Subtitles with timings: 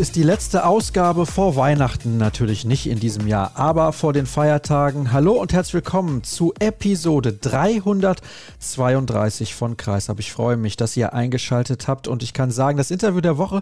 [0.00, 5.12] Ist die letzte Ausgabe vor Weihnachten, natürlich nicht in diesem Jahr, aber vor den Feiertagen.
[5.12, 10.18] Hallo und herzlich willkommen zu Episode 332 von Kreisab.
[10.18, 13.60] Ich freue mich, dass ihr eingeschaltet habt und ich kann sagen, das Interview der Woche,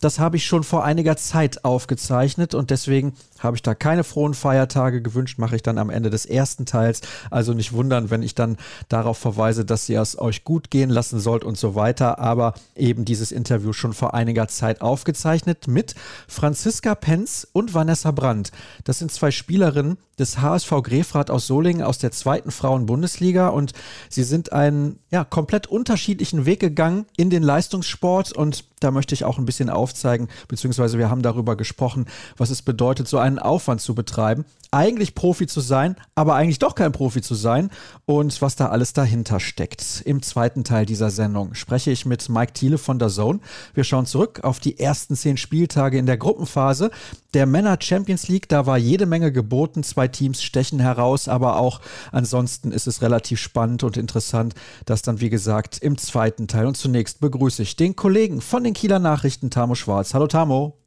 [0.00, 4.34] das habe ich schon vor einiger Zeit aufgezeichnet und deswegen habe ich da keine frohen
[4.34, 7.00] Feiertage gewünscht, mache ich dann am Ende des ersten Teils.
[7.30, 8.56] Also nicht wundern, wenn ich dann
[8.88, 12.18] darauf verweise, dass ihr es euch gut gehen lassen sollt und so weiter.
[12.18, 15.94] Aber eben dieses Interview schon vor einiger Zeit aufgezeichnet mit
[16.28, 18.52] Franziska Penz und Vanessa Brandt.
[18.84, 23.72] Das sind zwei Spielerinnen des HSV Grefrath aus Solingen aus der zweiten Frauen-Bundesliga und
[24.08, 29.24] sie sind einen ja, komplett unterschiedlichen Weg gegangen in den Leistungssport und da möchte ich
[29.24, 33.80] auch ein bisschen aufzeigen, beziehungsweise wir haben darüber gesprochen, was es bedeutet, so einen Aufwand
[33.80, 37.70] zu betreiben, eigentlich Profi zu sein, aber eigentlich doch kein Profi zu sein
[38.04, 40.02] und was da alles dahinter steckt.
[40.04, 43.40] Im zweiten Teil dieser Sendung spreche ich mit Mike Thiele von der Zone.
[43.74, 46.90] Wir schauen zurück auf die ersten zehn Spieltage in der Gruppenphase
[47.32, 48.48] der Männer Champions League.
[48.48, 49.82] Da war jede Menge geboten.
[49.82, 51.80] Zwei Teams stechen heraus, aber auch
[52.12, 54.54] ansonsten ist es relativ spannend und interessant,
[54.84, 56.66] das dann wie gesagt im zweiten Teil.
[56.66, 60.14] Und zunächst begrüße ich den Kollegen von den Kieler Nachrichten, Tamo Schwarz.
[60.14, 60.78] Hallo Tamo.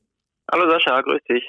[0.51, 1.43] Hallo Sascha, grüß dich.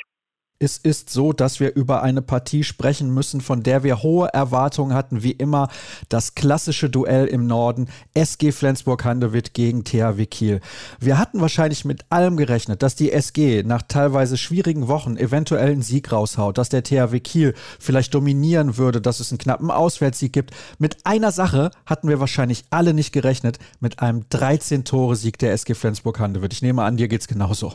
[0.62, 4.92] Es ist so, dass wir über eine Partie sprechen müssen, von der wir hohe Erwartungen
[4.92, 5.70] hatten, wie immer
[6.10, 10.60] das klassische Duell im Norden, SG Flensburg-Handewitt gegen THW Kiel.
[11.00, 15.80] Wir hatten wahrscheinlich mit allem gerechnet, dass die SG nach teilweise schwierigen Wochen eventuell einen
[15.80, 20.50] Sieg raushaut, dass der THW Kiel vielleicht dominieren würde, dass es einen knappen Auswärtssieg gibt.
[20.78, 26.52] Mit einer Sache hatten wir wahrscheinlich alle nicht gerechnet, mit einem 13-Tore-Sieg der SG Flensburg-Handewitt.
[26.52, 27.72] Ich nehme an, dir geht's genauso.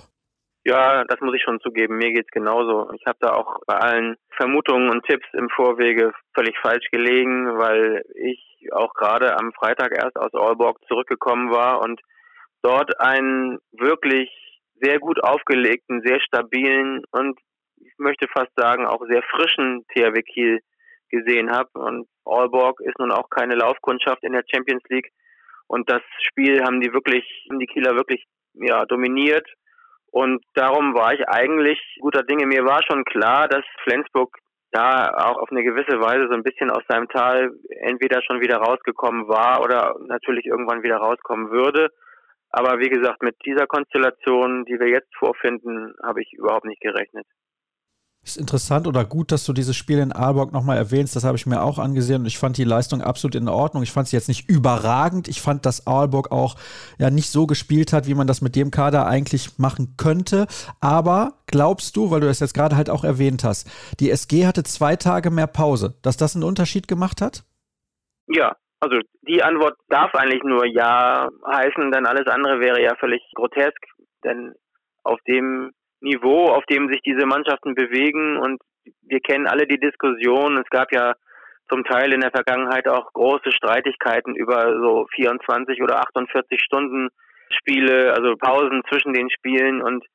[0.67, 1.97] Ja, das muss ich schon zugeben.
[1.97, 2.91] Mir geht's genauso.
[2.93, 8.03] Ich habe da auch bei allen Vermutungen und Tipps im Vorwege völlig falsch gelegen, weil
[8.15, 12.01] ich auch gerade am Freitag erst aus Aalborg zurückgekommen war und
[12.63, 14.31] dort einen wirklich
[14.81, 17.39] sehr gut aufgelegten, sehr stabilen und
[17.77, 20.61] ich möchte fast sagen auch sehr frischen THW Kiel
[21.09, 21.69] gesehen habe.
[21.73, 25.11] Und Aalborg ist nun auch keine Laufkundschaft in der Champions League.
[25.67, 29.47] Und das Spiel haben die wirklich, haben die Kieler wirklich ja, dominiert
[30.15, 32.45] und darum war ich eigentlich guter Dinge.
[32.45, 34.33] Mir war schon klar, dass Flensburg
[34.71, 38.59] da auch auf eine gewisse Weise so ein bisschen aus seinem Tal entweder schon wieder
[38.59, 41.89] rausgekommen war oder natürlich irgendwann wieder rauskommen würde.
[42.49, 47.27] Aber wie gesagt, mit dieser Konstellation, die wir jetzt vorfinden, habe ich überhaupt nicht gerechnet.
[48.25, 51.15] Ist interessant oder gut, dass du dieses Spiel in Aalborg nochmal erwähnst.
[51.15, 53.83] Das habe ich mir auch angesehen und ich fand die Leistung absolut in Ordnung.
[53.83, 55.27] Ich fand sie jetzt nicht überragend.
[55.27, 56.55] Ich fand, dass Aalborg auch
[56.97, 60.47] ja nicht so gespielt hat, wie man das mit dem Kader eigentlich machen könnte.
[60.81, 63.69] Aber glaubst du, weil du das jetzt gerade halt auch erwähnt hast,
[63.99, 67.43] die SG hatte zwei Tage mehr Pause, dass das einen Unterschied gemacht hat?
[68.25, 68.97] Ja, also
[69.27, 73.77] die Antwort darf eigentlich nur Ja heißen, denn alles andere wäre ja völlig grotesk.
[74.23, 74.55] Denn
[75.03, 75.73] auf dem
[76.05, 78.37] Niveau, auf dem sich diese Mannschaften bewegen.
[78.37, 78.61] Und
[79.01, 80.57] wir kennen alle die Diskussion.
[80.57, 81.13] Es gab ja
[81.69, 87.09] zum Teil in der Vergangenheit auch große Streitigkeiten über so 24 oder 48 Stunden
[87.49, 89.81] Spiele, also Pausen zwischen den Spielen.
[89.81, 90.05] Und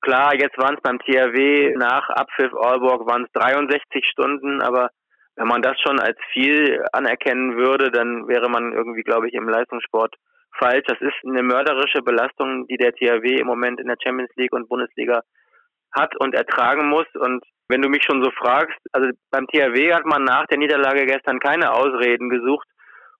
[0.00, 4.90] klar, jetzt waren es beim THW nach Abpfiff Aalborg waren es 63 Stunden, aber
[5.36, 9.48] wenn man das schon als viel anerkennen würde, dann wäre man irgendwie, glaube ich, im
[9.48, 10.14] Leistungssport
[10.58, 10.84] falsch.
[10.86, 14.68] Das ist eine mörderische Belastung, die der THW im Moment in der Champions League und
[14.68, 15.22] Bundesliga
[15.92, 17.06] hat und ertragen muss.
[17.14, 21.06] Und wenn du mich schon so fragst, also beim THW hat man nach der Niederlage
[21.06, 22.68] gestern keine Ausreden gesucht.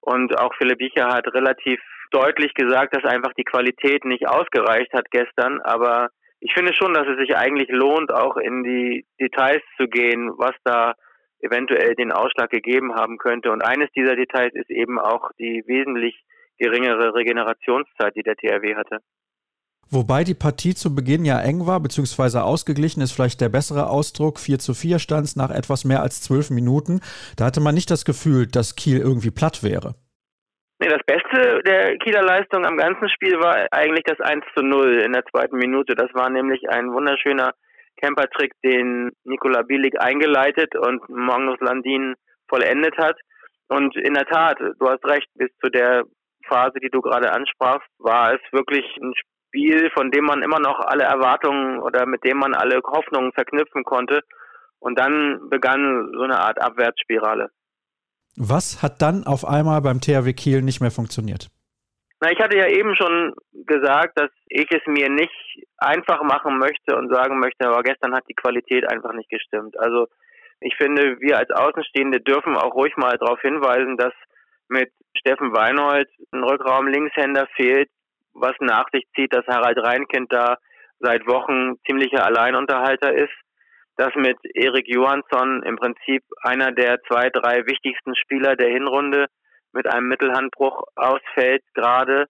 [0.00, 1.80] Und auch Philipp Bicher hat relativ
[2.10, 5.60] deutlich gesagt, dass einfach die Qualität nicht ausgereicht hat gestern.
[5.60, 6.08] Aber
[6.41, 10.54] ich finde schon, dass es sich eigentlich lohnt, auch in die Details zu gehen, was
[10.65, 10.94] da
[11.41, 13.50] eventuell den Ausschlag gegeben haben könnte.
[13.50, 16.22] Und eines dieser Details ist eben auch die wesentlich
[16.60, 18.98] geringere Regenerationszeit, die der THW hatte.
[19.92, 24.39] Wobei die Partie zu Beginn ja eng war, beziehungsweise ausgeglichen ist vielleicht der bessere Ausdruck.
[24.39, 27.01] 4 zu 4 stand es nach etwas mehr als zwölf Minuten.
[27.36, 29.97] Da hatte man nicht das Gefühl, dass Kiel irgendwie platt wäre.
[30.78, 35.03] Nee, das Beste der Kieler Leistung am ganzen Spiel war eigentlich das 1 zu 0
[35.04, 35.97] in der zweiten Minute.
[35.97, 37.53] Das war nämlich ein wunderschöner
[38.01, 42.15] Campertrick, den Nikola Bielik eingeleitet und Magnus Landin
[42.48, 43.18] vollendet hat.
[43.68, 46.04] Und in der Tat, du hast recht, bis zu der
[46.48, 50.81] Phase, die du gerade ansprachst, war es wirklich ein Spiel, von dem man immer noch
[50.81, 54.21] alle Erwartungen oder mit dem man alle Hoffnungen verknüpfen konnte.
[54.78, 57.51] Und dann begann so eine Art Abwärtsspirale.
[58.37, 61.51] Was hat dann auf einmal beim THW Kiel nicht mehr funktioniert?
[62.21, 65.34] Na, ich hatte ja eben schon gesagt, dass ich es mir nicht
[65.78, 69.78] einfach machen möchte und sagen möchte, aber gestern hat die Qualität einfach nicht gestimmt.
[69.78, 70.07] Also
[70.60, 74.13] ich finde, wir als Außenstehende dürfen auch ruhig mal darauf hinweisen, dass
[74.70, 77.90] mit Steffen Weinhold ein Rückraum Linkshänder fehlt,
[78.32, 80.56] was nach sich zieht, dass Harald Reinkind da
[81.00, 83.32] seit Wochen ziemlicher Alleinunterhalter ist,
[83.96, 89.26] dass mit Erik Johansson im Prinzip einer der zwei, drei wichtigsten Spieler der Hinrunde
[89.72, 92.26] mit einem Mittelhandbruch ausfällt gerade,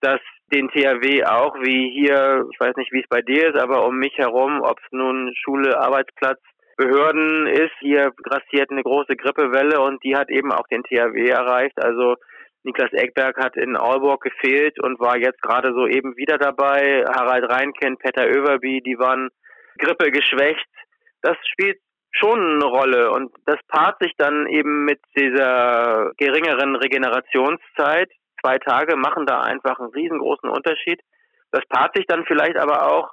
[0.00, 0.20] dass
[0.52, 3.96] den THW auch wie hier, ich weiß nicht, wie es bei dir ist, aber um
[3.96, 6.40] mich herum, ob es nun Schule, Arbeitsplatz,
[6.76, 11.82] Behörden ist, hier grassiert eine große Grippewelle und die hat eben auch den THW erreicht.
[11.82, 12.16] Also
[12.64, 17.04] Niklas Eckberg hat in Aalborg gefehlt und war jetzt gerade so eben wieder dabei.
[17.08, 19.30] Harald Reinkind, Peter Överby, die waren
[19.78, 20.66] Grippe geschwächt.
[21.22, 21.78] Das spielt
[22.10, 28.10] schon eine Rolle und das paart sich dann eben mit dieser geringeren Regenerationszeit.
[28.42, 31.00] Zwei Tage machen da einfach einen riesengroßen Unterschied.
[31.52, 33.12] Das paart sich dann vielleicht aber auch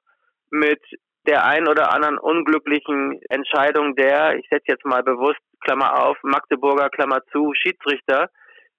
[0.50, 0.82] mit
[1.28, 6.90] der ein oder anderen unglücklichen Entscheidung der, ich setze jetzt mal bewusst Klammer auf, Magdeburger
[6.90, 8.30] Klammer zu, Schiedsrichter,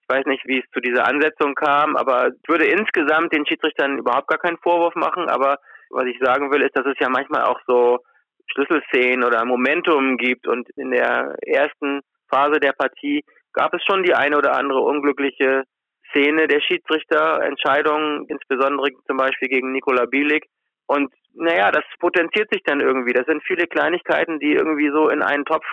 [0.05, 3.99] ich weiß nicht, wie es zu dieser Ansetzung kam, aber ich würde insgesamt den Schiedsrichtern
[3.99, 5.31] überhaupt gar keinen Vorwurf machen.
[5.31, 5.57] Aber
[5.89, 8.01] was ich sagen will, ist, dass es ja manchmal auch so
[8.49, 10.47] Schlüsselszenen oder Momentum gibt.
[10.47, 13.25] Und in der ersten Phase der Partie
[13.55, 15.65] gab es schon die eine oder andere unglückliche
[16.11, 20.45] Szene der Schiedsrichterentscheidungen, insbesondere zum Beispiel gegen Nikola Bielik.
[20.87, 23.13] Und naja, das potenziert sich dann irgendwie.
[23.13, 25.65] Das sind viele Kleinigkeiten, die irgendwie so in einen Topf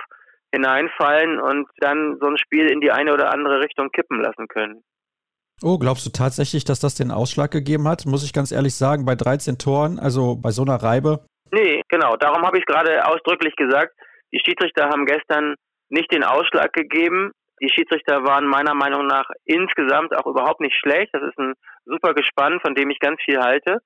[0.53, 4.83] hineinfallen und dann so ein Spiel in die eine oder andere Richtung kippen lassen können.
[5.63, 8.05] Oh, glaubst du tatsächlich, dass das den Ausschlag gegeben hat?
[8.05, 11.25] Muss ich ganz ehrlich sagen, bei 13 Toren, also bei so einer Reibe?
[11.51, 12.15] Nee, genau.
[12.17, 13.93] Darum habe ich gerade ausdrücklich gesagt.
[14.33, 15.55] Die Schiedsrichter haben gestern
[15.89, 17.31] nicht den Ausschlag gegeben.
[17.61, 21.09] Die Schiedsrichter waren meiner Meinung nach insgesamt auch überhaupt nicht schlecht.
[21.13, 21.53] Das ist ein
[21.85, 23.79] super Gespann, von dem ich ganz viel halte.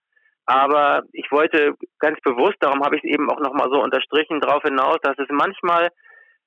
[0.46, 4.64] Aber ich wollte ganz bewusst, darum habe ich es eben auch nochmal so unterstrichen, darauf
[4.64, 5.90] hinaus, dass es manchmal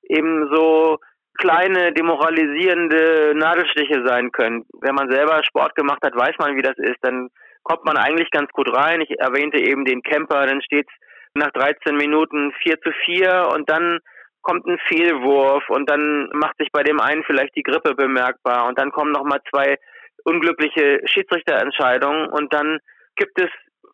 [0.03, 0.99] eben so
[1.37, 4.65] kleine demoralisierende Nadelstiche sein können.
[4.81, 6.97] Wenn man selber Sport gemacht hat, weiß man, wie das ist.
[7.01, 7.29] Dann
[7.63, 9.01] kommt man eigentlich ganz gut rein.
[9.01, 10.87] Ich erwähnte eben den Camper, dann steht
[11.33, 13.99] nach 13 Minuten 4 zu 4 und dann
[14.41, 18.79] kommt ein Fehlwurf und dann macht sich bei dem einen vielleicht die Grippe bemerkbar und
[18.79, 19.77] dann kommen nochmal zwei
[20.23, 22.79] unglückliche Schiedsrichterentscheidungen und dann
[23.15, 23.49] gibt es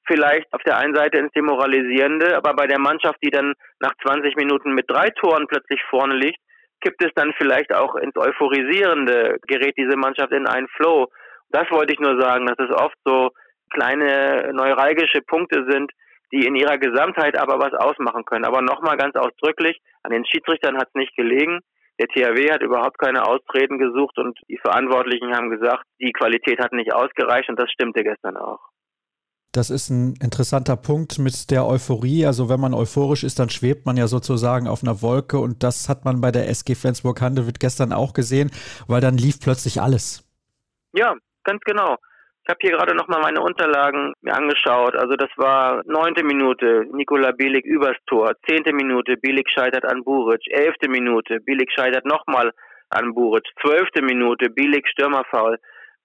[0.05, 4.35] vielleicht auf der einen Seite ins Demoralisierende, aber bei der Mannschaft, die dann nach 20
[4.35, 6.39] Minuten mit drei Toren plötzlich vorne liegt,
[6.81, 11.07] kippt es dann vielleicht auch ins Euphorisierende, gerät diese Mannschaft in einen Flow.
[11.49, 13.31] Das wollte ich nur sagen, dass es oft so
[13.71, 15.91] kleine neuralgische Punkte sind,
[16.31, 18.45] die in ihrer Gesamtheit aber was ausmachen können.
[18.45, 21.59] Aber nochmal ganz ausdrücklich, an den Schiedsrichtern hat es nicht gelegen.
[21.99, 26.73] Der THW hat überhaupt keine Ausreden gesucht und die Verantwortlichen haben gesagt, die Qualität hat
[26.73, 28.59] nicht ausgereicht und das stimmte gestern auch.
[29.55, 32.25] Das ist ein interessanter Punkt mit der Euphorie.
[32.25, 35.87] Also wenn man euphorisch ist, dann schwebt man ja sozusagen auf einer Wolke und das
[35.87, 38.51] hat man bei der SG Flensburg-Handewitt gestern auch gesehen,
[38.89, 40.27] weil dann lief plötzlich alles.
[40.91, 41.15] Ja,
[41.45, 41.95] ganz genau.
[42.43, 44.93] Ich habe hier gerade nochmal meine Unterlagen mir angeschaut.
[44.97, 48.33] Also das war neunte Minute, Nikola Bielik übers Tor.
[48.45, 50.41] Zehnte Minute, Bielik scheitert an Buric.
[50.51, 52.51] Elfte Minute, Bielik scheitert nochmal
[52.89, 53.45] an Buric.
[53.61, 55.57] Zwölfte Minute, Bielik Stürmerfaul.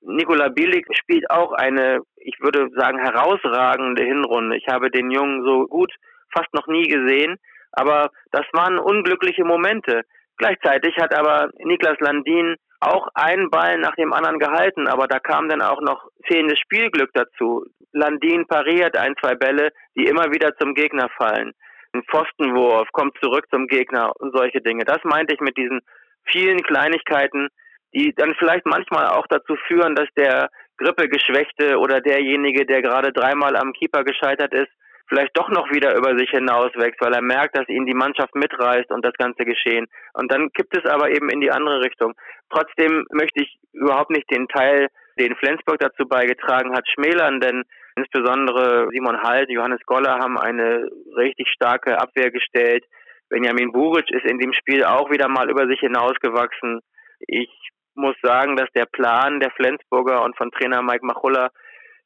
[0.02, 4.56] Nikola Bielik spielt auch eine, ich würde sagen, herausragende Hinrunde.
[4.56, 5.92] Ich habe den Jungen so gut
[6.32, 7.36] fast noch nie gesehen,
[7.72, 10.02] aber das waren unglückliche Momente.
[10.38, 15.48] Gleichzeitig hat aber Niklas Landin auch einen Ball nach dem anderen gehalten, aber da kam
[15.48, 17.66] dann auch noch fehlendes Spielglück dazu.
[17.92, 21.52] Landin pariert ein, zwei Bälle, die immer wieder zum Gegner fallen.
[21.92, 24.84] Ein Pfostenwurf kommt zurück zum Gegner und solche Dinge.
[24.84, 25.80] Das meinte ich mit diesen
[26.24, 27.48] vielen Kleinigkeiten,
[27.94, 33.56] die dann vielleicht manchmal auch dazu führen, dass der Grippegeschwächte oder derjenige, der gerade dreimal
[33.56, 34.70] am Keeper gescheitert ist,
[35.08, 38.90] vielleicht doch noch wieder über sich hinauswächst, weil er merkt, dass ihn die Mannschaft mitreißt
[38.90, 39.86] und das ganze Geschehen.
[40.14, 42.14] Und dann kippt es aber eben in die andere Richtung.
[42.48, 44.86] Trotzdem möchte ich überhaupt nicht den Teil,
[45.18, 47.64] den Flensburg dazu beigetragen hat, schmälern, denn
[47.96, 52.84] insbesondere Simon Halt, Johannes Goller haben eine richtig starke Abwehr gestellt.
[53.28, 56.80] Benjamin Buric ist in dem Spiel auch wieder mal über sich hinausgewachsen.
[57.20, 57.50] Ich
[58.00, 61.50] muss sagen, dass der Plan der Flensburger und von Trainer Mike Machulla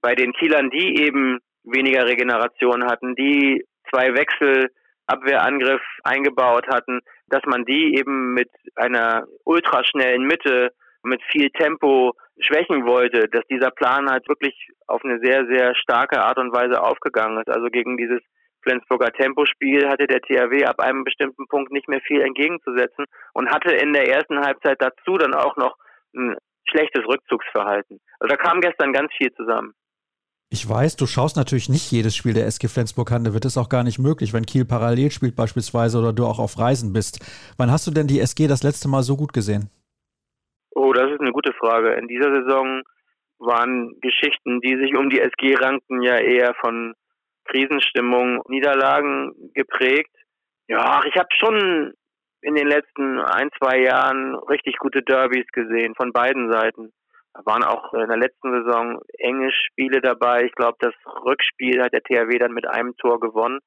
[0.01, 4.71] bei den Kielern, die eben weniger Regeneration hatten, die zwei Wechsel
[5.07, 10.73] Abwehrangriff eingebaut hatten, dass man die eben mit einer ultraschnellen Mitte,
[11.03, 14.55] mit viel Tempo schwächen wollte, dass dieser Plan halt wirklich
[14.87, 17.49] auf eine sehr, sehr starke Art und Weise aufgegangen ist.
[17.49, 18.21] Also gegen dieses
[18.63, 23.73] Flensburger Tempospiel hatte der THW ab einem bestimmten Punkt nicht mehr viel entgegenzusetzen und hatte
[23.73, 25.77] in der ersten Halbzeit dazu dann auch noch
[26.15, 26.37] ein
[26.69, 28.01] schlechtes Rückzugsverhalten.
[28.19, 29.75] Also da kam gestern ganz viel zusammen.
[30.51, 33.45] Ich weiß, du schaust natürlich nicht jedes Spiel der SG Flensburg-Handewitt.
[33.45, 36.93] Ist auch gar nicht möglich, wenn Kiel parallel spielt beispielsweise oder du auch auf Reisen
[36.93, 37.19] bist.
[37.57, 39.69] Wann hast du denn die SG das letzte Mal so gut gesehen?
[40.71, 41.95] Oh, das ist eine gute Frage.
[41.95, 42.83] In dieser Saison
[43.39, 46.95] waren Geschichten, die sich um die SG rankten, ja eher von
[47.47, 50.15] Krisenstimmung, Niederlagen geprägt.
[50.69, 51.95] Ja, ich habe schon
[52.45, 56.93] in den letzten ein, zwei Jahren richtig gute Derbys gesehen von beiden Seiten.
[57.33, 60.45] Da waren auch in der letzten Saison enge Spiele dabei.
[60.45, 63.61] Ich glaube, das Rückspiel hat der THW dann mit einem Tor gewonnen.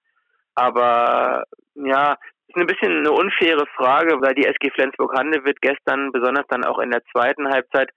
[0.53, 1.43] Aber
[1.73, 2.17] ja,
[2.47, 6.91] ist ein bisschen eine unfaire Frage, weil die SG Flensburg-Handewitt gestern, besonders dann auch in
[6.91, 7.89] der zweiten Halbzeit,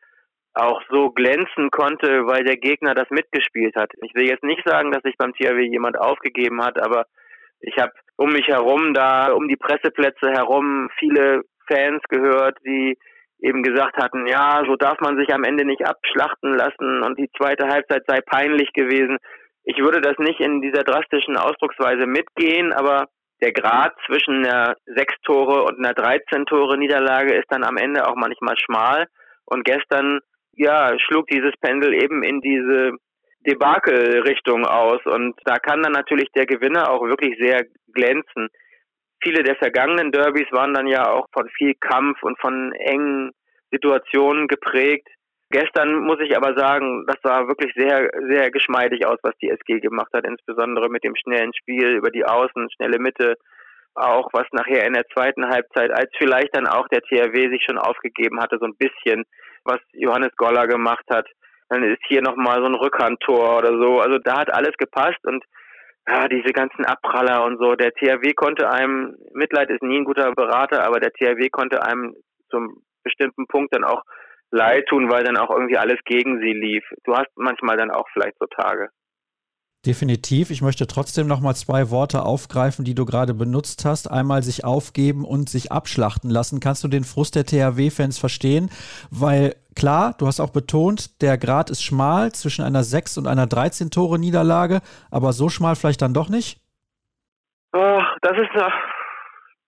[0.55, 3.93] auch so glänzen konnte, weil der Gegner das mitgespielt hat.
[4.03, 7.05] Ich will jetzt nicht sagen, dass sich beim THW jemand aufgegeben hat, aber
[7.61, 12.99] ich habe um mich herum da, um die Presseplätze herum viele Fans gehört, die
[13.41, 17.31] eben gesagt hatten, ja, so darf man sich am Ende nicht abschlachten lassen und die
[17.39, 19.17] zweite Halbzeit sei peinlich gewesen.
[19.65, 23.07] Ich würde das nicht in dieser drastischen Ausdrucksweise mitgehen, aber
[23.41, 28.07] der Grad zwischen einer sechs Tore und einer 13 Tore Niederlage ist dann am Ende
[28.07, 29.07] auch manchmal schmal.
[29.47, 30.21] Und gestern,
[30.53, 32.93] ja, schlug dieses Pendel eben in diese
[33.47, 35.01] Debakel-Richtung aus.
[35.05, 38.49] Und da kann dann natürlich der Gewinner auch wirklich sehr glänzen
[39.23, 43.31] viele der vergangenen Derbys waren dann ja auch von viel Kampf und von engen
[43.71, 45.09] Situationen geprägt.
[45.51, 49.81] Gestern muss ich aber sagen, das sah wirklich sehr, sehr geschmeidig aus, was die SG
[49.81, 53.35] gemacht hat, insbesondere mit dem schnellen Spiel über die Außen, schnelle Mitte,
[53.95, 57.79] auch was nachher in der zweiten Halbzeit, als vielleicht dann auch der THW sich schon
[57.79, 59.25] aufgegeben hatte, so ein bisschen,
[59.65, 61.27] was Johannes Goller gemacht hat.
[61.71, 64.01] Dann ist hier nochmal so ein Rückhandtor oder so.
[64.01, 65.43] Also da hat alles gepasst und
[66.09, 67.77] ja, diese ganzen Abpraller und so.
[67.77, 72.15] Der THW konnte einem, Mitleid ist nie ein guter Berater, aber der THW konnte einem
[72.51, 74.03] zum bestimmten Punkt dann auch
[74.51, 76.85] leid tun, weil dann auch irgendwie alles gegen sie lief.
[77.05, 78.89] Du hast manchmal dann auch vielleicht so Tage.
[79.87, 80.51] Definitiv.
[80.51, 84.11] Ich möchte trotzdem noch mal zwei Worte aufgreifen, die du gerade benutzt hast.
[84.11, 86.61] Einmal sich aufgeben und sich abschlachten lassen.
[86.61, 88.69] Kannst du den Frust der THW-Fans verstehen?
[89.11, 93.47] Weil klar, du hast auch betont, der Grad ist schmal zwischen einer 6 und einer
[93.47, 96.61] 13 Tore Niederlage, aber so schmal vielleicht dann doch nicht?
[97.73, 98.51] Oh, das ist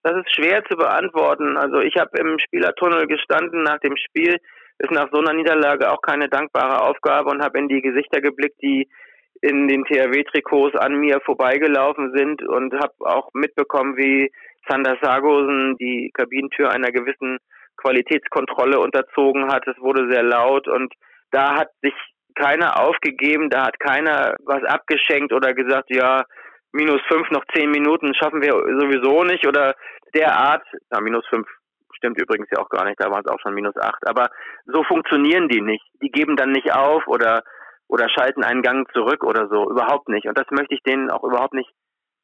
[0.03, 1.57] das ist schwer zu beantworten.
[1.57, 4.37] Also ich habe im Spielertunnel gestanden nach dem Spiel.
[4.79, 8.61] Ist nach so einer Niederlage auch keine dankbare Aufgabe und habe in die Gesichter geblickt,
[8.61, 8.89] die
[9.43, 14.31] in den THW-Trikots an mir vorbeigelaufen sind und habe auch mitbekommen, wie
[14.69, 17.39] Sander Sargosen die Kabinentür einer gewissen
[17.77, 19.67] Qualitätskontrolle unterzogen hat.
[19.67, 20.95] Es wurde sehr laut und
[21.33, 21.95] da hat sich
[22.37, 26.23] keiner aufgegeben, da hat keiner was abgeschenkt oder gesagt, ja,
[26.71, 29.75] minus fünf noch zehn Minuten schaffen wir sowieso nicht oder
[30.15, 31.49] derart, ja, minus fünf
[31.97, 34.29] stimmt übrigens ja auch gar nicht, da waren es auch schon minus acht, aber
[34.67, 35.85] so funktionieren die nicht.
[36.03, 37.43] Die geben dann nicht auf oder
[37.93, 39.71] oder schalten einen Gang zurück oder so.
[39.71, 40.27] Überhaupt nicht.
[40.27, 41.71] Und das möchte ich denen auch überhaupt nicht,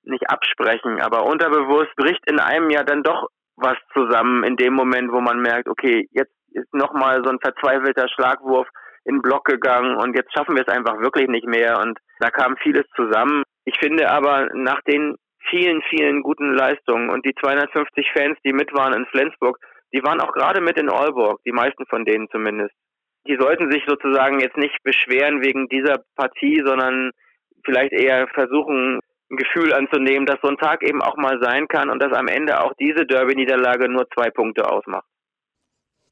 [0.03, 1.03] nicht absprechen.
[1.03, 5.43] Aber unterbewusst bricht in einem ja dann doch was zusammen in dem Moment, wo man
[5.43, 8.67] merkt, okay, jetzt ist nochmal so ein verzweifelter Schlagwurf
[9.05, 11.79] in den Block gegangen und jetzt schaffen wir es einfach wirklich nicht mehr.
[11.81, 13.43] Und da kam vieles zusammen.
[13.67, 15.17] Ich finde aber nach den
[15.51, 19.59] vielen, vielen guten Leistungen und die 250 Fans, die mit waren in Flensburg,
[19.93, 22.75] die waren auch gerade mit in Aalborg, die meisten von denen zumindest
[23.29, 27.11] die sollten sich sozusagen jetzt nicht beschweren wegen dieser Partie, sondern
[27.65, 31.91] vielleicht eher versuchen, ein Gefühl anzunehmen, dass so ein Tag eben auch mal sein kann
[31.91, 35.05] und dass am Ende auch diese Derby-Niederlage nur zwei Punkte ausmacht.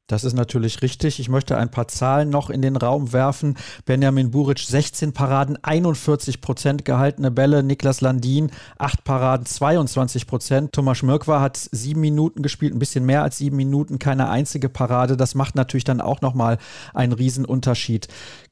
[0.07, 1.19] Das ist natürlich richtig.
[1.19, 3.57] Ich möchte ein paar Zahlen noch in den Raum werfen.
[3.85, 7.61] Benjamin Buric 16 Paraden, 41 Prozent gehaltene Bälle.
[7.61, 10.73] Niklas Landin 8 Paraden, 22 Prozent.
[10.73, 15.17] Thomas Schmirkwa hat sieben Minuten gespielt, ein bisschen mehr als sieben Minuten, keine einzige Parade.
[15.17, 16.57] Das macht natürlich dann auch nochmal
[16.93, 18.07] einen Riesenunterschied.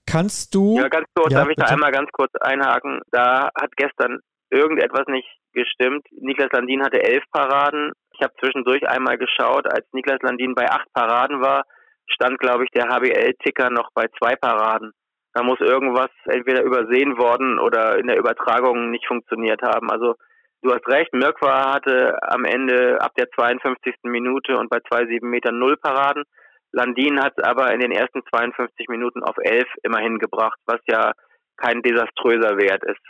[0.05, 0.77] Kannst du.
[0.77, 1.67] Ja, ganz kurz, ja, darf ich bitte?
[1.67, 2.99] da einmal ganz kurz einhaken?
[3.11, 4.19] Da hat gestern
[4.49, 6.05] irgendetwas nicht gestimmt.
[6.11, 10.87] Niklas Landin hatte elf Paraden, ich habe zwischendurch einmal geschaut, als Niklas Landin bei acht
[10.93, 11.63] Paraden war,
[12.07, 14.91] stand, glaube ich, der HBL-Ticker noch bei zwei Paraden.
[15.33, 19.91] Da muss irgendwas entweder übersehen worden oder in der Übertragung nicht funktioniert haben.
[19.91, 20.15] Also
[20.61, 23.95] du hast recht, Mirkwa hatte am Ende ab der 52.
[24.03, 26.23] Minute und bei zwei sieben Metern null Paraden.
[26.71, 31.11] Landin hat es aber in den ersten 52 Minuten auf elf immerhin gebracht, was ja
[31.57, 33.03] kein desaströser Wert ist.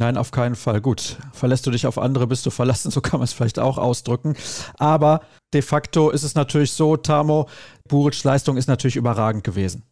[0.00, 0.80] Nein, auf keinen Fall.
[0.80, 3.78] Gut, verlässt du dich auf andere, bist du verlassen, so kann man es vielleicht auch
[3.78, 4.34] ausdrücken.
[4.78, 5.20] Aber
[5.52, 7.48] de facto ist es natürlich so, Tamo,
[7.88, 9.84] Buric's Leistung ist natürlich überragend gewesen.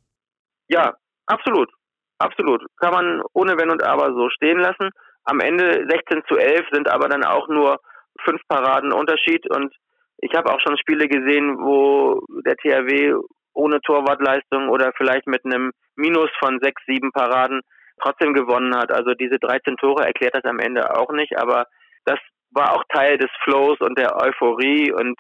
[0.69, 0.95] Ja,
[1.27, 1.71] absolut.
[2.19, 2.65] Absolut.
[2.79, 4.91] Kann man ohne Wenn und Aber so stehen lassen.
[5.25, 7.79] am Ende 16 zu 11 sind aber dann auch nur
[8.25, 9.73] fünf Paraden Unterschied und
[10.21, 13.15] ich habe auch schon Spiele gesehen, wo der THW
[13.53, 17.61] ohne Torwartleistung oder vielleicht mit einem Minus von sechs, sieben Paraden
[18.03, 18.93] trotzdem gewonnen hat.
[18.93, 21.67] Also diese 13 Tore erklärt das am Ende auch nicht, aber
[22.05, 22.19] das
[22.51, 25.19] war auch Teil des Flows und der Euphorie und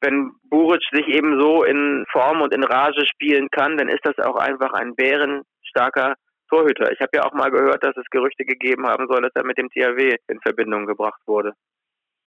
[0.00, 4.18] wenn Buric sich eben so in Form und in Rage spielen kann, dann ist das
[4.18, 6.14] auch einfach ein bärenstarker
[6.50, 6.92] Torhüter.
[6.92, 9.56] Ich habe ja auch mal gehört, dass es Gerüchte gegeben haben soll, dass er mit
[9.56, 11.52] dem THW in Verbindung gebracht wurde.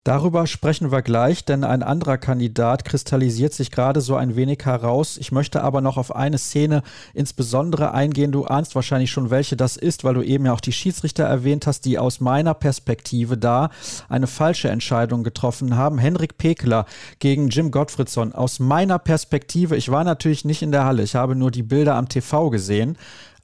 [0.06, 5.16] Darüber sprechen wir gleich, denn ein anderer Kandidat kristallisiert sich gerade so ein wenig heraus.
[5.16, 6.84] Ich möchte aber noch auf eine Szene
[7.14, 8.34] insbesondere eingehen.
[8.34, 11.68] Du ahnst wahrscheinlich schon, welche das ist, weil du eben ja auch die Schiedsrichter erwähnt
[11.68, 13.70] hast, die aus meiner Perspektive da
[14.10, 15.98] eine falsche Entscheidung getroffen haben.
[16.00, 16.86] Henrik Pekler
[17.20, 18.34] gegen Jim Gottfriedson.
[18.34, 21.96] Aus meiner Perspektive, ich war natürlich nicht in der Halle, ich habe nur die Bilder
[21.96, 22.98] am TV gesehen,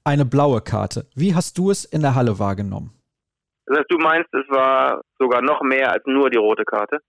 [0.03, 1.05] eine blaue Karte.
[1.15, 2.98] Wie hast du es in der Halle wahrgenommen?
[3.69, 6.99] Das heißt, du meinst, es war sogar noch mehr als nur die rote Karte?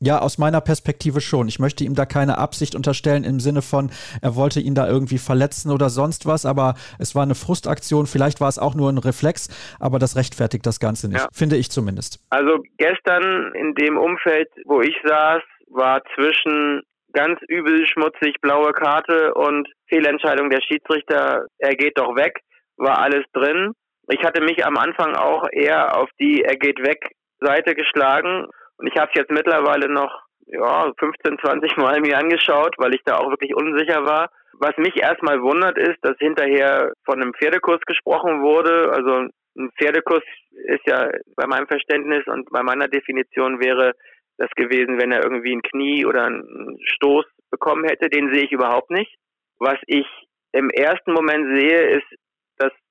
[0.00, 1.48] Ja, aus meiner Perspektive schon.
[1.48, 3.90] Ich möchte ihm da keine Absicht unterstellen im Sinne von,
[4.22, 8.06] er wollte ihn da irgendwie verletzen oder sonst was, aber es war eine Frustaktion.
[8.06, 9.48] Vielleicht war es auch nur ein Reflex,
[9.80, 11.28] aber das rechtfertigt das Ganze nicht, ja.
[11.32, 12.24] finde ich zumindest.
[12.30, 19.34] Also gestern in dem Umfeld, wo ich saß, war zwischen ganz übel schmutzig blaue Karte
[19.34, 22.38] und Fehlentscheidung der Schiedsrichter, er geht doch weg,
[22.76, 23.72] war alles drin.
[24.10, 28.46] Ich hatte mich am Anfang auch eher auf die Er geht weg Seite geschlagen
[28.78, 33.02] und ich habe es jetzt mittlerweile noch ja, 15, 20 Mal mir angeschaut, weil ich
[33.04, 34.30] da auch wirklich unsicher war.
[34.54, 38.90] Was mich erstmal wundert ist, dass hinterher von einem Pferdekurs gesprochen wurde.
[38.92, 43.92] Also ein Pferdekuss ist ja bei meinem Verständnis und bei meiner Definition wäre
[44.38, 48.08] das gewesen, wenn er irgendwie ein Knie oder einen Stoß bekommen hätte.
[48.08, 49.14] Den sehe ich überhaupt nicht.
[49.58, 50.06] Was ich
[50.52, 52.06] im ersten Moment sehe, ist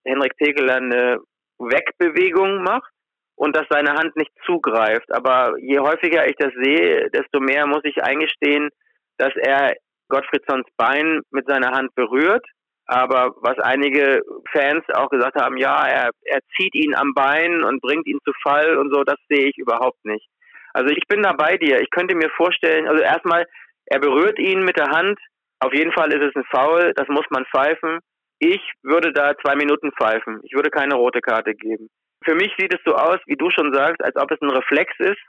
[0.07, 1.19] Henrik Pekeler eine
[1.59, 2.91] Wegbewegung macht
[3.35, 5.11] und dass seine Hand nicht zugreift.
[5.13, 8.69] Aber je häufiger ich das sehe, desto mehr muss ich eingestehen,
[9.17, 9.75] dass er
[10.09, 12.45] Gottfriedsons Bein mit seiner Hand berührt.
[12.87, 17.81] Aber was einige Fans auch gesagt haben, ja, er, er zieht ihn am Bein und
[17.81, 20.25] bringt ihn zu Fall und so, das sehe ich überhaupt nicht.
[20.73, 21.81] Also ich bin da bei dir.
[21.81, 23.45] Ich könnte mir vorstellen, also erstmal,
[23.87, 25.19] er berührt ihn mit der Hand.
[25.59, 27.99] Auf jeden Fall ist es ein Foul, das muss man pfeifen.
[28.39, 30.39] Ich würde da zwei Minuten pfeifen.
[30.43, 31.89] Ich würde keine rote Karte geben.
[32.23, 34.93] Für mich sieht es so aus, wie du schon sagst, als ob es ein Reflex
[34.99, 35.21] ist,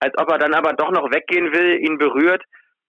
[0.00, 2.42] als ob er dann aber doch noch weggehen will, ihn berührt.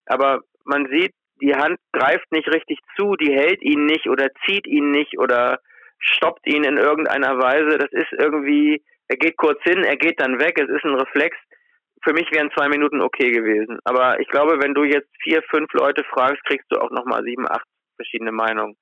[0.05, 4.65] Aber man sieht, die Hand greift nicht richtig zu, die hält ihn nicht oder zieht
[4.67, 5.59] ihn nicht oder
[5.99, 7.77] stoppt ihn in irgendeiner Weise.
[7.77, 11.37] Das ist irgendwie, er geht kurz hin, er geht dann weg, es ist ein Reflex.
[12.03, 13.79] Für mich wären zwei Minuten okay gewesen.
[13.83, 17.47] Aber ich glaube, wenn du jetzt vier, fünf Leute fragst, kriegst du auch nochmal sieben,
[17.49, 18.75] acht verschiedene Meinungen.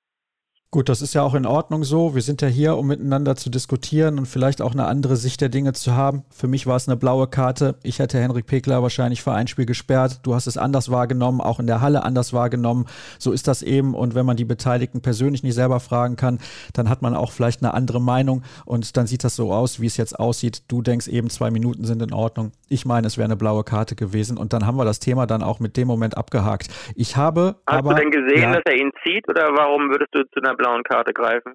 [0.73, 2.15] Gut, das ist ja auch in Ordnung so.
[2.15, 5.49] Wir sind ja hier, um miteinander zu diskutieren und vielleicht auch eine andere Sicht der
[5.49, 6.23] Dinge zu haben.
[6.33, 7.75] Für mich war es eine blaue Karte.
[7.83, 10.21] Ich hätte Henrik Pekler wahrscheinlich für ein Spiel gesperrt.
[10.23, 12.85] Du hast es anders wahrgenommen, auch in der Halle anders wahrgenommen.
[13.19, 13.93] So ist das eben.
[13.93, 16.39] Und wenn man die Beteiligten persönlich nicht selber fragen kann,
[16.71, 18.43] dann hat man auch vielleicht eine andere Meinung.
[18.63, 20.63] Und dann sieht das so aus, wie es jetzt aussieht.
[20.69, 22.53] Du denkst eben, zwei Minuten sind in Ordnung.
[22.69, 24.37] Ich meine, es wäre eine blaue Karte gewesen.
[24.37, 26.69] Und dann haben wir das Thema dann auch mit dem Moment abgehakt.
[26.95, 27.57] Ich habe.
[27.67, 30.41] Hast aber, du denn gesehen, ja, dass er ihn zieht oder warum würdest du zu
[30.41, 31.53] einer blauen Karte greifen?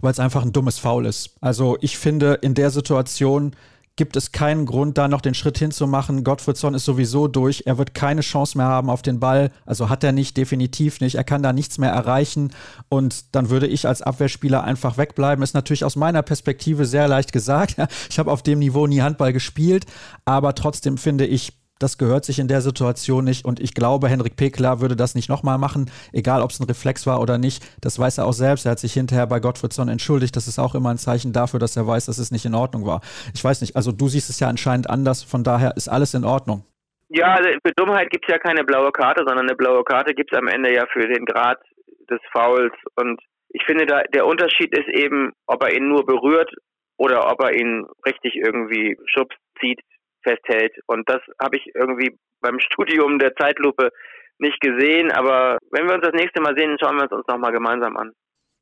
[0.00, 1.36] Weil es einfach ein dummes Foul ist.
[1.40, 3.54] Also ich finde, in der Situation
[3.94, 6.24] gibt es keinen Grund, da noch den Schritt hinzumachen.
[6.24, 7.64] Gottfriedson ist sowieso durch.
[7.66, 9.52] Er wird keine Chance mehr haben auf den Ball.
[9.66, 11.16] Also hat er nicht, definitiv nicht.
[11.16, 12.52] Er kann da nichts mehr erreichen.
[12.88, 15.42] Und dann würde ich als Abwehrspieler einfach wegbleiben.
[15.42, 17.76] Ist natürlich aus meiner Perspektive sehr leicht gesagt.
[18.10, 19.86] Ich habe auf dem Niveau nie Handball gespielt.
[20.24, 23.44] Aber trotzdem finde ich, das gehört sich in der Situation nicht.
[23.44, 27.06] Und ich glaube, Henrik Pekler würde das nicht nochmal machen, egal ob es ein Reflex
[27.06, 27.62] war oder nicht.
[27.80, 28.64] Das weiß er auch selbst.
[28.66, 30.36] Er hat sich hinterher bei Gottfriedson entschuldigt.
[30.36, 32.86] Das ist auch immer ein Zeichen dafür, dass er weiß, dass es nicht in Ordnung
[32.86, 33.00] war.
[33.34, 35.22] Ich weiß nicht, also du siehst es ja anscheinend anders.
[35.22, 36.64] Von daher ist alles in Ordnung.
[37.08, 40.32] Ja, also für Dummheit gibt es ja keine blaue Karte, sondern eine blaue Karte gibt
[40.32, 41.58] es am Ende ja für den Grad
[42.08, 42.72] des Fouls.
[42.96, 46.50] Und ich finde, da der Unterschied ist eben, ob er ihn nur berührt
[46.96, 49.80] oder ob er ihn richtig irgendwie schubst, zieht,
[50.22, 50.74] festhält.
[50.86, 53.90] Und das habe ich irgendwie beim Studium der Zeitlupe
[54.38, 55.10] nicht gesehen.
[55.10, 58.12] Aber wenn wir uns das nächste Mal sehen, schauen wir es uns nochmal gemeinsam an.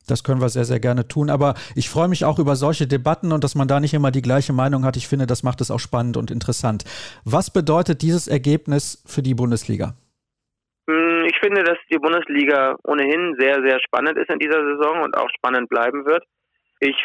[0.08, 1.30] Das können wir sehr, sehr gerne tun.
[1.30, 4.22] Aber ich freue mich auch über solche Debatten und dass man da nicht immer die
[4.22, 4.96] gleiche Meinung hat.
[4.96, 6.84] Ich finde, das macht es auch spannend und interessant.
[7.24, 9.94] Was bedeutet dieses Ergebnis für die Bundesliga?
[10.88, 15.16] Hm, ich finde, dass die Bundesliga ohnehin sehr, sehr spannend ist in dieser Saison und
[15.16, 16.24] auch spannend bleiben wird.
[16.80, 16.96] Ich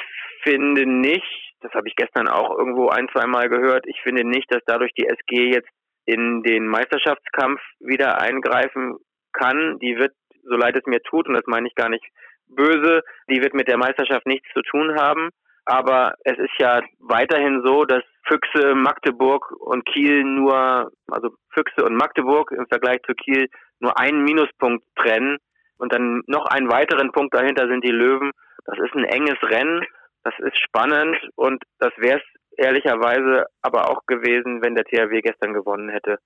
[0.43, 3.86] finde nicht, das habe ich gestern auch irgendwo ein, zwei Mal gehört.
[3.88, 5.69] Ich finde nicht, dass dadurch die SG jetzt
[6.06, 8.97] in den Meisterschaftskampf wieder eingreifen
[9.34, 9.80] kann.
[9.80, 12.06] Die wird, so leid es mir tut, und das meine ich gar nicht
[12.47, 15.30] böse, die wird mit der Meisterschaft nichts zu tun haben.
[15.65, 21.95] Aber es ist ja weiterhin so, dass Füchse, Magdeburg und Kiel nur, also Füchse und
[21.95, 23.49] Magdeburg im Vergleich zu Kiel
[23.80, 25.38] nur einen Minuspunkt trennen
[25.80, 28.32] und dann noch einen weiteren Punkt dahinter sind die Löwen.
[28.65, 29.84] Das ist ein enges Rennen,
[30.25, 35.53] das ist spannend und das wäre es ehrlicherweise aber auch gewesen, wenn der THW gestern
[35.53, 36.17] gewonnen hätte.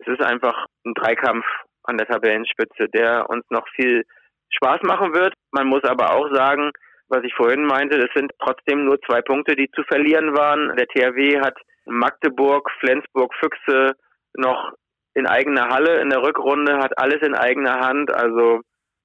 [0.00, 1.46] Es ist einfach ein Dreikampf
[1.84, 4.04] an der Tabellenspitze, der uns noch viel
[4.50, 5.34] Spaß machen wird.
[5.52, 6.72] Man muss aber auch sagen,
[7.08, 10.74] was ich vorhin meinte, es sind trotzdem nur zwei Punkte, die zu verlieren waren.
[10.76, 13.92] Der THW hat Magdeburg, Flensburg, Füchse
[14.34, 14.72] noch
[15.14, 18.12] in eigener Halle in der Rückrunde, hat alles in eigener Hand.
[18.12, 18.60] Also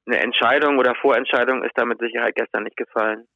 [0.08, 3.28] eine Entscheidung oder Vorentscheidung ist da mit Sicherheit gestern nicht gefallen.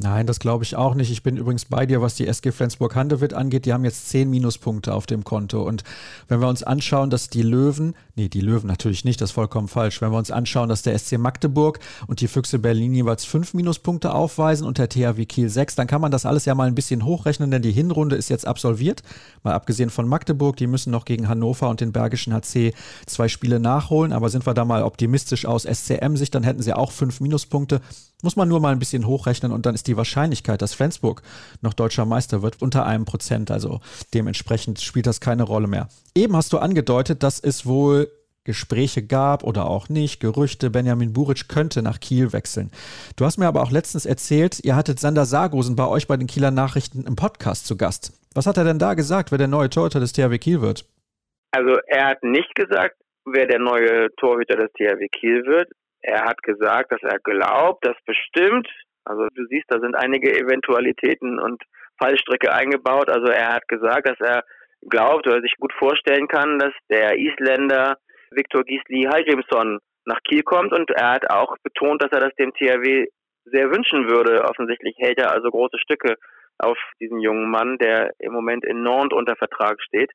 [0.00, 1.10] Nein, das glaube ich auch nicht.
[1.10, 3.66] Ich bin übrigens bei dir, was die SG Flensburg-Handewitt angeht.
[3.66, 5.64] Die haben jetzt zehn Minuspunkte auf dem Konto.
[5.64, 5.82] Und
[6.28, 9.66] wenn wir uns anschauen, dass die Löwen, nee, die Löwen natürlich nicht, das ist vollkommen
[9.66, 10.00] falsch.
[10.00, 14.14] Wenn wir uns anschauen, dass der SC Magdeburg und die Füchse Berlin jeweils fünf Minuspunkte
[14.14, 17.04] aufweisen und der THW Kiel sechs, dann kann man das alles ja mal ein bisschen
[17.04, 19.02] hochrechnen, denn die Hinrunde ist jetzt absolviert.
[19.42, 22.72] Mal abgesehen von Magdeburg, die müssen noch gegen Hannover und den Bergischen HC
[23.06, 24.12] zwei Spiele nachholen.
[24.12, 27.80] Aber sind wir da mal optimistisch aus SCM-Sicht, dann hätten sie auch fünf Minuspunkte.
[28.22, 31.22] Muss man nur mal ein bisschen hochrechnen und dann ist die Wahrscheinlichkeit, dass Flensburg
[31.62, 33.50] noch deutscher Meister wird, unter einem Prozent.
[33.50, 33.80] Also
[34.14, 35.88] dementsprechend spielt das keine Rolle mehr.
[36.14, 38.10] Eben hast du angedeutet, dass es wohl
[38.48, 42.70] Gespräche gab oder auch nicht, Gerüchte, Benjamin Buric könnte nach Kiel wechseln.
[43.16, 46.28] Du hast mir aber auch letztens erzählt, ihr hattet Sander Sargosen bei euch bei den
[46.28, 48.12] Kieler Nachrichten im Podcast zu Gast.
[48.34, 50.86] Was hat er denn da gesagt, wer der neue Torhüter des THW Kiel wird?
[51.50, 52.96] Also er hat nicht gesagt,
[53.26, 55.70] wer der neue Torhüter des THW Kiel wird.
[56.00, 58.66] Er hat gesagt, dass er glaubt, dass bestimmt,
[59.08, 61.62] also du siehst, da sind einige Eventualitäten und
[61.98, 63.08] Fallstricke eingebaut.
[63.08, 64.44] Also er hat gesagt, dass er
[64.88, 67.96] glaubt oder sich gut vorstellen kann, dass der Isländer
[68.30, 72.52] Viktor Gisli Hallgrimsson nach Kiel kommt und er hat auch betont, dass er das dem
[72.52, 73.06] THW
[73.44, 74.44] sehr wünschen würde.
[74.44, 76.16] Offensichtlich hält er also große Stücke
[76.58, 80.10] auf diesen jungen Mann, der im Moment in Nantes unter Vertrag steht.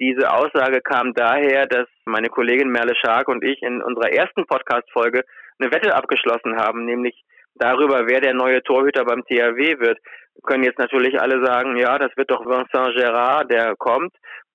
[0.00, 5.22] Diese Aussage kam daher, dass meine Kollegin Merle Schark und ich in unserer ersten Podcast-Folge
[5.58, 7.22] eine Wette abgeschlossen haben, nämlich
[7.54, 9.98] darüber, wer der neue Torhüter beim THW wird.
[10.34, 14.12] Wir können jetzt natürlich alle sagen, ja, das wird doch Vincent Gerard, der kommt.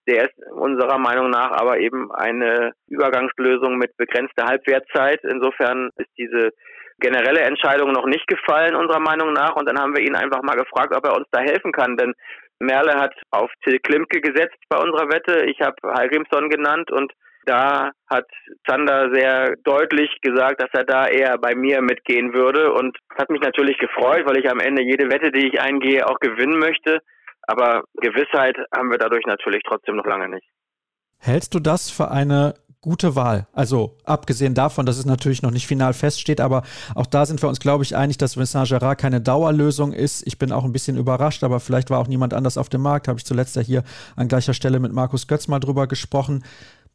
[0.07, 5.19] Der ist unserer Meinung nach aber eben eine Übergangslösung mit begrenzter Halbwertzeit.
[5.23, 6.51] Insofern ist diese
[6.99, 9.55] generelle Entscheidung noch nicht gefallen, unserer Meinung nach.
[9.55, 11.95] Und dann haben wir ihn einfach mal gefragt, ob er uns da helfen kann.
[11.95, 12.13] Denn
[12.59, 15.45] Merle hat auf Till Klimke gesetzt bei unserer Wette.
[15.45, 17.13] Ich habe Heilgrimsson genannt und
[17.49, 18.25] da hat
[18.67, 23.41] Zander sehr deutlich gesagt, dass er da eher bei mir mitgehen würde und hat mich
[23.41, 26.99] natürlich gefreut, weil ich am Ende jede Wette, die ich eingehe, auch gewinnen möchte.
[27.43, 30.47] Aber Gewissheit haben wir dadurch natürlich trotzdem noch lange nicht.
[31.17, 33.47] Hältst du das für eine gute Wahl.
[33.51, 36.63] Also abgesehen davon, dass es natürlich noch nicht final feststeht, aber
[36.95, 40.25] auch da sind wir uns, glaube ich, einig, dass Vincent Gerard keine Dauerlösung ist.
[40.25, 43.07] Ich bin auch ein bisschen überrascht, aber vielleicht war auch niemand anders auf dem Markt.
[43.07, 43.83] Habe ich zuletzt ja hier
[44.15, 46.43] an gleicher Stelle mit Markus Götz mal drüber gesprochen.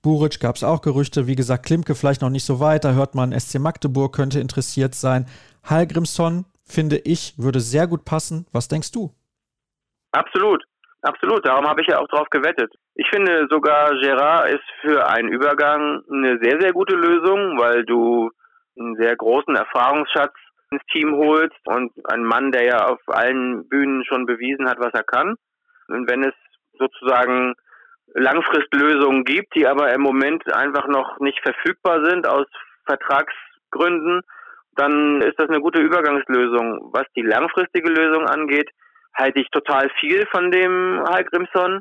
[0.04, 1.26] Buric gab es auch Gerüchte.
[1.26, 2.84] Wie gesagt, Klimke vielleicht noch nicht so weit.
[2.84, 5.24] Da hört man, SC Magdeburg könnte interessiert sein.
[5.64, 8.46] Hallgrimsson, finde ich, würde sehr gut passen.
[8.52, 9.10] Was denkst du?
[10.12, 10.62] Absolut.
[11.00, 12.72] Absolut, darum habe ich ja auch drauf gewettet.
[12.94, 18.30] Ich finde sogar Gerard ist für einen Übergang eine sehr, sehr gute Lösung, weil du
[18.78, 20.32] einen sehr großen Erfahrungsschatz
[20.70, 24.94] ins Team holst und ein Mann, der ja auf allen Bühnen schon bewiesen hat, was
[24.94, 25.34] er kann.
[25.88, 26.34] Und wenn es
[26.78, 27.54] sozusagen
[28.14, 32.46] Langfristlösungen gibt, die aber im Moment einfach noch nicht verfügbar sind aus
[32.86, 34.22] Vertragsgründen,
[34.76, 36.90] dann ist das eine gute Übergangslösung.
[36.92, 38.70] Was die langfristige Lösung angeht,
[39.16, 41.80] halte ich total viel von dem Hulk Grimson.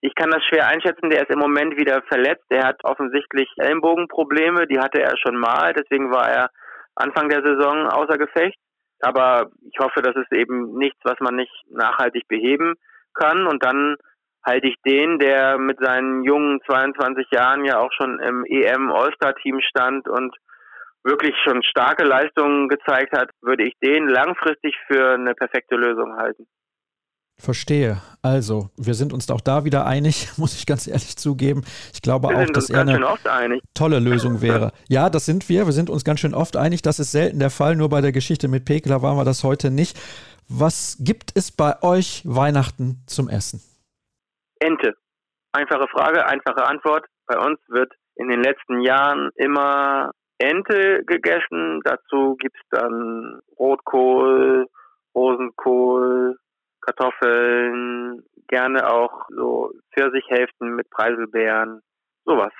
[0.00, 2.44] Ich kann das schwer einschätzen, der ist im Moment wieder verletzt.
[2.50, 6.50] Der hat offensichtlich Ellenbogenprobleme, die hatte er schon mal, deswegen war er
[6.94, 8.58] Anfang der Saison außer Gefecht.
[9.00, 12.74] Aber ich hoffe, das ist eben nichts, was man nicht nachhaltig beheben
[13.14, 13.46] kann.
[13.46, 13.96] Und dann
[14.44, 19.60] halte ich den, der mit seinen jungen 22 Jahren ja auch schon im EM All-Star-Team
[19.60, 20.34] stand und
[21.02, 26.46] wirklich schon starke Leistungen gezeigt hat, würde ich den langfristig für eine perfekte Lösung halten.
[27.36, 28.00] Verstehe.
[28.22, 31.64] Also, wir sind uns auch da wieder einig, muss ich ganz ehrlich zugeben.
[31.92, 34.72] Ich glaube wir auch, dass er eine tolle Lösung wäre.
[34.88, 35.66] Ja, das sind wir.
[35.66, 36.82] Wir sind uns ganz schön oft einig.
[36.82, 37.74] Das ist selten der Fall.
[37.74, 39.98] Nur bei der Geschichte mit Pekler waren wir das heute nicht.
[40.48, 43.60] Was gibt es bei euch Weihnachten zum Essen?
[44.58, 44.94] Ente.
[45.52, 47.06] Einfache Frage, einfache Antwort.
[47.26, 51.80] Bei uns wird in den letzten Jahren immer Ente gegessen.
[51.84, 54.66] Dazu gibt es dann Rotkohl,
[55.14, 56.38] Rosenkohl,
[56.80, 61.80] Kartoffeln, gerne auch so Pfirsichhälften mit Preiselbeeren,
[62.24, 62.52] sowas.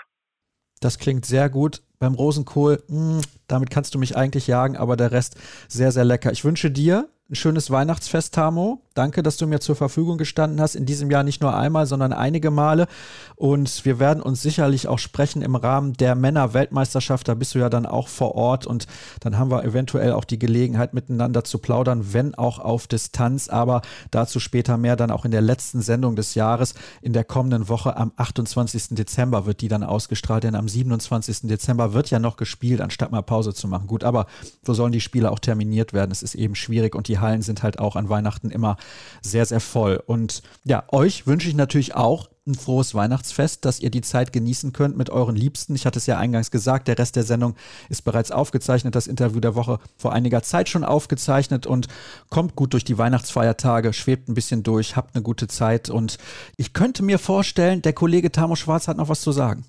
[0.80, 1.82] Das klingt sehr gut.
[1.98, 5.36] Beim Rosenkohl, mh, hm, damit kannst du mich eigentlich jagen, aber der Rest
[5.68, 6.32] sehr, sehr lecker.
[6.32, 8.83] Ich wünsche dir ein schönes Weihnachtsfest, Tamo.
[8.94, 10.76] Danke, dass du mir zur Verfügung gestanden hast.
[10.76, 12.86] In diesem Jahr nicht nur einmal, sondern einige Male.
[13.34, 17.26] Und wir werden uns sicherlich auch sprechen im Rahmen der Männer-Weltmeisterschaft.
[17.26, 18.86] Da bist du ja dann auch vor Ort und
[19.18, 23.48] dann haben wir eventuell auch die Gelegenheit, miteinander zu plaudern, wenn auch auf Distanz.
[23.48, 26.74] Aber dazu später mehr dann auch in der letzten Sendung des Jahres.
[27.02, 28.90] In der kommenden Woche am 28.
[28.90, 31.48] Dezember wird die dann ausgestrahlt, denn am 27.
[31.48, 33.88] Dezember wird ja noch gespielt, anstatt mal Pause zu machen.
[33.88, 34.26] Gut, aber
[34.62, 36.12] wo sollen die Spiele auch terminiert werden?
[36.12, 38.76] Es ist eben schwierig und die Hallen sind halt auch an Weihnachten immer
[39.22, 40.02] sehr, sehr voll.
[40.06, 44.72] Und ja, euch wünsche ich natürlich auch ein frohes Weihnachtsfest, dass ihr die Zeit genießen
[44.72, 45.74] könnt mit euren Liebsten.
[45.74, 47.54] Ich hatte es ja eingangs gesagt, der Rest der Sendung
[47.88, 51.88] ist bereits aufgezeichnet, das Interview der Woche vor einiger Zeit schon aufgezeichnet und
[52.30, 56.18] kommt gut durch die Weihnachtsfeiertage, schwebt ein bisschen durch, habt eine gute Zeit und
[56.58, 59.64] ich könnte mir vorstellen, der Kollege Tamo Schwarz hat noch was zu sagen.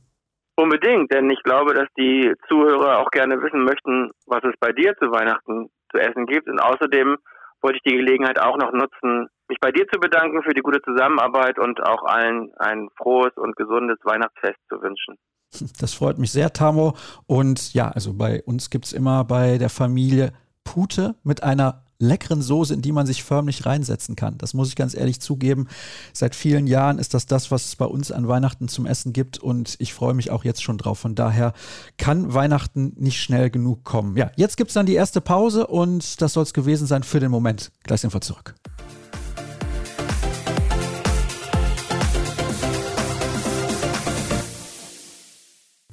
[0.58, 4.96] Unbedingt, denn ich glaube, dass die Zuhörer auch gerne wissen möchten, was es bei dir
[4.98, 7.18] zu Weihnachten zu essen gibt und außerdem
[7.66, 10.82] wollte ich die Gelegenheit auch noch nutzen, mich bei dir zu bedanken für die gute
[10.84, 15.18] Zusammenarbeit und auch allen ein frohes und gesundes Weihnachtsfest zu wünschen.
[15.80, 16.96] Das freut mich sehr, Tamo.
[17.28, 20.34] Und ja, also bei uns gibt es immer bei der Familie
[20.66, 24.38] Pute mit einer leckeren Soße, in die man sich förmlich reinsetzen kann.
[24.38, 25.68] Das muss ich ganz ehrlich zugeben.
[26.14, 29.38] Seit vielen Jahren ist das das, was es bei uns an Weihnachten zum Essen gibt
[29.38, 31.00] und ich freue mich auch jetzt schon drauf.
[31.00, 31.54] Von daher
[31.98, 34.18] kann Weihnachten nicht schnell genug kommen.
[34.18, 37.20] Ja, jetzt gibt es dann die erste Pause und das soll es gewesen sein für
[37.20, 37.72] den Moment.
[37.84, 38.56] Gleich sind wir zurück.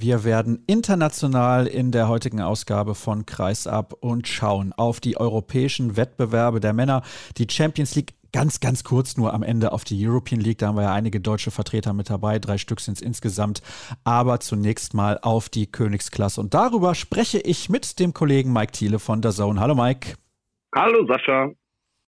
[0.02, 6.58] Wir werden international in der heutigen Ausgabe von Kreisab und schauen auf die europäischen Wettbewerbe
[6.58, 7.02] der Männer,
[7.38, 10.58] die Champions League ganz, ganz kurz nur am Ende auf die European League.
[10.58, 12.40] Da haben wir ja einige deutsche Vertreter mit dabei.
[12.40, 13.62] Drei Stück sind es insgesamt.
[14.02, 16.40] Aber zunächst mal auf die Königsklasse.
[16.40, 19.60] Und darüber spreche ich mit dem Kollegen Mike Thiele von der Zone.
[19.60, 20.14] Hallo Mike.
[20.74, 21.52] Hallo Sascha.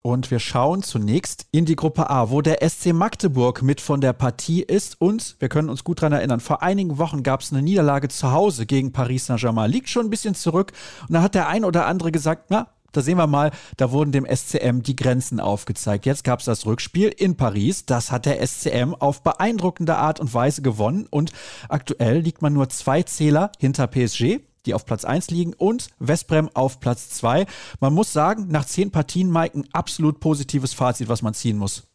[0.04, 4.14] Und wir schauen zunächst in die Gruppe A, wo der SC Magdeburg mit von der
[4.14, 5.00] Partie ist.
[5.00, 8.32] Und wir können uns gut daran erinnern, vor einigen Wochen gab es eine Niederlage zu
[8.32, 9.70] Hause gegen Paris Saint-Germain.
[9.70, 10.72] Liegt schon ein bisschen zurück.
[11.08, 14.12] Und da hat der ein oder andere gesagt, na, da sehen wir mal, da wurden
[14.12, 16.08] dem SCM die Grenzen aufgezeigt.
[16.08, 17.86] Jetzt gab es das Rückspiel in Paris.
[17.86, 21.08] Das hat der SCM auf beeindruckende Art und Weise gewonnen.
[21.12, 21.32] Und
[21.70, 26.50] aktuell liegt man nur zwei Zähler hinter PSG die auf Platz 1 liegen, und Westbrem
[26.54, 27.46] auf Platz 2.
[27.80, 31.88] Man muss sagen, nach zehn Partien, Mike, ein absolut positives Fazit, was man ziehen muss.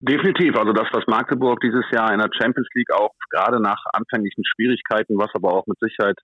[0.00, 0.56] Definitiv.
[0.56, 5.18] Also das, was Magdeburg dieses Jahr in der Champions League auch gerade nach anfänglichen Schwierigkeiten,
[5.18, 6.16] was aber auch mit Sicherheit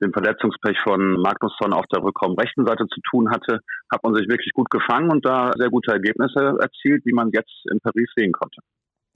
[0.00, 4.52] dem Verletzungspech von Magnusson auf der Rückraumrechten Seite zu tun hatte, hat man sich wirklich
[4.52, 8.60] gut gefangen und da sehr gute Ergebnisse erzielt, wie man jetzt in Paris sehen konnte.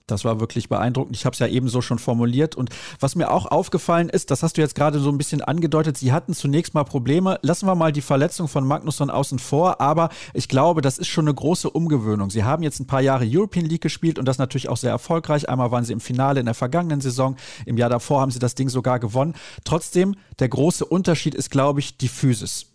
[0.07, 1.15] Das war wirklich beeindruckend.
[1.15, 2.55] Ich habe es ja ebenso schon formuliert.
[2.55, 5.97] Und was mir auch aufgefallen ist, das hast du jetzt gerade so ein bisschen angedeutet,
[5.97, 7.39] sie hatten zunächst mal Probleme.
[7.41, 9.79] Lassen wir mal die Verletzung von Magnusson außen vor.
[9.79, 12.29] Aber ich glaube, das ist schon eine große Umgewöhnung.
[12.29, 15.49] Sie haben jetzt ein paar Jahre European League gespielt und das natürlich auch sehr erfolgreich.
[15.49, 17.35] Einmal waren sie im Finale in der vergangenen Saison.
[17.65, 19.35] Im Jahr davor haben sie das Ding sogar gewonnen.
[19.63, 22.70] Trotzdem, der große Unterschied ist, glaube ich, die Physis.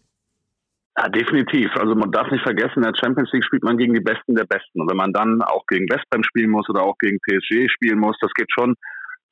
[0.98, 1.70] Ja, definitiv.
[1.76, 4.44] Also man darf nicht vergessen, in der Champions League spielt man gegen die Besten der
[4.44, 4.80] Besten.
[4.80, 8.16] Und wenn man dann auch gegen Westbrem spielen muss oder auch gegen PSG spielen muss,
[8.20, 8.76] das geht schon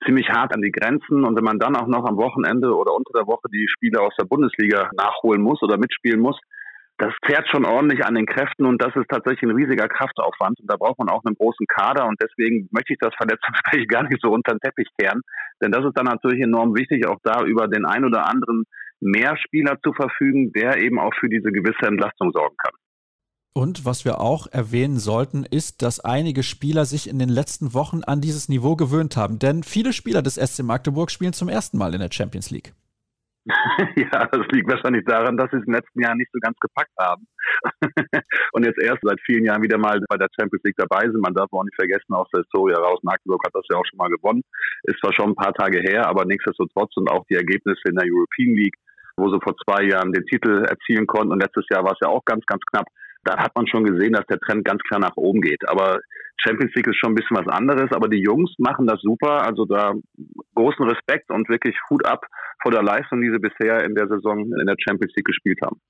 [0.05, 1.25] ziemlich hart an die Grenzen.
[1.25, 4.15] Und wenn man dann auch noch am Wochenende oder unter der Woche die Spiele aus
[4.19, 6.39] der Bundesliga nachholen muss oder mitspielen muss,
[6.99, 10.61] das zehrt schon ordentlich an den Kräften und das ist tatsächlich ein riesiger Kraftaufwand.
[10.61, 14.05] Und da braucht man auch einen großen Kader und deswegen möchte ich das Verletzungsgespräch gar
[14.05, 15.23] nicht so unter den Teppich kehren.
[15.63, 18.65] Denn das ist dann natürlich enorm wichtig, auch da über den ein oder anderen
[19.05, 22.75] mehr Spieler zu verfügen, der eben auch für diese gewisse Entlastung sorgen kann.
[23.57, 28.03] Und was wir auch erwähnen sollten, ist, dass einige Spieler sich in den letzten Wochen
[28.03, 29.39] an dieses Niveau gewöhnt haben.
[29.39, 32.73] Denn viele Spieler des SC Magdeburg spielen zum ersten Mal in der Champions League.
[33.97, 36.95] ja, das liegt wahrscheinlich daran, dass sie es im letzten Jahr nicht so ganz gepackt
[36.99, 37.27] haben.
[38.53, 41.21] und jetzt erst seit vielen Jahren wieder mal bei der Champions League dabei sind.
[41.21, 43.99] Man darf auch nicht vergessen, aus der Historie heraus, Magdeburg hat das ja auch schon
[43.99, 44.43] mal gewonnen.
[44.85, 48.07] Ist zwar schon ein paar Tage her, aber nichtsdestotrotz und auch die Ergebnisse in der
[48.09, 48.77] European League
[49.17, 52.09] wo sie vor zwei Jahren den Titel erzielen konnten und letztes Jahr war es ja
[52.09, 52.87] auch ganz, ganz knapp.
[53.25, 55.67] Da hat man schon gesehen, dass der Trend ganz klar nach oben geht.
[55.69, 56.01] Aber
[56.37, 59.47] Champions League ist schon ein bisschen was anderes, aber die Jungs machen das super.
[59.47, 59.95] Also da
[60.55, 62.27] großen Respekt und wirklich Hut ab
[62.63, 65.81] vor der Leistung, die sie bisher in der Saison in der Champions League gespielt haben.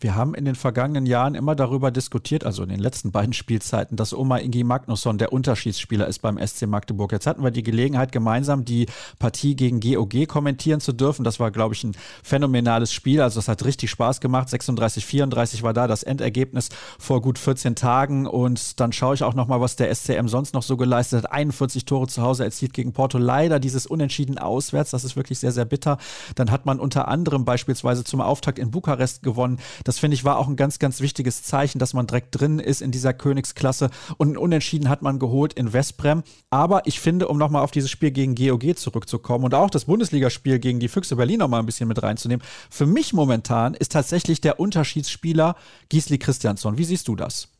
[0.00, 3.96] Wir haben in den vergangenen Jahren immer darüber diskutiert, also in den letzten beiden Spielzeiten,
[3.96, 7.10] dass Oma Ingi Magnusson der Unterschiedsspieler ist beim SC Magdeburg.
[7.10, 8.86] Jetzt hatten wir die Gelegenheit, gemeinsam die
[9.18, 11.24] Partie gegen GOG kommentieren zu dürfen.
[11.24, 13.20] Das war, glaube ich, ein phänomenales Spiel.
[13.20, 14.48] Also das hat richtig Spaß gemacht.
[14.48, 16.68] 36, 34 war da das Endergebnis
[17.00, 18.28] vor gut 14 Tagen.
[18.28, 21.32] Und dann schaue ich auch nochmal, was der SCM sonst noch so geleistet hat.
[21.32, 23.18] 41 Tore zu Hause erzielt gegen Porto.
[23.18, 24.92] Leider dieses Unentschieden auswärts.
[24.92, 25.98] Das ist wirklich sehr, sehr bitter.
[26.36, 30.36] Dann hat man unter anderem beispielsweise zum Auftakt in Bukarest gewonnen Das finde ich war
[30.36, 33.88] auch ein ganz, ganz wichtiges Zeichen, dass man direkt drin ist in dieser Königsklasse.
[34.18, 36.24] Und ein Unentschieden hat man geholt in Westbrem.
[36.50, 40.58] Aber ich finde, um nochmal auf dieses Spiel gegen GOG zurückzukommen und auch das Bundesligaspiel
[40.58, 44.60] gegen die Füchse Berlin nochmal ein bisschen mit reinzunehmen, für mich momentan ist tatsächlich der
[44.60, 45.56] Unterschiedsspieler
[45.88, 46.76] Gisli Christiansson.
[46.76, 47.50] Wie siehst du das?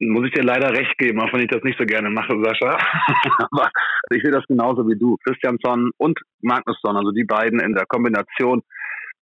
[0.00, 2.78] muss ich dir leider recht geben, auch wenn ich das nicht so gerne mache, Sascha.
[3.52, 3.70] Aber
[4.10, 5.16] ich sehe das genauso wie du.
[5.24, 8.62] Christiansson und Magnusson, also die beiden in der Kombination,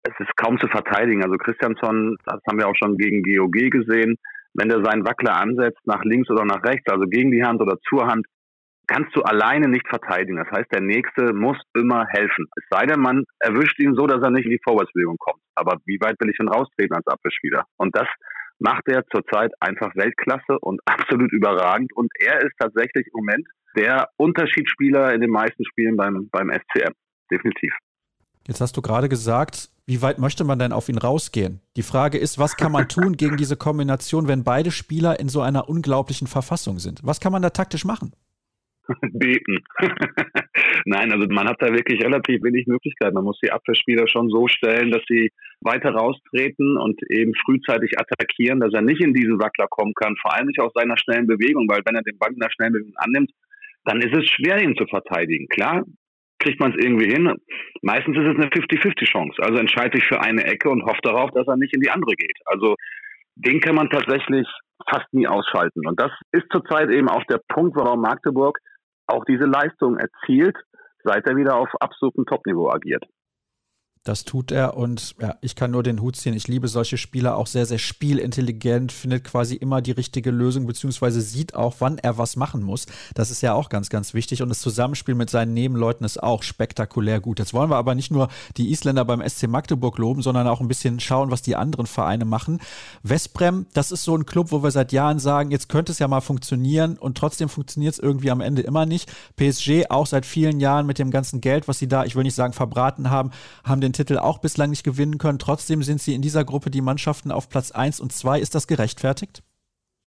[0.07, 1.25] es ist kaum zu verteidigen.
[1.25, 4.17] Also Christiansson, das haben wir auch schon gegen GOG gesehen,
[4.55, 7.77] wenn der seinen Wackler ansetzt, nach links oder nach rechts, also gegen die Hand oder
[7.89, 8.27] zur Hand,
[8.87, 10.37] kannst du alleine nicht verteidigen.
[10.37, 12.47] Das heißt, der Nächste muss immer helfen.
[12.57, 15.43] Es sei denn, man erwischt ihn so, dass er nicht in die Vorwärtsbewegung kommt.
[15.55, 17.65] Aber wie weit will ich denn raustreten als Abwehrspieler?
[17.77, 18.07] Und das
[18.59, 21.93] macht er zurzeit einfach Weltklasse und absolut überragend.
[21.95, 26.93] Und er ist tatsächlich im Moment der Unterschiedsspieler in den meisten Spielen beim, beim SCM.
[27.31, 27.75] Definitiv.
[28.47, 31.61] Jetzt hast du gerade gesagt, wie weit möchte man denn auf ihn rausgehen?
[31.77, 35.41] Die Frage ist, was kann man tun gegen diese Kombination, wenn beide Spieler in so
[35.41, 37.01] einer unglaublichen Verfassung sind?
[37.05, 38.13] Was kann man da taktisch machen?
[39.13, 39.59] Beten.
[40.87, 43.15] Nein, also man hat da wirklich relativ wenig Möglichkeiten.
[43.15, 48.61] Man muss die Abwehrspieler schon so stellen, dass sie weiter raustreten und eben frühzeitig attackieren,
[48.61, 51.69] dass er nicht in diesen Wackler kommen kann, vor allem nicht aus seiner schnellen Bewegung,
[51.69, 52.19] weil wenn er den
[52.51, 53.31] schnellen Bewegung annimmt,
[53.85, 55.47] dann ist es schwer, ihn zu verteidigen.
[55.49, 55.85] Klar,
[56.39, 57.33] kriegt man es irgendwie hin.
[57.83, 59.43] Meistens ist es eine 50-50-Chance.
[59.43, 62.15] Also entscheide ich für eine Ecke und hoffe darauf, dass er nicht in die andere
[62.15, 62.39] geht.
[62.47, 62.77] Also
[63.37, 64.47] den kann man tatsächlich
[64.89, 65.87] fast nie ausschalten.
[65.87, 68.59] Und das ist zurzeit eben auch der Punkt, warum Magdeburg
[69.07, 70.57] auch diese Leistung erzielt,
[71.05, 73.05] seit er wieder auf absolutem Topniveau agiert.
[74.07, 76.35] Das tut er und ja, ich kann nur den Hut ziehen.
[76.35, 81.21] Ich liebe solche Spieler auch sehr, sehr spielintelligent, findet quasi immer die richtige Lösung, beziehungsweise
[81.21, 82.87] sieht auch, wann er was machen muss.
[83.15, 84.43] Das ist ja auch ganz, ganz wichtig.
[84.43, 87.41] Und das Zusammenspiel mit seinen Nebenleuten ist auch spektakulär gut.
[87.41, 90.69] Jetzt wollen wir aber nicht nur die Isländer beim SC Magdeburg loben, sondern auch ein
[90.69, 92.61] bisschen schauen, was die anderen Vereine machen.
[93.03, 96.07] Westbrem, das ist so ein Club, wo wir seit Jahren sagen, jetzt könnte es ja
[96.07, 99.11] mal funktionieren und trotzdem funktioniert es irgendwie am Ende immer nicht.
[99.35, 102.37] PSG auch seit vielen Jahren mit dem ganzen Geld, was sie da, ich will nicht
[102.37, 103.33] sagen verbraten haben,
[103.65, 105.39] haben den Titel auch bislang nicht gewinnen können.
[105.39, 108.41] Trotzdem sind sie in dieser Gruppe die Mannschaften auf Platz 1 und 2.
[108.41, 109.43] Ist das gerechtfertigt?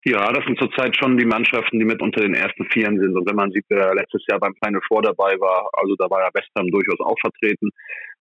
[0.05, 3.17] Ja, das sind zurzeit schon die Mannschaften, die mit unter den ersten Vieren sind.
[3.17, 6.21] Und wenn man sieht, wer letztes Jahr beim Final Four dabei war, also da war
[6.21, 7.71] ja West Ham durchaus auch vertreten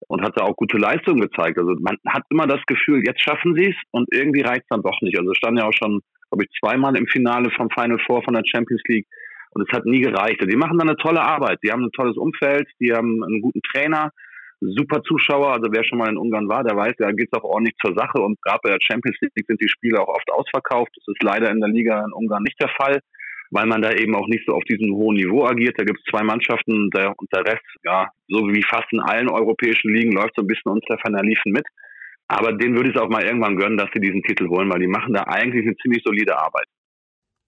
[0.07, 1.59] und hat da auch gute Leistungen gezeigt.
[1.59, 4.81] Also man hat immer das Gefühl, jetzt schaffen sie es und irgendwie reicht es dann
[4.81, 5.17] doch nicht.
[5.19, 6.01] Also stand ja auch schon,
[6.31, 9.05] glaube ich, zweimal im Finale vom Final Four von der Champions League
[9.51, 10.41] und es hat nie gereicht.
[10.41, 11.59] Die machen dann eine tolle Arbeit.
[11.63, 14.11] Die haben ein tolles Umfeld, die haben einen guten Trainer
[14.59, 15.53] super Zuschauer.
[15.53, 17.95] Also wer schon mal in Ungarn war, der weiß, da geht es auch ordentlich zur
[17.95, 18.21] Sache.
[18.21, 20.91] Und gerade bei der Champions League sind die Spiele auch oft ausverkauft.
[20.95, 22.99] Das ist leider in der Liga in Ungarn nicht der Fall,
[23.51, 25.77] weil man da eben auch nicht so auf diesem hohen Niveau agiert.
[25.77, 29.29] Da gibt es zwei Mannschaften der, und der Rest, ja, so wie fast in allen
[29.29, 31.65] europäischen Ligen, läuft so ein bisschen unter Liefen mit.
[32.27, 34.79] Aber denen würde ich es auch mal irgendwann gönnen, dass sie diesen Titel holen, weil
[34.79, 36.65] die machen da eigentlich eine ziemlich solide Arbeit.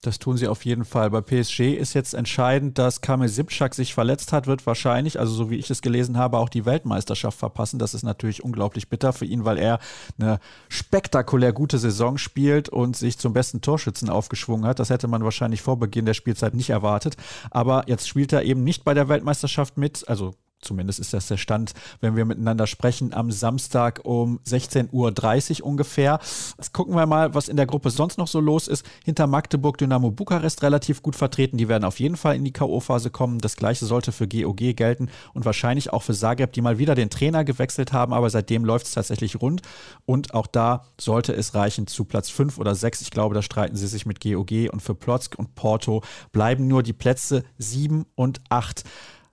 [0.01, 1.09] Das tun sie auf jeden Fall.
[1.09, 5.49] Bei PSG ist jetzt entscheidend, dass Kamil Sipschak sich verletzt hat, wird wahrscheinlich, also so
[5.49, 7.79] wie ich es gelesen habe, auch die Weltmeisterschaft verpassen.
[7.79, 9.79] Das ist natürlich unglaublich bitter für ihn, weil er
[10.19, 14.77] eine spektakulär gute Saison spielt und sich zum besten Torschützen aufgeschwungen hat.
[14.77, 17.17] Das hätte man wahrscheinlich vor Beginn der Spielzeit nicht erwartet.
[17.49, 21.37] Aber jetzt spielt er eben nicht bei der Weltmeisterschaft mit, also Zumindest ist das der
[21.37, 26.19] Stand, wenn wir miteinander sprechen, am Samstag um 16.30 Uhr ungefähr.
[26.57, 28.83] Jetzt gucken wir mal, was in der Gruppe sonst noch so los ist.
[29.05, 31.57] Hinter Magdeburg Dynamo Bukarest relativ gut vertreten.
[31.57, 33.37] Die werden auf jeden Fall in die K.O.-Phase kommen.
[33.37, 37.11] Das gleiche sollte für GOG gelten und wahrscheinlich auch für Zagreb, die mal wieder den
[37.11, 39.61] Trainer gewechselt haben, aber seitdem läuft es tatsächlich rund.
[40.05, 43.01] Und auch da sollte es reichen zu Platz 5 oder 6.
[43.01, 46.81] Ich glaube, da streiten sie sich mit GOG und für Plotzk und Porto bleiben nur
[46.81, 48.83] die Plätze 7 und 8.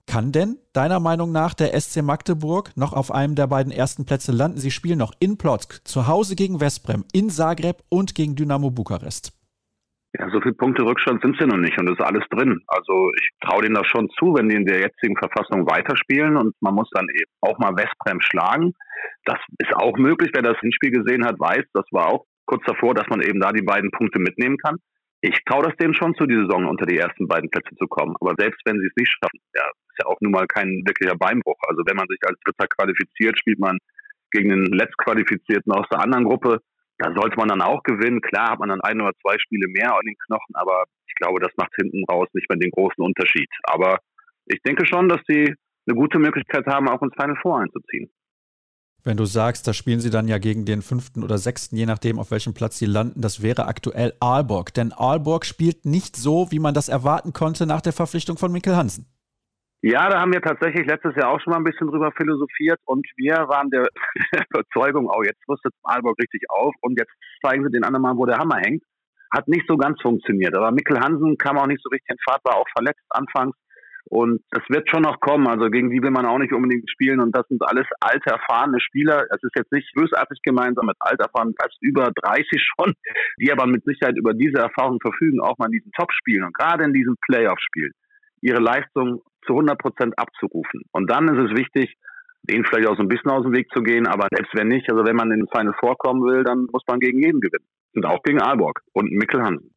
[0.06, 4.32] Kann denn deiner Meinung nach der SC Magdeburg noch auf einem der beiden ersten Plätze
[4.32, 4.58] landen?
[4.58, 9.32] Sie spielen noch in Plotzk, zu Hause gegen Westbrem, in Zagreb und gegen Dynamo Bukarest.
[10.16, 12.60] Ja, so viele Punkte Rückstand sind sie noch nicht und es ist alles drin.
[12.68, 16.54] Also ich traue denen das schon zu, wenn die in der jetzigen Verfassung weiterspielen und
[16.60, 18.74] man muss dann eben auch mal Westbrem schlagen.
[19.24, 22.94] Das ist auch möglich, wer das Hinspiel gesehen hat, weiß, das war auch kurz davor,
[22.94, 24.76] dass man eben da die beiden Punkte mitnehmen kann
[25.24, 28.14] ich traue das denen schon zu, die Saison unter die ersten beiden Plätze zu kommen.
[28.20, 29.64] Aber selbst wenn sie es nicht schaffen, ja,
[29.94, 31.58] ist ja auch nun mal kein wirklicher Beinbruch.
[31.68, 33.78] Also wenn man sich als Dritter qualifiziert, spielt man
[34.32, 36.60] gegen den Letztqualifizierten aus der anderen Gruppe.
[36.98, 38.20] Da sollte man dann auch gewinnen.
[38.20, 41.40] Klar hat man dann ein oder zwei Spiele mehr an den Knochen, aber ich glaube,
[41.40, 43.48] das macht hinten raus nicht mehr den großen Unterschied.
[43.64, 43.98] Aber
[44.46, 45.54] ich denke schon, dass sie
[45.86, 48.10] eine gute Möglichkeit haben, auch ins Final Four einzuziehen.
[49.06, 52.18] Wenn du sagst, da spielen sie dann ja gegen den fünften oder sechsten, je nachdem,
[52.18, 54.72] auf welchem Platz sie landen, das wäre aktuell Aalborg.
[54.72, 58.76] Denn Aalborg spielt nicht so, wie man das erwarten konnte nach der Verpflichtung von Mikkel
[58.76, 59.06] Hansen.
[59.86, 63.06] Ja, da haben wir tatsächlich letztes Jahr auch schon mal ein bisschen drüber philosophiert und
[63.18, 63.86] wir waren der
[64.48, 67.12] Überzeugung, oh, jetzt rüstet Aalborg richtig auf und jetzt
[67.44, 68.82] zeigen sie den anderen mal, wo der Hammer hängt.
[69.30, 72.40] Hat nicht so ganz funktioniert, aber Mikkel Hansen kam auch nicht so richtig in Fahrt,
[72.44, 73.54] war auch verletzt anfangs
[74.06, 75.46] und es wird schon noch kommen.
[75.48, 78.80] Also gegen die will man auch nicht unbedingt spielen und das sind alles alte, erfahrene
[78.80, 79.26] Spieler.
[79.28, 82.46] Es ist jetzt nicht bösartig gemeint, sondern mit alt erfahren, als über 30
[82.80, 82.94] schon,
[83.38, 86.84] die aber mit Sicherheit über diese Erfahrung verfügen, auch mal in diesen Top-Spielen und gerade
[86.84, 87.92] in diesen Playoff-Spielen
[88.44, 90.82] ihre Leistung zu 100 Prozent abzurufen.
[90.92, 91.96] Und dann ist es wichtig,
[92.42, 94.90] denen vielleicht auch so ein bisschen aus dem Weg zu gehen, aber selbst wenn nicht,
[94.90, 97.66] also wenn man in den Final vorkommen will, dann muss man gegen jeden gewinnen.
[97.94, 99.73] Und auch gegen Aalborg und Mikkel Hansen.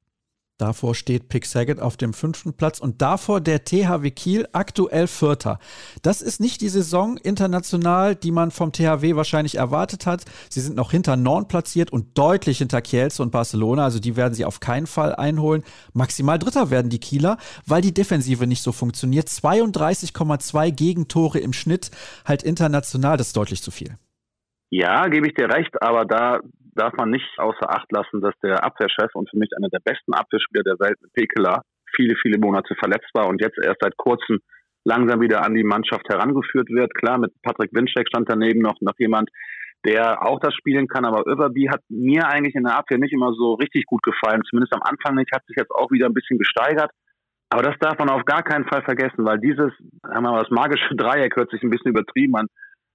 [0.58, 5.60] Davor steht Pick Saget auf dem fünften Platz und davor der THW Kiel, aktuell Vierter.
[6.02, 10.26] Das ist nicht die Saison international, die man vom THW wahrscheinlich erwartet hat.
[10.50, 13.84] Sie sind noch hinter Norn platziert und deutlich hinter Kielce und Barcelona.
[13.84, 15.64] Also die werden sie auf keinen Fall einholen.
[15.94, 17.38] Maximal Dritter werden die Kieler,
[17.68, 19.28] weil die Defensive nicht so funktioniert.
[19.28, 21.92] 32,2 Gegentore im Schnitt,
[22.26, 23.98] halt international, das ist deutlich zu viel.
[24.72, 26.40] Ja, gebe ich dir recht, aber da
[26.78, 30.14] darf man nicht außer Acht lassen, dass der Abwehrchef und für mich einer der besten
[30.14, 31.62] Abwehrspieler der Welt, Pekela,
[31.96, 34.40] viele, viele Monate verletzt war und jetzt erst seit kurzem
[34.86, 36.94] langsam wieder an die Mannschaft herangeführt wird.
[36.96, 39.30] Klar, mit Patrick Winczek stand daneben noch, noch jemand,
[39.86, 43.34] der auch das spielen kann, aber Överby hat mir eigentlich in der Abwehr nicht immer
[43.34, 46.38] so richtig gut gefallen, zumindest am Anfang nicht, hat sich jetzt auch wieder ein bisschen
[46.38, 46.92] gesteigert.
[47.50, 49.72] Aber das darf man auf gar keinen Fall vergessen, weil dieses,
[50.04, 52.48] haben wir mal, das magische Dreieck hört sich ein bisschen übertrieben an,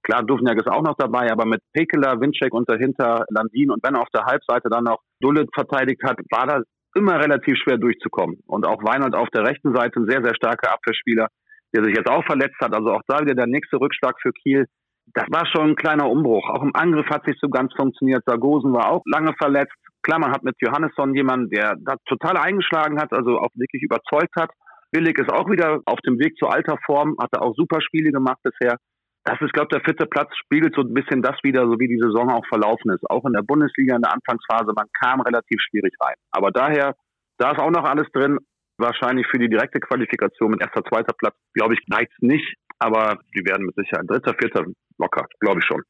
[0.03, 3.95] Klar, Duvniak ist auch noch dabei, aber mit Pekela, Winczek und dahinter Landin und wenn
[3.95, 8.39] auf der Halbseite dann noch Dullet verteidigt hat, war das immer relativ schwer durchzukommen.
[8.45, 11.27] Und auch Weinhold auf der rechten Seite, ein sehr, sehr starker Abwehrspieler,
[11.73, 12.75] der sich jetzt auch verletzt hat.
[12.75, 14.65] Also auch da wieder der nächste Rückschlag für Kiel.
[15.13, 16.49] Das war schon ein kleiner Umbruch.
[16.49, 18.23] Auch im Angriff hat sich so ganz funktioniert.
[18.25, 19.73] Sargosen war auch lange verletzt.
[20.03, 24.35] Klar, man hat mit Johannesson jemanden, der da total eingeschlagen hat, also auch wirklich überzeugt
[24.35, 24.51] hat.
[24.91, 28.37] Billig ist auch wieder auf dem Weg zu alter Form, hatte auch super Spiele gemacht
[28.43, 28.77] bisher
[29.25, 31.87] das ist, glaube ich, der vierte Platz spiegelt so ein bisschen das wieder, so wie
[31.87, 33.09] die Saison auch verlaufen ist.
[33.09, 36.15] Auch in der Bundesliga in der Anfangsphase, man kam relativ schwierig rein.
[36.31, 36.95] Aber daher,
[37.37, 38.37] da ist auch noch alles drin.
[38.77, 42.55] Wahrscheinlich für die direkte Qualifikation mit erster, zweiter Platz, glaube ich, reicht nicht.
[42.79, 44.65] Aber die werden mit Sicherheit dritter, vierter
[44.97, 45.81] locker, glaube ich schon.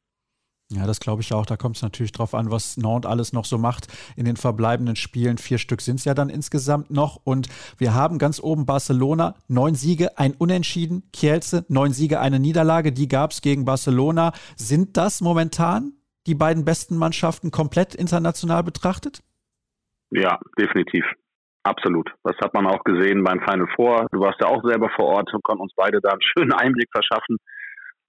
[0.70, 1.44] Ja, das glaube ich auch.
[1.44, 3.86] Da kommt es natürlich drauf an, was Nantes alles noch so macht
[4.16, 5.36] in den verbleibenden Spielen.
[5.36, 7.20] Vier Stück sind es ja dann insgesamt noch.
[7.22, 7.48] Und
[7.78, 11.10] wir haben ganz oben Barcelona, neun Siege, ein Unentschieden.
[11.12, 12.92] Kielce, neun Siege, eine Niederlage.
[12.92, 14.32] Die gab es gegen Barcelona.
[14.56, 15.92] Sind das momentan
[16.26, 19.22] die beiden besten Mannschaften komplett international betrachtet?
[20.10, 21.04] Ja, definitiv.
[21.62, 22.10] Absolut.
[22.22, 24.06] Das hat man auch gesehen beim Final Four.
[24.12, 26.88] Du warst ja auch selber vor Ort und konnten uns beide da einen schönen Einblick
[26.90, 27.36] verschaffen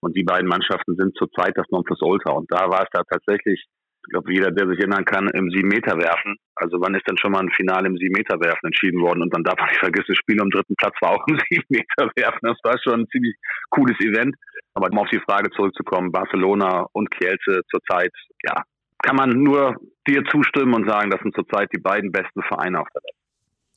[0.06, 2.32] und die beiden Mannschaften sind zurzeit das Nonplusultra.
[2.32, 5.98] Und da war es da tatsächlich, ich glaube, jeder, der sich erinnern kann, im Sieben-Meter
[5.98, 6.38] werfen.
[6.54, 9.24] Also wann ist denn schon mal ein Finale im Sieben-Meter werfen entschieden worden?
[9.24, 12.12] Und dann darf man nicht vergessen, das Spiel am dritten Platz war auch im Sieben-Meter
[12.16, 12.40] werfen.
[12.44, 13.36] Das war schon ein ziemlich
[13.72, 14.36] cooles Event.
[14.76, 18.62] Aber um auf die Frage zurückzukommen, Barcelona und Kielce zurzeit, ja,
[19.02, 19.76] kann man nur
[20.08, 23.16] dir zustimmen und sagen, das sind zurzeit die beiden besten Vereine auf der Welt.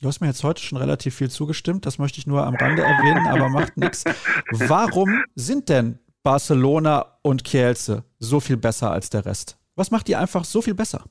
[0.01, 2.83] Du hast mir jetzt heute schon relativ viel zugestimmt, das möchte ich nur am Rande
[2.83, 4.05] erwähnen, aber macht nichts.
[4.69, 9.59] Warum sind denn Barcelona und Kielce so viel besser als der Rest?
[9.77, 11.05] Was macht die einfach so viel besser?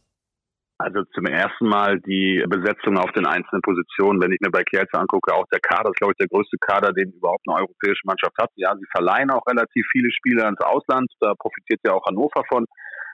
[0.79, 4.21] Also zum ersten Mal die Besetzung auf den einzelnen Positionen.
[4.21, 6.93] Wenn ich mir bei Kielce angucke, auch der Kader ist, glaube ich, der größte Kader,
[6.93, 8.51] den überhaupt eine europäische Mannschaft hat.
[8.55, 11.11] Ja, sie verleihen auch relativ viele Spieler ins Ausland.
[11.19, 12.65] Da profitiert ja auch Hannover von.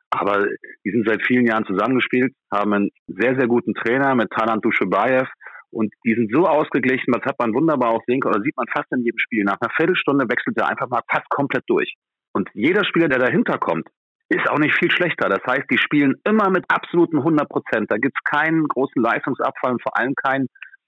[0.09, 0.45] Aber
[0.85, 5.27] die sind seit vielen Jahren zusammengespielt, haben einen sehr, sehr guten Trainer mit Talant Duschebaev.
[5.73, 8.67] Und die sind so ausgeglichen, das hat man wunderbar auch sehen können, oder sieht man
[8.73, 9.43] fast in jedem Spiel.
[9.43, 11.93] Nach einer Viertelstunde wechselt er einfach mal fast komplett durch.
[12.33, 13.87] Und jeder Spieler, der dahinter kommt,
[14.29, 15.29] ist auch nicht viel schlechter.
[15.29, 17.91] Das heißt, die spielen immer mit absoluten 100 Prozent.
[17.91, 20.47] Da gibt es keinen großen Leistungsabfall und vor allem keinen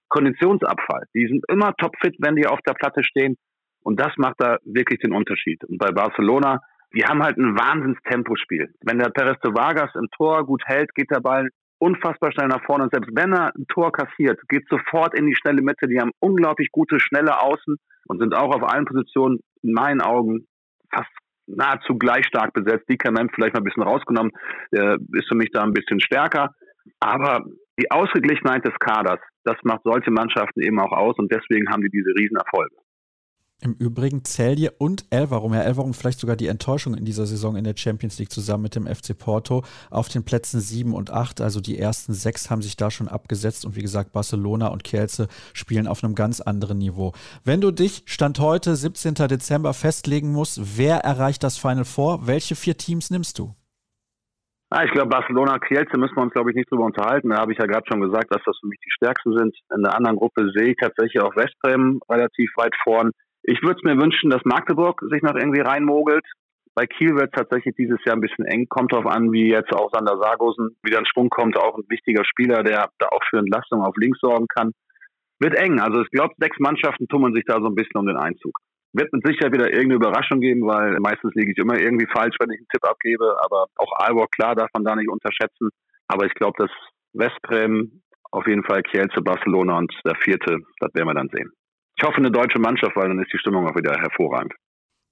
[0.09, 1.03] Konditionsabfall.
[1.13, 3.37] Die sind immer topfit, wenn die auf der Platte stehen.
[3.83, 5.63] Und das macht da wirklich den Unterschied.
[5.65, 6.61] Und bei Barcelona,
[6.95, 8.73] die haben halt ein Wahnsinnstempospiel.
[8.81, 11.49] Wenn der Perez de Vargas im Tor gut hält, geht der Ball
[11.79, 12.85] unfassbar schnell nach vorne.
[12.85, 15.87] Und selbst wenn er ein Tor kassiert, geht sofort in die schnelle Mitte.
[15.87, 17.75] Die haben unglaublich gute, schnelle Außen
[18.07, 20.47] und sind auch auf allen Positionen in meinen Augen
[20.93, 21.09] fast
[21.47, 22.85] nahezu gleich stark besetzt.
[22.89, 24.31] Die Mem vielleicht mal ein bisschen rausgenommen,
[24.71, 26.51] der ist für mich da ein bisschen stärker.
[26.99, 27.43] Aber
[27.79, 31.89] die Ausgeglichenheit des Kaders, das macht solche Mannschaften eben auch aus und deswegen haben die
[31.89, 32.75] diese Riesenerfolge.
[33.61, 37.63] Im Übrigen Celje und Elverum, ja Elverum vielleicht sogar die Enttäuschung in dieser Saison in
[37.63, 41.39] der Champions League zusammen mit dem FC Porto auf den Plätzen 7 und 8.
[41.39, 45.29] Also die ersten sechs haben sich da schon abgesetzt und wie gesagt Barcelona und Kielce
[45.53, 47.13] spielen auf einem ganz anderen Niveau.
[47.45, 49.13] Wenn du dich Stand heute, 17.
[49.13, 52.27] Dezember, festlegen musst, wer erreicht das Final Four?
[52.27, 53.55] Welche vier Teams nimmst du?
[54.69, 57.29] Ah, ich glaube, Barcelona, Kielce müssen wir uns, glaube ich, nicht drüber unterhalten.
[57.29, 59.55] Da habe ich ja gerade schon gesagt, dass das für mich die stärksten sind.
[59.73, 63.11] In der anderen Gruppe sehe ich tatsächlich auch Westbrem relativ weit vorn.
[63.47, 66.25] Ich würde es mir wünschen, dass Magdeburg sich noch irgendwie reinmogelt.
[66.73, 68.65] Bei Kiel wird es tatsächlich dieses Jahr ein bisschen eng.
[68.67, 71.55] Kommt darauf an, wie jetzt auch Sander Sargosen wieder in Schwung kommt.
[71.55, 74.71] Auch ein wichtiger Spieler, der da auch für Entlastung auf links sorgen kann.
[75.39, 75.79] Wird eng.
[75.79, 78.57] Also ich glaube, sechs Mannschaften tummeln sich da so ein bisschen um den Einzug.
[78.93, 82.49] Wird mit Sicherheit wieder irgendeine Überraschung geben, weil meistens liege ich immer irgendwie falsch, wenn
[82.49, 83.37] ich einen Tipp abgebe.
[83.43, 85.69] Aber auch Aalborg, klar, darf man da nicht unterschätzen.
[86.07, 86.71] Aber ich glaube, dass
[87.13, 91.51] Westbrem, auf jeden Fall Kielce, Barcelona und der vierte, das werden wir dann sehen.
[91.97, 94.53] Ich hoffe, eine deutsche Mannschaft, weil dann ist die Stimmung auch wieder hervorragend.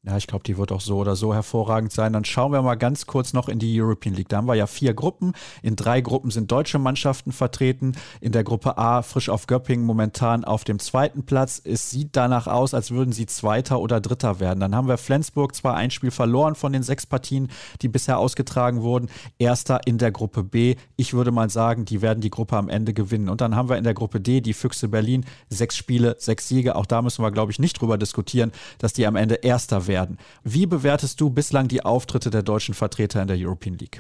[0.06, 2.12] Ja, ich glaube, die wird auch so oder so hervorragend sein.
[2.12, 4.28] Dann schauen wir mal ganz kurz noch in die European League.
[4.28, 5.32] Da haben wir ja vier Gruppen.
[5.62, 7.94] In drei Gruppen sind deutsche Mannschaften vertreten.
[8.20, 11.62] In der Gruppe A frisch auf Göppingen momentan auf dem zweiten Platz.
[11.64, 14.60] Es sieht danach aus, als würden sie Zweiter oder Dritter werden.
[14.60, 17.50] Dann haben wir Flensburg zwar ein Spiel verloren von den sechs Partien,
[17.82, 19.08] die bisher ausgetragen wurden.
[19.40, 20.76] Erster in der Gruppe B.
[20.98, 23.30] Ich würde mal sagen, die werden die Gruppe am Ende gewinnen.
[23.30, 25.26] Und dann haben wir in der Gruppe D die Füchse Berlin.
[25.48, 26.76] Sechs Spiele, sechs Siege.
[26.76, 29.93] Auch da müssen wir, glaube ich, nicht drüber diskutieren, dass die am Ende Erster werden
[29.94, 30.18] werden.
[30.44, 34.00] Wie bewertest du bislang die Auftritte der deutschen Vertreter in der European League?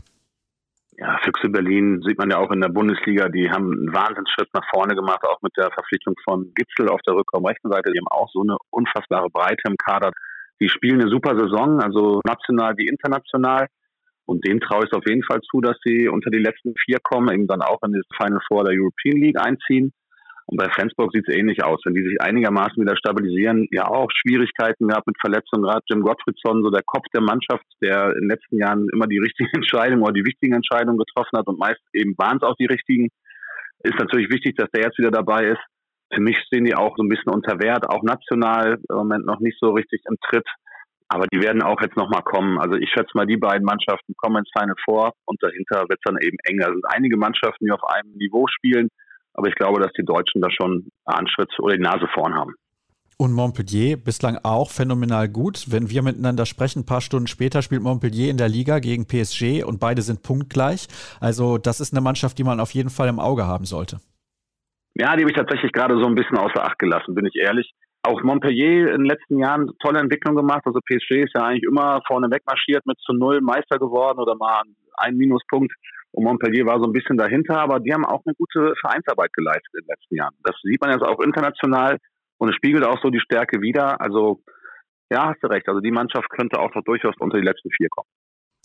[0.97, 4.65] Ja, Füchse Berlin sieht man ja auch in der Bundesliga, die haben einen Wahnsinnsschritt nach
[4.73, 7.91] vorne gemacht, auch mit der Verpflichtung von Gitzel auf der Rückraumrechten Seite.
[7.91, 10.11] Die haben auch so eine unfassbare Breite im Kader.
[10.61, 13.67] Die spielen eine super Saison, also national wie international.
[14.25, 16.99] Und dem traue ich es auf jeden Fall zu, dass sie unter die letzten vier
[17.03, 19.91] kommen, eben dann auch in das Final Four der European League einziehen.
[20.45, 21.79] Und bei Flensburg sieht es ähnlich aus.
[21.85, 25.63] Wenn die sich einigermaßen wieder stabilisieren, ja auch Schwierigkeiten gehabt mit Verletzungen.
[25.63, 29.19] Gerade Jim Gottfriedson, so der Kopf der Mannschaft, der in den letzten Jahren immer die
[29.19, 32.65] richtigen Entscheidungen oder die wichtigen Entscheidungen getroffen hat und meist eben waren es auch die
[32.65, 33.09] richtigen,
[33.83, 35.61] ist natürlich wichtig, dass der jetzt wieder dabei ist.
[36.13, 39.39] Für mich stehen die auch so ein bisschen unter Wert, auch national im Moment noch
[39.39, 40.47] nicht so richtig im Tritt.
[41.09, 42.59] Aber die werden auch jetzt nochmal kommen.
[42.59, 46.05] Also ich schätze mal, die beiden Mannschaften kommen ins Final vor und dahinter wird es
[46.05, 46.67] dann eben enger.
[46.67, 48.89] Es sind einige Mannschaften, die auf einem Niveau spielen.
[49.34, 52.53] Aber ich glaube, dass die Deutschen da schon einen Schritt oder die Nase vorn haben.
[53.17, 55.65] Und Montpellier bislang auch phänomenal gut.
[55.71, 59.63] Wenn wir miteinander sprechen, ein paar Stunden später spielt Montpellier in der Liga gegen PSG
[59.63, 60.88] und beide sind punktgleich.
[61.19, 63.99] Also das ist eine Mannschaft, die man auf jeden Fall im Auge haben sollte.
[64.95, 67.71] Ja, die habe ich tatsächlich gerade so ein bisschen außer Acht gelassen, bin ich ehrlich.
[68.03, 70.63] Auch Montpellier in den letzten Jahren tolle Entwicklung gemacht.
[70.65, 74.61] Also PSG ist ja eigentlich immer vorne wegmarschiert mit zu null Meister geworden oder mal
[74.97, 75.73] ein Minuspunkt.
[76.14, 79.74] Und Montpellier war so ein bisschen dahinter, aber die haben auch eine gute Vereinsarbeit geleistet
[79.74, 80.36] in den letzten Jahren.
[80.43, 81.97] Das sieht man jetzt auch international
[82.38, 83.99] und es spiegelt auch so die Stärke wider.
[83.99, 84.41] Also
[85.11, 85.68] ja, hast du recht.
[85.68, 88.07] Also die Mannschaft könnte auch noch durchaus unter die letzten vier kommen.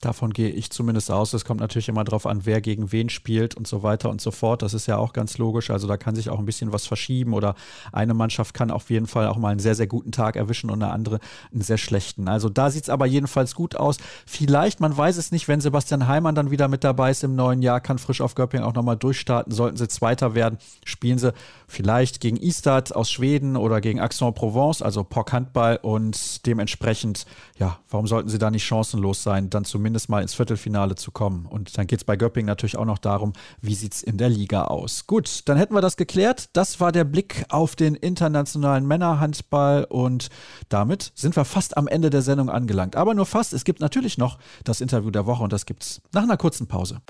[0.01, 1.33] Davon gehe ich zumindest aus.
[1.33, 4.31] Es kommt natürlich immer darauf an, wer gegen wen spielt und so weiter und so
[4.31, 4.63] fort.
[4.63, 5.71] Das ist ja auch ganz logisch.
[5.71, 7.57] Also da kann sich auch ein bisschen was verschieben oder
[7.91, 10.81] eine Mannschaft kann auf jeden Fall auch mal einen sehr, sehr guten Tag erwischen und
[10.85, 11.19] eine andere
[11.53, 12.29] einen sehr schlechten.
[12.29, 13.97] Also da sieht es aber jedenfalls gut aus.
[14.25, 17.61] Vielleicht, man weiß es nicht, wenn Sebastian Heimann dann wieder mit dabei ist im neuen
[17.61, 19.53] Jahr, kann frisch auf Göppingen auch nochmal durchstarten.
[19.53, 21.33] Sollten sie Zweiter werden, spielen sie
[21.67, 27.27] vielleicht gegen Istad aus Schweden oder gegen Aix-en-Provence, also POC Handball und dementsprechend,
[27.59, 31.47] ja, warum sollten sie da nicht chancenlos sein, dann zumindest mal ins Viertelfinale zu kommen.
[31.47, 34.29] Und dann geht es bei Göpping natürlich auch noch darum, wie sieht es in der
[34.29, 35.07] Liga aus.
[35.07, 36.51] Gut, dann hätten wir das geklärt.
[36.53, 40.29] Das war der Blick auf den internationalen Männerhandball und
[40.69, 42.95] damit sind wir fast am Ende der Sendung angelangt.
[42.95, 43.53] Aber nur fast.
[43.53, 46.69] Es gibt natürlich noch das Interview der Woche und das gibt es nach einer kurzen
[46.69, 47.01] Pause.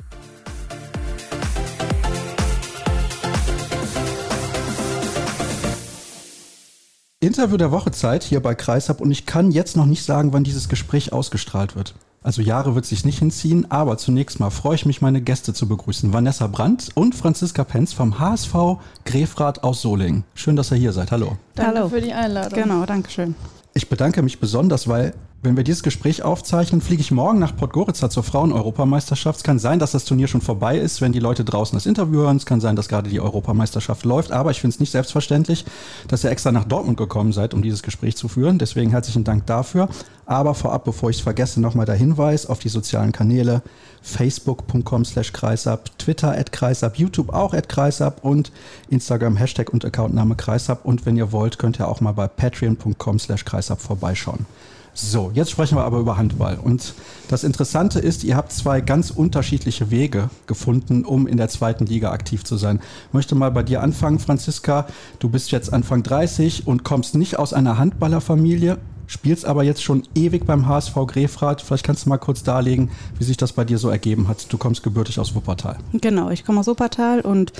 [7.20, 10.44] Interview der Woche Zeit hier bei Kreishab und ich kann jetzt noch nicht sagen, wann
[10.44, 11.96] dieses Gespräch ausgestrahlt wird.
[12.22, 15.66] Also Jahre wird sich nicht hinziehen, aber zunächst mal freue ich mich, meine Gäste zu
[15.66, 16.12] begrüßen.
[16.12, 18.54] Vanessa Brandt und Franziska Penz vom HSV
[19.04, 20.22] Grefrath aus Solingen.
[20.34, 21.10] Schön, dass ihr hier seid.
[21.10, 21.36] Hallo.
[21.56, 21.88] Danke Hallo.
[21.88, 22.62] für die Einladung.
[22.62, 23.34] Genau, danke schön.
[23.74, 28.11] Ich bedanke mich besonders, weil wenn wir dieses Gespräch aufzeichnen, fliege ich morgen nach Podgorica
[28.11, 29.39] zur Frauen-Europameisterschaft.
[29.39, 32.22] Es kann sein, dass das Turnier schon vorbei ist, wenn die Leute draußen das Interview
[32.22, 32.39] hören.
[32.39, 34.32] Es kann sein, dass gerade die Europameisterschaft läuft.
[34.32, 35.64] Aber ich finde es nicht selbstverständlich,
[36.09, 38.59] dass ihr extra nach Dortmund gekommen seid, um dieses Gespräch zu führen.
[38.59, 39.89] Deswegen herzlichen Dank dafür.
[40.26, 43.62] Aber vorab, bevor ich es vergesse, nochmal der Hinweis auf die sozialen Kanäle
[44.03, 48.51] facebook.com slash kreisab, Twitter at kreisab, YouTube auch at kreisab und
[48.91, 50.84] Instagram Hashtag und Accountname kreisab.
[50.84, 54.45] Und wenn ihr wollt, könnt ihr auch mal bei patreon.com slash kreisab vorbeischauen.
[55.01, 56.59] So, jetzt sprechen wir aber über Handball.
[56.61, 56.92] Und
[57.28, 62.11] das Interessante ist, ihr habt zwei ganz unterschiedliche Wege gefunden, um in der zweiten Liga
[62.11, 62.80] aktiv zu sein.
[63.07, 64.88] Ich möchte mal bei dir anfangen, Franziska.
[65.20, 70.03] Du bist jetzt Anfang 30 und kommst nicht aus einer Handballerfamilie, spielst aber jetzt schon
[70.16, 71.62] ewig beim HSV Grefrath.
[71.62, 74.53] Vielleicht kannst du mal kurz darlegen, wie sich das bei dir so ergeben hat.
[74.53, 75.78] Du kommst gebürtig aus Wuppertal.
[75.92, 77.53] Genau, ich komme aus Wuppertal und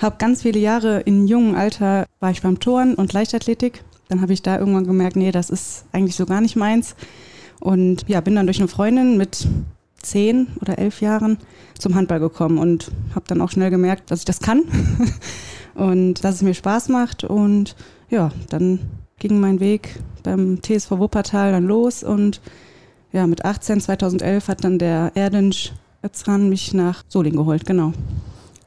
[0.00, 4.32] habe ganz viele Jahre in jungem Alter war ich beim Touren und Leichtathletik dann habe
[4.32, 6.94] ich da irgendwann gemerkt, nee, das ist eigentlich so gar nicht meins.
[7.60, 9.46] Und ja, bin dann durch eine Freundin mit
[10.00, 11.38] zehn oder elf Jahren
[11.78, 14.62] zum Handball gekommen und habe dann auch schnell gemerkt, dass ich das kann
[15.74, 17.24] und dass es mir Spaß macht.
[17.24, 17.76] Und
[18.08, 18.80] ja, dann
[19.18, 22.40] ging mein Weg beim TSV Wuppertal dann los und
[23.12, 25.72] ja, mit 18, 2011 hat dann der Erdinsch
[26.04, 27.92] Özran mich nach Solingen geholt, genau.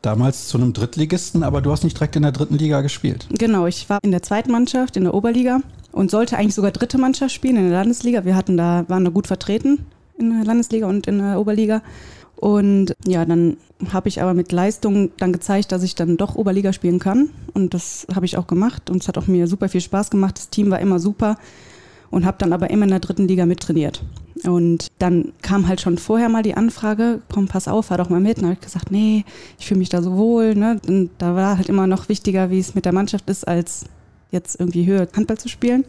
[0.01, 3.27] Damals zu einem Drittligisten, aber du hast nicht direkt in der dritten Liga gespielt.
[3.37, 5.59] Genau, ich war in der zweiten Mannschaft in der Oberliga
[5.91, 8.23] und sollte eigentlich sogar dritte Mannschaft spielen in der Landesliga.
[8.23, 9.85] Wir hatten da, waren da gut vertreten
[10.17, 11.81] in der Landesliga und in der Oberliga.
[12.37, 13.57] Und ja, dann
[13.91, 17.29] habe ich aber mit Leistung dann gezeigt, dass ich dann doch Oberliga spielen kann.
[17.53, 18.89] Und das habe ich auch gemacht.
[18.89, 20.37] Und es hat auch mir super viel Spaß gemacht.
[20.37, 21.37] Das Team war immer super
[22.09, 24.01] und habe dann aber immer in der dritten Liga mittrainiert.
[24.43, 28.19] Und dann kam halt schon vorher mal die Anfrage, komm, pass auf, fahr doch mal
[28.19, 28.37] mit.
[28.37, 29.25] Und habe ich gesagt, nee,
[29.57, 30.55] ich fühle mich da so wohl.
[30.55, 30.79] Ne?
[30.87, 33.85] Und da war halt immer noch wichtiger, wie es mit der Mannschaft ist, als
[34.31, 35.85] jetzt irgendwie höher Handball zu spielen.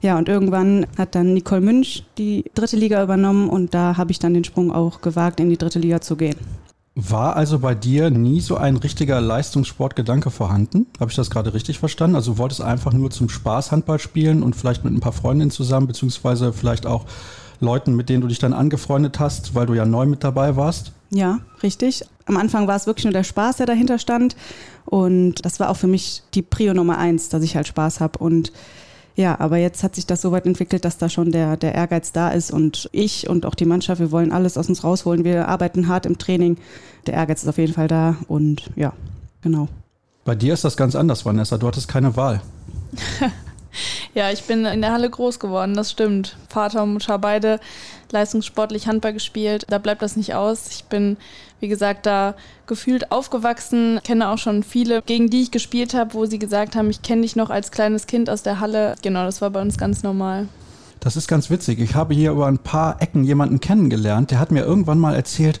[0.00, 4.20] Ja, und irgendwann hat dann Nicole Münch die dritte Liga übernommen und da habe ich
[4.20, 6.36] dann den Sprung auch gewagt, in die dritte Liga zu gehen.
[6.94, 10.86] War also bei dir nie so ein richtiger Leistungssportgedanke vorhanden?
[10.98, 12.16] Habe ich das gerade richtig verstanden?
[12.16, 15.52] Also du wolltest einfach nur zum Spaß Handball spielen und vielleicht mit ein paar Freundinnen
[15.52, 17.06] zusammen, beziehungsweise vielleicht auch
[17.60, 20.92] Leuten, mit denen du dich dann angefreundet hast, weil du ja neu mit dabei warst?
[21.10, 22.04] Ja, richtig.
[22.26, 24.36] Am Anfang war es wirklich nur der Spaß, der dahinter stand.
[24.84, 28.18] Und das war auch für mich die Prio Nummer eins, dass ich halt Spaß habe.
[28.18, 28.52] Und
[29.16, 32.12] ja, aber jetzt hat sich das so weit entwickelt, dass da schon der, der Ehrgeiz
[32.12, 32.52] da ist.
[32.52, 35.24] Und ich und auch die Mannschaft, wir wollen alles aus uns rausholen.
[35.24, 36.58] Wir arbeiten hart im Training.
[37.06, 38.16] Der Ehrgeiz ist auf jeden Fall da.
[38.28, 38.92] Und ja,
[39.42, 39.68] genau.
[40.24, 41.58] Bei dir ist das ganz anders, Vanessa.
[41.58, 42.40] Du hattest keine Wahl.
[44.14, 46.36] Ja, ich bin in der Halle groß geworden, das stimmt.
[46.48, 47.60] Vater und Mutter beide
[48.10, 49.66] leistungssportlich Handball gespielt.
[49.68, 50.68] Da bleibt das nicht aus.
[50.70, 51.16] Ich bin,
[51.60, 52.34] wie gesagt, da
[52.66, 56.90] gefühlt aufgewachsen, kenne auch schon viele, gegen die ich gespielt habe, wo sie gesagt haben,
[56.90, 58.96] ich kenne dich noch als kleines Kind aus der Halle.
[59.02, 60.48] Genau, das war bei uns ganz normal.
[61.00, 61.78] Das ist ganz witzig.
[61.78, 65.60] Ich habe hier über ein paar Ecken jemanden kennengelernt, der hat mir irgendwann mal erzählt,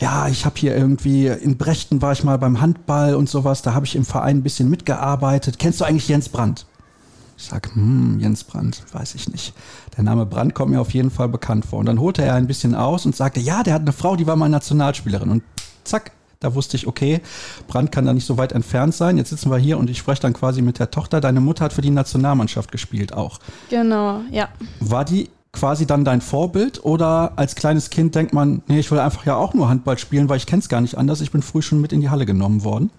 [0.00, 3.74] ja, ich habe hier irgendwie in Brechten war ich mal beim Handball und sowas, da
[3.74, 5.58] habe ich im Verein ein bisschen mitgearbeitet.
[5.58, 6.66] Kennst du eigentlich Jens Brandt?
[7.38, 9.54] Ich sag, hm, Jens Brandt, weiß ich nicht.
[9.96, 11.78] Der Name Brandt kommt mir auf jeden Fall bekannt vor.
[11.78, 14.26] Und dann holte er ein bisschen aus und sagte, ja, der hat eine Frau, die
[14.26, 15.30] war mal Nationalspielerin.
[15.30, 15.44] Und
[15.84, 16.10] zack,
[16.40, 17.20] da wusste ich, okay,
[17.68, 19.18] Brandt kann da nicht so weit entfernt sein.
[19.18, 21.20] Jetzt sitzen wir hier und ich spreche dann quasi mit der Tochter.
[21.20, 23.38] Deine Mutter hat für die Nationalmannschaft gespielt auch.
[23.70, 24.48] Genau, ja.
[24.80, 28.98] War die quasi dann dein Vorbild oder als kleines Kind denkt man, nee, ich will
[28.98, 31.20] einfach ja auch nur Handball spielen, weil ich kenne es gar nicht anders.
[31.20, 32.90] Ich bin früh schon mit in die Halle genommen worden.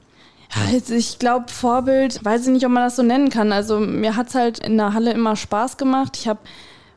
[0.50, 3.52] Also ich glaube, Vorbild, weiß ich nicht, ob man das so nennen kann.
[3.52, 6.18] Also mir hat es halt in der Halle immer Spaß gemacht.
[6.18, 6.40] Ich habe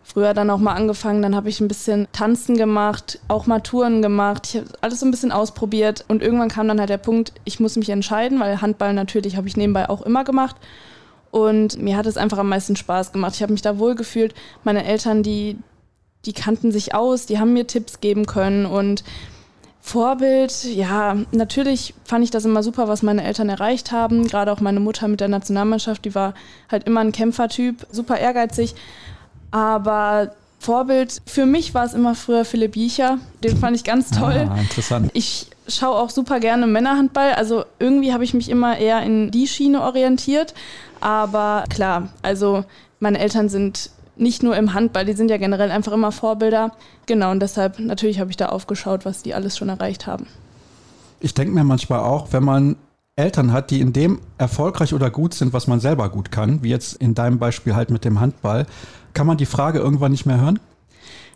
[0.02, 4.02] früher dann auch mal angefangen, dann habe ich ein bisschen Tanzen gemacht, auch mal Touren
[4.02, 4.48] gemacht.
[4.48, 7.60] Ich habe alles so ein bisschen ausprobiert und irgendwann kam dann halt der Punkt, ich
[7.60, 10.56] muss mich entscheiden, weil Handball natürlich habe ich nebenbei auch immer gemacht.
[11.30, 13.34] Und mir hat es einfach am meisten Spaß gemacht.
[13.34, 14.34] Ich habe mich da wohl gefühlt.
[14.64, 15.56] Meine Eltern, die,
[16.26, 19.02] die kannten sich aus, die haben mir Tipps geben können und
[19.84, 24.28] Vorbild, ja, natürlich fand ich das immer super, was meine Eltern erreicht haben.
[24.28, 26.34] Gerade auch meine Mutter mit der Nationalmannschaft, die war
[26.70, 28.76] halt immer ein Kämpfertyp, super ehrgeizig.
[29.50, 30.30] Aber
[30.60, 33.18] Vorbild für mich war es immer früher Philipp Jiecher.
[33.42, 34.48] Den fand ich ganz toll.
[34.48, 35.10] Ah, interessant.
[35.14, 37.34] Ich schaue auch super gerne Männerhandball.
[37.34, 40.54] Also irgendwie habe ich mich immer eher in die Schiene orientiert.
[41.00, 42.64] Aber klar, also
[43.00, 46.72] meine Eltern sind nicht nur im Handball, die sind ja generell einfach immer Vorbilder.
[47.06, 50.26] Genau, und deshalb natürlich habe ich da aufgeschaut, was die alles schon erreicht haben.
[51.20, 52.76] Ich denke mir manchmal auch, wenn man
[53.14, 56.70] Eltern hat, die in dem erfolgreich oder gut sind, was man selber gut kann, wie
[56.70, 58.66] jetzt in deinem Beispiel halt mit dem Handball,
[59.14, 60.58] kann man die Frage irgendwann nicht mehr hören?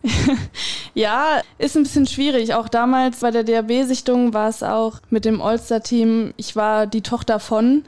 [0.94, 2.54] ja, ist ein bisschen schwierig.
[2.54, 7.40] Auch damals bei der DAB-Sichtung war es auch mit dem All-Star-Team, ich war die Tochter
[7.40, 7.84] von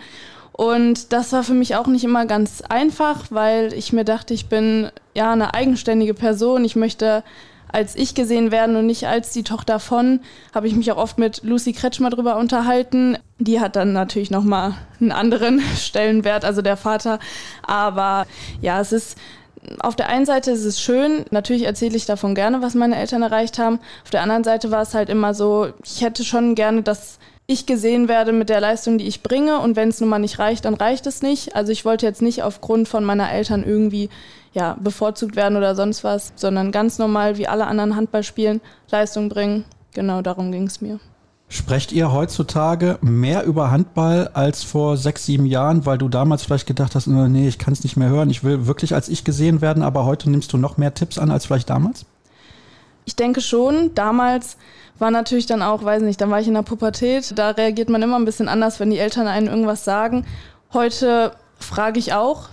[0.59, 4.49] und das war für mich auch nicht immer ganz einfach, weil ich mir dachte, ich
[4.49, 6.65] bin ja eine eigenständige Person.
[6.65, 7.23] Ich möchte
[7.69, 10.19] als ich gesehen werden und nicht als die Tochter von,
[10.53, 13.19] habe ich mich auch oft mit Lucy Kretschmer drüber unterhalten.
[13.39, 17.21] Die hat dann natürlich nochmal einen anderen Stellenwert, also der Vater.
[17.63, 18.27] Aber
[18.61, 19.17] ja, es ist
[19.79, 23.23] auf der einen Seite ist es schön, natürlich erzähle ich davon gerne, was meine Eltern
[23.23, 23.79] erreicht haben.
[24.03, 27.21] Auf der anderen Seite war es halt immer so, ich hätte schon gerne, dass
[27.51, 29.59] ich gesehen werde mit der Leistung, die ich bringe.
[29.61, 31.57] Und wenn es nun mal nicht reicht, dann reicht es nicht.
[31.57, 34.11] Also ich wollte jetzt nicht aufgrund von meiner Eltern irgendwie
[34.53, 39.65] ja, bevorzugt werden oder sonst was, sondern ganz normal wie alle anderen Handballspielen Leistung bringen.
[39.95, 41.01] Genau darum ging es mir.
[41.49, 46.67] Sprecht ihr heutzutage mehr über Handball als vor sechs, sieben Jahren, weil du damals vielleicht
[46.67, 49.63] gedacht hast, nee, ich kann es nicht mehr hören, ich will wirklich als ich gesehen
[49.63, 52.05] werden, aber heute nimmst du noch mehr Tipps an als vielleicht damals?
[53.09, 53.95] Ich denke schon.
[53.95, 54.59] Damals
[54.99, 57.39] war natürlich dann auch, weiß nicht, dann war ich in der Pubertät.
[57.39, 60.27] Da reagiert man immer ein bisschen anders, wenn die Eltern einen irgendwas sagen.
[60.73, 62.49] Heute frage ich auch,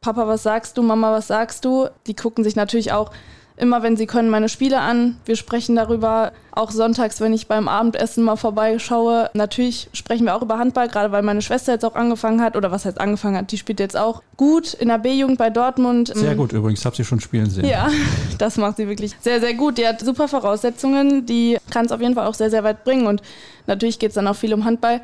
[0.00, 0.82] Papa, was sagst du?
[0.82, 1.88] Mama, was sagst du?
[2.06, 3.12] Die gucken sich natürlich auch
[3.56, 5.16] immer, wenn sie können, meine Spiele an.
[5.24, 9.30] Wir sprechen darüber, auch sonntags, wenn ich beim Abendessen mal vorbeischaue.
[9.34, 12.70] Natürlich sprechen wir auch über Handball, gerade weil meine Schwester jetzt auch angefangen hat, oder
[12.70, 16.12] was heißt angefangen hat, die spielt jetzt auch gut in der B-Jugend bei Dortmund.
[16.14, 17.66] Sehr gut übrigens, habe sie schon spielen sehen.
[17.66, 17.90] Ja,
[18.38, 19.78] das macht sie wirklich sehr, sehr gut.
[19.78, 23.06] Die hat super Voraussetzungen, die kann es auf jeden Fall auch sehr, sehr weit bringen.
[23.06, 23.22] Und
[23.66, 25.00] natürlich geht es dann auch viel um Handball.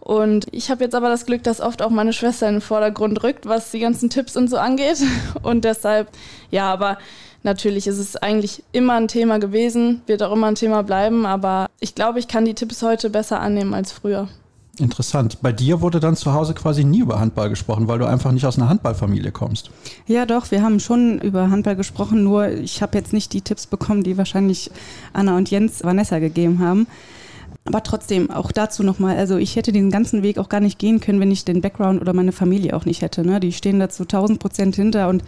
[0.00, 3.22] Und ich habe jetzt aber das Glück, dass oft auch meine Schwester in den Vordergrund
[3.22, 5.02] rückt, was die ganzen Tipps und so angeht.
[5.42, 6.08] Und deshalb,
[6.50, 6.98] ja, aber
[7.42, 11.68] Natürlich ist es eigentlich immer ein Thema gewesen, wird auch immer ein Thema bleiben, aber
[11.80, 14.28] ich glaube, ich kann die Tipps heute besser annehmen als früher.
[14.80, 15.38] Interessant.
[15.42, 18.46] Bei dir wurde dann zu Hause quasi nie über Handball gesprochen, weil du einfach nicht
[18.46, 19.70] aus einer Handballfamilie kommst.
[20.06, 23.66] Ja, doch, wir haben schon über Handball gesprochen, nur ich habe jetzt nicht die Tipps
[23.66, 24.70] bekommen, die wahrscheinlich
[25.12, 26.86] Anna und Jens Vanessa gegeben haben.
[27.64, 31.00] Aber trotzdem, auch dazu nochmal, also ich hätte diesen ganzen Weg auch gar nicht gehen
[31.00, 33.26] können, wenn ich den Background oder meine Familie auch nicht hätte.
[33.26, 33.40] Ne?
[33.40, 35.22] Die stehen dazu 1000 Prozent hinter und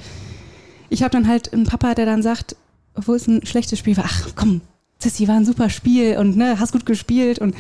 [0.90, 2.56] ich habe dann halt einen Papa, der dann sagt,
[2.94, 4.60] obwohl es ein schlechtes Spiel war, ach komm,
[4.98, 7.54] Sissy war ein super Spiel und ne, hast gut gespielt und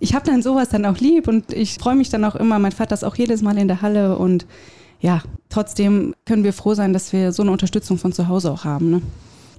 [0.00, 2.58] ich habe dann sowas dann auch lieb und ich freue mich dann auch immer.
[2.58, 4.46] Mein Vater ist auch jedes Mal in der Halle und
[5.00, 8.64] ja, trotzdem können wir froh sein, dass wir so eine Unterstützung von zu Hause auch
[8.64, 8.90] haben.
[8.90, 9.02] Ne?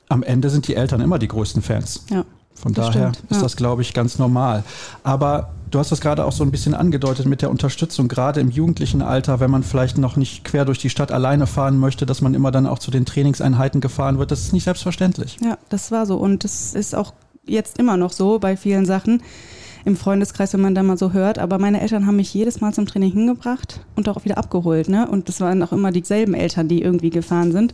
[0.10, 2.04] Am Ende sind die Eltern immer die größten Fans.
[2.10, 2.26] Ja.
[2.54, 3.44] Von daher stimmt, ist ja.
[3.44, 4.64] das, glaube ich, ganz normal.
[5.04, 8.50] Aber du hast das gerade auch so ein bisschen angedeutet mit der Unterstützung, gerade im
[8.50, 12.22] jugendlichen Alter, wenn man vielleicht noch nicht quer durch die Stadt alleine fahren möchte, dass
[12.22, 14.32] man immer dann auch zu den Trainingseinheiten gefahren wird.
[14.32, 15.38] Das ist nicht selbstverständlich.
[15.44, 16.18] Ja, das war so.
[16.18, 17.14] Und das ist auch
[17.46, 19.22] jetzt immer noch so bei vielen Sachen
[19.86, 21.40] im Freundeskreis, wenn man da mal so hört.
[21.40, 24.90] Aber meine Eltern haben mich jedes Mal zum Training hingebracht und auch wieder abgeholt.
[24.90, 25.08] Ne?
[25.10, 27.74] Und das waren auch immer dieselben Eltern, die irgendwie gefahren sind.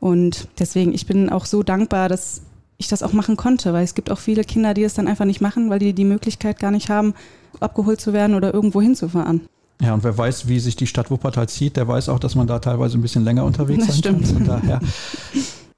[0.00, 2.42] Und deswegen, ich bin auch so dankbar, dass
[2.80, 5.26] ich das auch machen konnte, weil es gibt auch viele Kinder, die es dann einfach
[5.26, 7.14] nicht machen, weil die die Möglichkeit gar nicht haben,
[7.60, 9.42] abgeholt zu werden oder irgendwo hinzufahren.
[9.82, 12.46] Ja, und wer weiß, wie sich die Stadt Wuppertal zieht, der weiß auch, dass man
[12.46, 14.24] da teilweise ein bisschen länger unterwegs Das sein kann.
[14.24, 14.38] stimmt.
[14.38, 14.80] Von daher.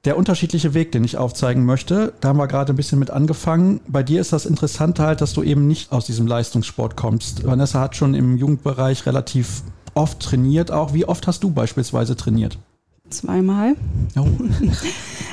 [0.04, 3.80] Der unterschiedliche Weg, den ich aufzeigen möchte, da haben wir gerade ein bisschen mit angefangen.
[3.86, 7.46] Bei dir ist das Interessante halt, dass du eben nicht aus diesem Leistungssport kommst.
[7.46, 9.62] Vanessa hat schon im Jugendbereich relativ
[9.94, 10.92] oft trainiert auch.
[10.94, 12.58] Wie oft hast du beispielsweise trainiert?
[13.12, 13.76] Zweimal.
[14.16, 14.26] Oh.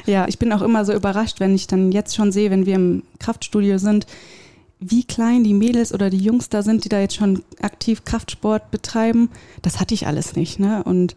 [0.05, 2.73] Ja, ich bin auch immer so überrascht, wenn ich dann jetzt schon sehe, wenn wir
[2.73, 4.07] im Kraftstudio sind,
[4.79, 8.71] wie klein die Mädels oder die Jungs da sind, die da jetzt schon aktiv Kraftsport
[8.71, 9.29] betreiben.
[9.61, 10.59] Das hatte ich alles nicht.
[10.59, 10.83] Ne?
[10.83, 11.15] Und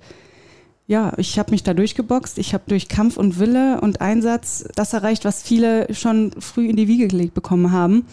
[0.87, 2.39] ja, ich habe mich da durchgeboxt.
[2.39, 6.77] Ich habe durch Kampf und Wille und Einsatz das erreicht, was viele schon früh in
[6.77, 8.05] die Wiege gelegt bekommen haben.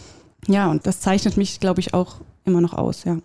[0.46, 3.18] Ja, und das zeichnet mich, glaube ich, auch immer noch aus, ja.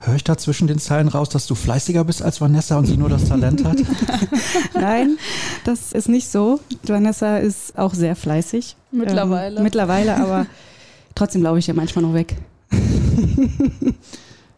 [0.00, 2.96] Höre ich da zwischen den Zeilen raus, dass du fleißiger bist als Vanessa und sie
[2.96, 3.78] nur das Talent hat?
[4.74, 5.18] Nein,
[5.64, 6.60] das ist nicht so.
[6.82, 8.76] Vanessa ist auch sehr fleißig.
[8.90, 9.56] Mittlerweile.
[9.56, 10.46] Ähm, mittlerweile, aber
[11.14, 12.36] trotzdem laufe ich ja manchmal noch weg.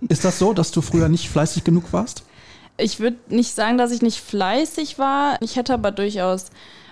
[0.09, 2.23] Ist das so, dass du früher nicht fleißig genug warst?
[2.77, 5.37] Ich würde nicht sagen, dass ich nicht fleißig war.
[5.43, 6.47] Ich hätte aber durchaus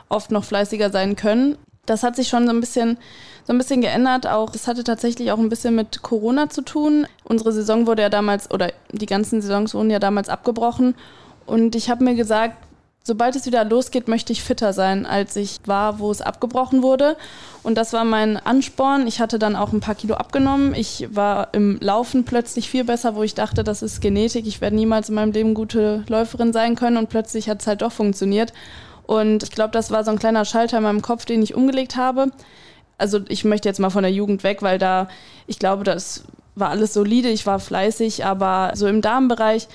[0.09, 1.57] oft noch fleißiger sein können.
[1.87, 2.99] Das hat sich schon so ein bisschen,
[3.47, 4.27] so ein bisschen geändert.
[4.27, 7.07] Auch das hatte tatsächlich auch ein bisschen mit Corona zu tun.
[7.25, 10.95] Unsere Saison wurde ja damals oder die ganzen Saisons wurden ja damals abgebrochen.
[11.47, 12.57] Und ich habe mir gesagt,
[13.07, 17.17] sobald es wieder losgeht, möchte ich fitter sein, als ich war, wo es abgebrochen wurde.
[17.63, 19.07] Und das war mein Ansporn.
[19.07, 20.75] Ich hatte dann auch ein paar Kilo abgenommen.
[20.75, 24.47] Ich war im Laufen plötzlich viel besser, wo ich dachte, das ist Genetik.
[24.47, 26.97] Ich werde niemals in meinem Leben gute Läuferin sein können.
[26.97, 28.53] Und plötzlich hat es halt doch funktioniert.
[29.07, 31.97] Und ich glaube, das war so ein kleiner Schalter in meinem Kopf, den ich umgelegt
[31.97, 32.31] habe.
[32.99, 35.09] Also ich möchte jetzt mal von der Jugend weg, weil da,
[35.47, 39.69] ich glaube, das war alles solide, ich war fleißig, aber so im Damenbereich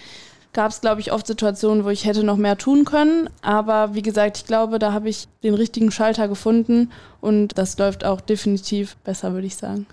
[0.54, 3.30] gab es, glaube ich, oft Situationen, wo ich hätte noch mehr tun können.
[3.42, 8.04] Aber wie gesagt, ich glaube, da habe ich den richtigen Schalter gefunden und das läuft
[8.04, 9.86] auch definitiv besser, würde ich sagen.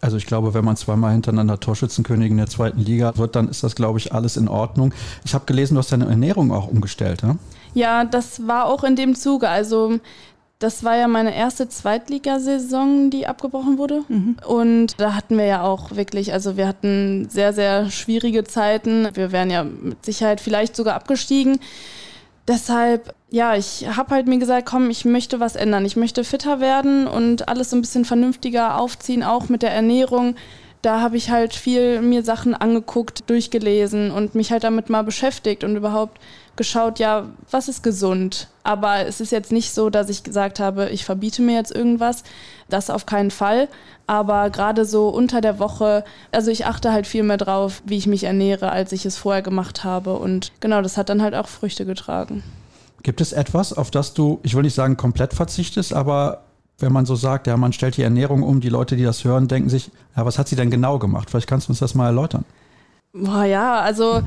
[0.00, 3.76] Also ich glaube, wenn man zweimal hintereinander Torschützenkönigin der zweiten Liga wird, dann ist das,
[3.76, 4.92] glaube ich, alles in Ordnung.
[5.24, 7.38] Ich habe gelesen, du hast deine Ernährung auch umgestellt, ne?
[7.74, 9.48] Ja, das war auch in dem Zuge.
[9.48, 9.98] Also
[10.62, 14.04] das war ja meine erste Zweitligasaison, die abgebrochen wurde.
[14.46, 19.08] Und da hatten wir ja auch wirklich, also wir hatten sehr, sehr schwierige Zeiten.
[19.14, 21.58] Wir wären ja mit Sicherheit vielleicht sogar abgestiegen.
[22.46, 25.84] Deshalb, ja, ich habe halt mir gesagt, komm, ich möchte was ändern.
[25.84, 30.36] Ich möchte fitter werden und alles so ein bisschen vernünftiger aufziehen, auch mit der Ernährung.
[30.82, 35.62] Da habe ich halt viel mir Sachen angeguckt, durchgelesen und mich halt damit mal beschäftigt
[35.64, 36.20] und überhaupt
[36.56, 38.48] geschaut, ja, was ist gesund?
[38.62, 42.22] Aber es ist jetzt nicht so, dass ich gesagt habe, ich verbiete mir jetzt irgendwas.
[42.68, 43.68] Das auf keinen Fall.
[44.06, 48.06] Aber gerade so unter der Woche, also ich achte halt viel mehr drauf, wie ich
[48.06, 50.14] mich ernähre, als ich es vorher gemacht habe.
[50.14, 52.42] Und genau, das hat dann halt auch Früchte getragen.
[53.02, 56.42] Gibt es etwas, auf das du, ich will nicht sagen komplett verzichtest, aber
[56.78, 59.48] wenn man so sagt, ja, man stellt die Ernährung um, die Leute, die das hören,
[59.48, 61.30] denken sich, ja, was hat sie denn genau gemacht?
[61.30, 62.44] Vielleicht kannst du uns das mal erläutern.
[63.12, 64.22] Boah, ja, also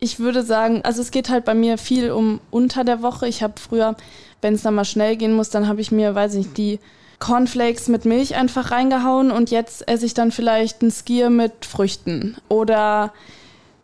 [0.00, 3.26] Ich würde sagen, also es geht halt bei mir viel um unter der Woche.
[3.26, 3.96] Ich habe früher,
[4.40, 6.78] wenn es dann mal schnell gehen muss, dann habe ich mir, weiß ich nicht, die
[7.18, 12.36] Cornflakes mit Milch einfach reingehauen und jetzt esse ich dann vielleicht ein Skier mit Früchten.
[12.48, 13.12] Oder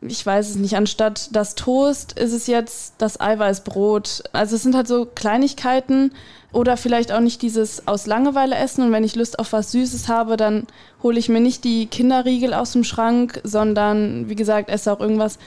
[0.03, 4.23] ich weiß es nicht, anstatt das Toast ist es jetzt das Eiweißbrot.
[4.33, 6.12] Also es sind halt so Kleinigkeiten
[6.53, 10.07] oder vielleicht auch nicht dieses aus Langeweile essen und wenn ich Lust auf was Süßes
[10.07, 10.69] habe, dann
[11.03, 15.41] hole ich mir nicht die Kinderriegel aus dem Schrank, sondern wie gesagt, esse auch irgendwas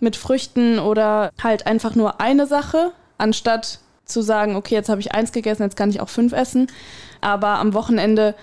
[0.00, 5.12] mit Früchten oder halt einfach nur eine Sache, anstatt zu sagen, okay, jetzt habe ich
[5.12, 6.68] eins gegessen, jetzt kann ich auch fünf essen.
[7.20, 8.34] Aber am Wochenende,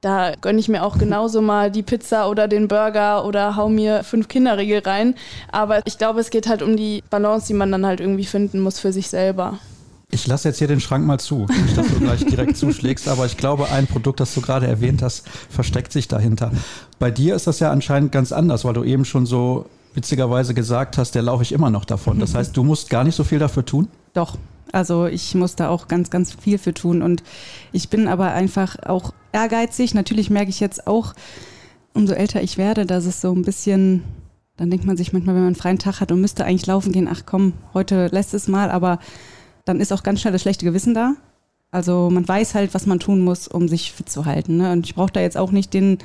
[0.00, 4.04] da gönne ich mir auch genauso mal die Pizza oder den Burger oder hau mir
[4.04, 5.14] fünf Kinderriegel rein.
[5.50, 8.60] Aber ich glaube, es geht halt um die Balance, die man dann halt irgendwie finden
[8.60, 9.58] muss für sich selber.
[10.10, 13.26] Ich lasse jetzt hier den Schrank mal zu, nicht, dass du gleich direkt zuschlägst, aber
[13.26, 16.52] ich glaube, ein Produkt, das du gerade erwähnt hast, versteckt sich dahinter.
[17.00, 20.98] Bei dir ist das ja anscheinend ganz anders, weil du eben schon so witzigerweise gesagt
[20.98, 22.18] hast, der laufe ich immer noch davon.
[22.18, 23.88] Das heißt, du musst gar nicht so viel dafür tun?
[24.12, 24.36] Doch,
[24.72, 27.02] also ich muss da auch ganz, ganz viel für tun.
[27.02, 27.22] Und
[27.72, 29.94] ich bin aber einfach auch ehrgeizig.
[29.94, 31.14] Natürlich merke ich jetzt auch,
[31.92, 34.02] umso älter ich werde, dass es so ein bisschen,
[34.56, 36.92] dann denkt man sich manchmal, wenn man einen freien Tag hat und müsste eigentlich laufen
[36.92, 38.98] gehen, ach komm, heute lässt es mal, aber
[39.64, 41.14] dann ist auch ganz schnell das schlechte Gewissen da.
[41.70, 44.56] Also man weiß halt, was man tun muss, um sich fit zu halten.
[44.58, 44.72] Ne?
[44.72, 45.98] Und ich brauche da jetzt auch nicht den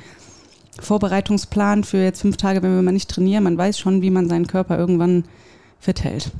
[0.80, 3.44] Vorbereitungsplan für jetzt fünf Tage, wenn wir mal nicht trainieren.
[3.44, 5.24] Man weiß schon, wie man seinen Körper irgendwann
[5.78, 6.30] fit hält.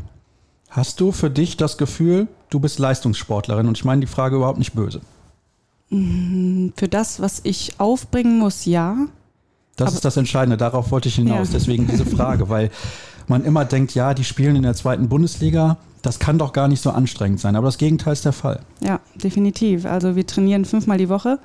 [0.70, 3.66] Hast du für dich das Gefühl, du bist Leistungssportlerin?
[3.66, 5.00] Und ich meine die Frage überhaupt nicht böse.
[5.90, 8.96] Mm, für das, was ich aufbringen muss, ja.
[9.76, 11.48] Das Aber ist das Entscheidende, darauf wollte ich hinaus.
[11.48, 11.54] Ja.
[11.54, 12.70] Deswegen diese Frage, weil
[13.26, 16.82] man immer denkt, ja, die spielen in der zweiten Bundesliga, das kann doch gar nicht
[16.82, 17.56] so anstrengend sein.
[17.56, 18.60] Aber das Gegenteil ist der Fall.
[18.80, 19.86] Ja, definitiv.
[19.86, 21.38] Also wir trainieren fünfmal die Woche.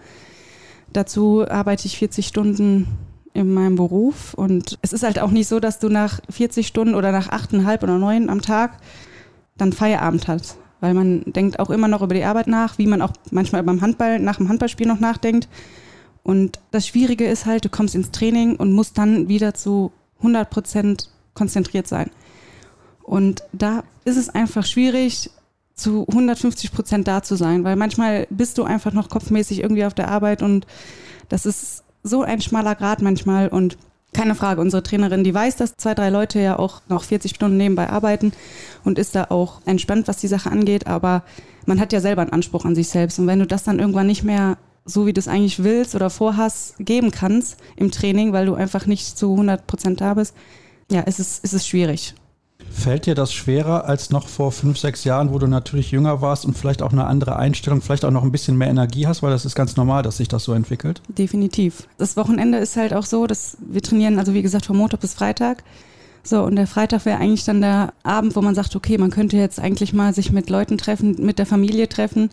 [0.95, 2.87] Dazu arbeite ich 40 Stunden
[3.33, 4.33] in meinem Beruf.
[4.33, 7.83] Und es ist halt auch nicht so, dass du nach 40 Stunden oder nach 8,5
[7.83, 8.77] oder 9 am Tag
[9.57, 10.55] dann Feierabend hat.
[10.79, 13.81] Weil man denkt auch immer noch über die Arbeit nach, wie man auch manchmal beim
[13.81, 15.49] Handball, nach dem Handballspiel noch nachdenkt.
[16.23, 20.49] Und das Schwierige ist halt, du kommst ins Training und musst dann wieder zu 100
[20.49, 22.09] Prozent konzentriert sein.
[23.03, 25.29] Und da ist es einfach schwierig,
[25.75, 29.93] zu 150 Prozent da zu sein, weil manchmal bist du einfach noch kopfmäßig irgendwie auf
[29.93, 30.65] der Arbeit und
[31.29, 33.77] das ist so ein schmaler Grad manchmal und
[34.15, 37.57] keine Frage, unsere Trainerin, die weiß, dass zwei, drei Leute ja auch noch 40 Stunden
[37.57, 38.31] nebenbei arbeiten
[38.85, 40.87] und ist da auch entspannt, was die Sache angeht.
[40.87, 41.23] Aber
[41.65, 43.19] man hat ja selber einen Anspruch an sich selbst.
[43.19, 46.09] Und wenn du das dann irgendwann nicht mehr so, wie du es eigentlich willst oder
[46.09, 50.33] vorhast, geben kannst im Training, weil du einfach nicht zu 100 Prozent da bist,
[50.89, 52.15] ja, ist es, ist es schwierig.
[52.69, 56.45] Fällt dir das schwerer als noch vor fünf, sechs Jahren, wo du natürlich jünger warst
[56.45, 59.31] und vielleicht auch eine andere Einstellung, vielleicht auch noch ein bisschen mehr Energie hast, weil
[59.31, 61.01] das ist ganz normal, dass sich das so entwickelt?
[61.07, 61.87] Definitiv.
[61.97, 65.13] Das Wochenende ist halt auch so, dass wir trainieren, also wie gesagt, von Montag bis
[65.13, 65.63] Freitag.
[66.23, 69.37] So, und der Freitag wäre eigentlich dann der Abend, wo man sagt, okay, man könnte
[69.37, 72.29] jetzt eigentlich mal sich mit Leuten treffen, mit der Familie treffen.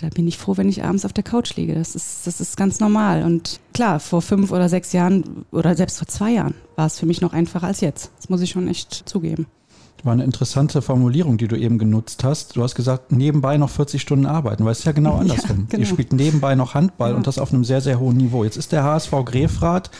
[0.00, 1.74] Da bin ich froh, wenn ich abends auf der Couch liege.
[1.74, 3.22] Das ist, das ist ganz normal.
[3.22, 7.06] Und klar, vor fünf oder sechs Jahren oder selbst vor zwei Jahren war es für
[7.06, 8.10] mich noch einfacher als jetzt.
[8.16, 9.46] Das muss ich schon echt zugeben.
[10.02, 12.56] War eine interessante Formulierung, die du eben genutzt hast.
[12.56, 15.60] Du hast gesagt, nebenbei noch 40 Stunden arbeiten, weil es ist ja genau andersrum.
[15.60, 15.80] Ja, genau.
[15.80, 17.16] Ihr spielt nebenbei noch Handball ja.
[17.16, 18.44] und das auf einem sehr, sehr hohen Niveau.
[18.44, 19.90] Jetzt ist der HSV Grefrath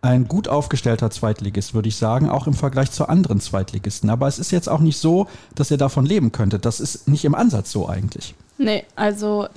[0.00, 4.10] ein gut aufgestellter Zweitligist, würde ich sagen, auch im Vergleich zu anderen Zweitligisten.
[4.10, 6.64] Aber es ist jetzt auch nicht so, dass ihr davon leben könntet.
[6.64, 8.34] Das ist nicht im Ansatz so eigentlich.
[8.58, 9.48] Nee, also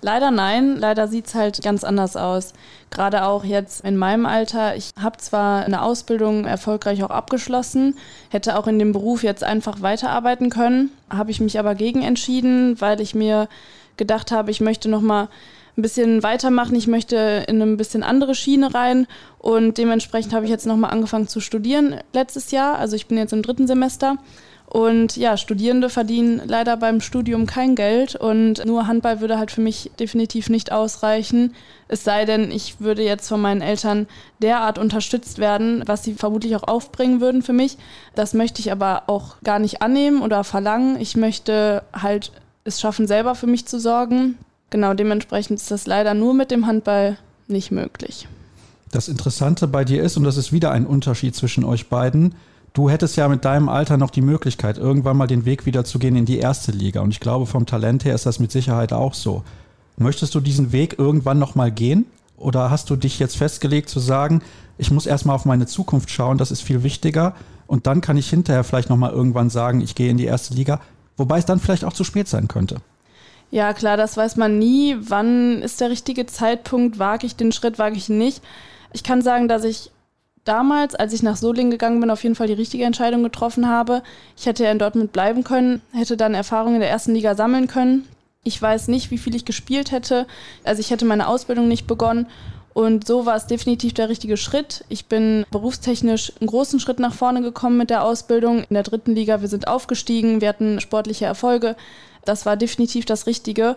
[0.00, 0.76] leider nein.
[0.76, 2.54] Leider sieht es halt ganz anders aus.
[2.90, 4.76] Gerade auch jetzt in meinem Alter.
[4.76, 7.96] Ich habe zwar eine Ausbildung erfolgreich auch abgeschlossen,
[8.30, 12.80] hätte auch in dem Beruf jetzt einfach weiterarbeiten können, habe ich mich aber gegen entschieden,
[12.80, 13.48] weil ich mir
[13.96, 15.28] gedacht habe, ich möchte noch mal
[15.76, 16.76] ein bisschen weitermachen.
[16.76, 19.06] Ich möchte in eine bisschen andere Schiene rein
[19.38, 22.78] und dementsprechend habe ich jetzt nochmal angefangen zu studieren letztes Jahr.
[22.78, 24.18] Also ich bin jetzt im dritten Semester
[24.72, 29.60] und ja, Studierende verdienen leider beim Studium kein Geld und nur Handball würde halt für
[29.60, 31.54] mich definitiv nicht ausreichen.
[31.88, 34.06] Es sei denn, ich würde jetzt von meinen Eltern
[34.40, 37.76] derart unterstützt werden, was sie vermutlich auch aufbringen würden für mich.
[38.14, 40.98] Das möchte ich aber auch gar nicht annehmen oder verlangen.
[40.98, 42.32] Ich möchte halt
[42.64, 44.38] es schaffen, selber für mich zu sorgen.
[44.72, 47.16] Genau, dementsprechend ist das leider nur mit dem Handball
[47.46, 48.26] nicht möglich.
[48.90, 52.34] Das Interessante bei dir ist, und das ist wieder ein Unterschied zwischen euch beiden,
[52.74, 55.98] Du hättest ja mit deinem Alter noch die Möglichkeit, irgendwann mal den Weg wieder zu
[55.98, 57.02] gehen in die erste Liga.
[57.02, 59.42] Und ich glaube, vom Talent her ist das mit Sicherheit auch so.
[59.98, 62.06] Möchtest du diesen Weg irgendwann noch mal gehen?
[62.38, 64.40] Oder hast du dich jetzt festgelegt zu sagen,
[64.78, 67.34] ich muss erstmal auf meine Zukunft schauen, das ist viel wichtiger.
[67.66, 70.54] Und dann kann ich hinterher vielleicht noch mal irgendwann sagen, ich gehe in die erste
[70.54, 70.80] Liga.
[71.18, 72.76] Wobei es dann vielleicht auch zu spät sein könnte.
[73.52, 74.96] Ja, klar, das weiß man nie.
[74.98, 76.98] Wann ist der richtige Zeitpunkt?
[76.98, 78.42] Wage ich den Schritt, wage ich ihn nicht?
[78.94, 79.90] Ich kann sagen, dass ich
[80.44, 84.02] damals, als ich nach Solingen gegangen bin, auf jeden Fall die richtige Entscheidung getroffen habe.
[84.38, 87.66] Ich hätte ja in Dortmund bleiben können, hätte dann Erfahrungen in der ersten Liga sammeln
[87.68, 88.08] können.
[88.42, 90.26] Ich weiß nicht, wie viel ich gespielt hätte.
[90.64, 92.28] Also ich hätte meine Ausbildung nicht begonnen.
[92.72, 94.82] Und so war es definitiv der richtige Schritt.
[94.88, 98.64] Ich bin berufstechnisch einen großen Schritt nach vorne gekommen mit der Ausbildung.
[98.64, 101.76] In der dritten Liga, wir sind aufgestiegen, wir hatten sportliche Erfolge.
[102.24, 103.76] Das war definitiv das Richtige.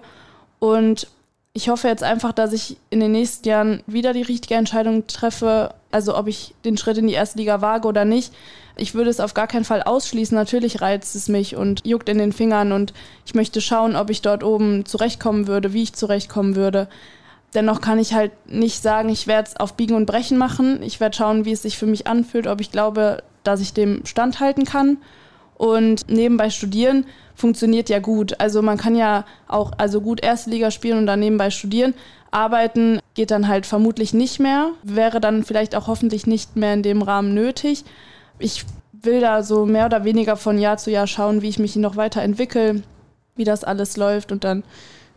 [0.59, 1.07] Und
[1.53, 5.73] ich hoffe jetzt einfach, dass ich in den nächsten Jahren wieder die richtige Entscheidung treffe,
[5.89, 8.33] also ob ich den Schritt in die erste Liga wage oder nicht.
[8.75, 10.35] Ich würde es auf gar keinen Fall ausschließen.
[10.35, 12.93] Natürlich reizt es mich und juckt in den Fingern und
[13.25, 16.89] ich möchte schauen, ob ich dort oben zurechtkommen würde, wie ich zurechtkommen würde.
[17.53, 20.83] Dennoch kann ich halt nicht sagen, ich werde es auf Biegen und Brechen machen.
[20.83, 24.05] Ich werde schauen, wie es sich für mich anfühlt, ob ich glaube, dass ich dem
[24.05, 24.97] standhalten kann.
[25.55, 28.39] Und nebenbei studieren funktioniert ja gut.
[28.39, 31.93] Also man kann ja auch also gut erste Liga spielen und dann nebenbei studieren.
[32.31, 36.83] Arbeiten geht dann halt vermutlich nicht mehr, wäre dann vielleicht auch hoffentlich nicht mehr in
[36.83, 37.85] dem Rahmen nötig.
[38.39, 41.75] Ich will da so mehr oder weniger von Jahr zu Jahr schauen, wie ich mich
[41.77, 42.83] noch weiterentwickle,
[43.35, 44.63] wie das alles läuft und dann,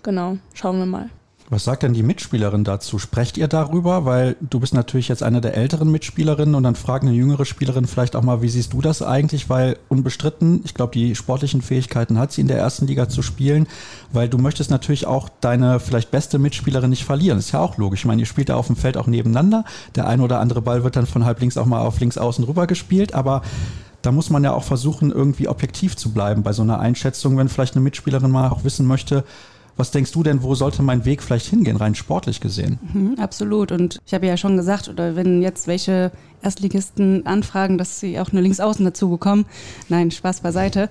[0.03, 1.11] genau, schauen wir mal.
[1.51, 2.99] Was sagt denn die Mitspielerin dazu?
[2.99, 4.05] Sprecht ihr darüber?
[4.05, 7.87] Weil du bist natürlich jetzt eine der älteren Mitspielerinnen und dann fragt eine jüngere Spielerin
[7.87, 9.49] vielleicht auch mal, wie siehst du das eigentlich?
[9.49, 13.67] Weil unbestritten, ich glaube, die sportlichen Fähigkeiten hat sie in der ersten Liga zu spielen,
[14.13, 17.39] weil du möchtest natürlich auch deine vielleicht beste Mitspielerin nicht verlieren.
[17.39, 18.01] ist ja auch logisch.
[18.01, 19.65] Ich meine, ihr spielt da auf dem Feld auch nebeneinander.
[19.97, 22.45] Der ein oder andere Ball wird dann von halb links auch mal auf links außen
[22.45, 23.41] rüber gespielt, aber
[24.03, 27.49] da muss man ja auch versuchen, irgendwie objektiv zu bleiben bei so einer Einschätzung, wenn
[27.49, 29.25] vielleicht eine Mitspielerin mal auch wissen möchte,
[29.79, 32.79] was denkst du denn, wo sollte mein Weg vielleicht hingehen, rein sportlich gesehen?
[32.93, 33.73] Mhm, absolut.
[33.73, 36.11] Und ich habe ja schon gesagt, oder wenn jetzt welche
[36.43, 39.47] Erstligisten anfragen, dass sie auch nur Linksaußen dazu bekommen.
[39.89, 40.91] Nein, Spaß beiseite.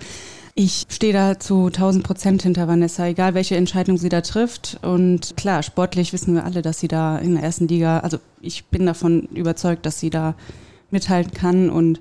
[0.56, 4.80] Ich stehe da zu 1000 Prozent hinter Vanessa, egal welche Entscheidung sie da trifft.
[4.82, 8.66] Und klar, sportlich wissen wir alle, dass sie da in der ersten Liga, also ich
[8.66, 10.34] bin davon überzeugt, dass sie da
[10.92, 12.00] mithalten kann und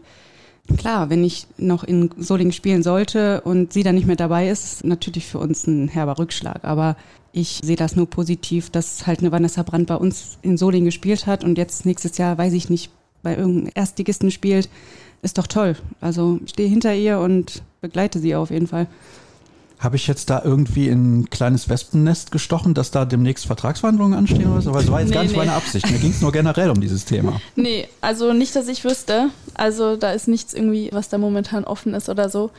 [0.76, 4.64] Klar, wenn ich noch in Solingen spielen sollte und sie dann nicht mehr dabei ist,
[4.64, 6.64] ist natürlich für uns ein herber Rückschlag.
[6.64, 6.96] Aber
[7.32, 11.26] ich sehe das nur positiv, dass halt eine Vanessa Brandt bei uns in Solingen gespielt
[11.26, 12.90] hat und jetzt nächstes Jahr, weiß ich nicht,
[13.22, 14.68] bei irgendeinem Erstligisten spielt.
[15.22, 15.76] Ist doch toll.
[16.00, 18.86] Also stehe hinter ihr und begleite sie auf jeden Fall.
[19.78, 24.50] Habe ich jetzt da irgendwie in ein kleines Wespennest gestochen, dass da demnächst Vertragsverhandlungen anstehen
[24.50, 24.70] oder so?
[24.70, 25.38] Aber das war jetzt nee, gar nicht nee.
[25.38, 25.90] meine Absicht.
[25.90, 27.40] Mir ging es nur generell um dieses Thema.
[27.56, 29.30] Nee, also nicht, dass ich wüsste.
[29.54, 32.50] Also da ist nichts irgendwie, was da momentan offen ist oder so.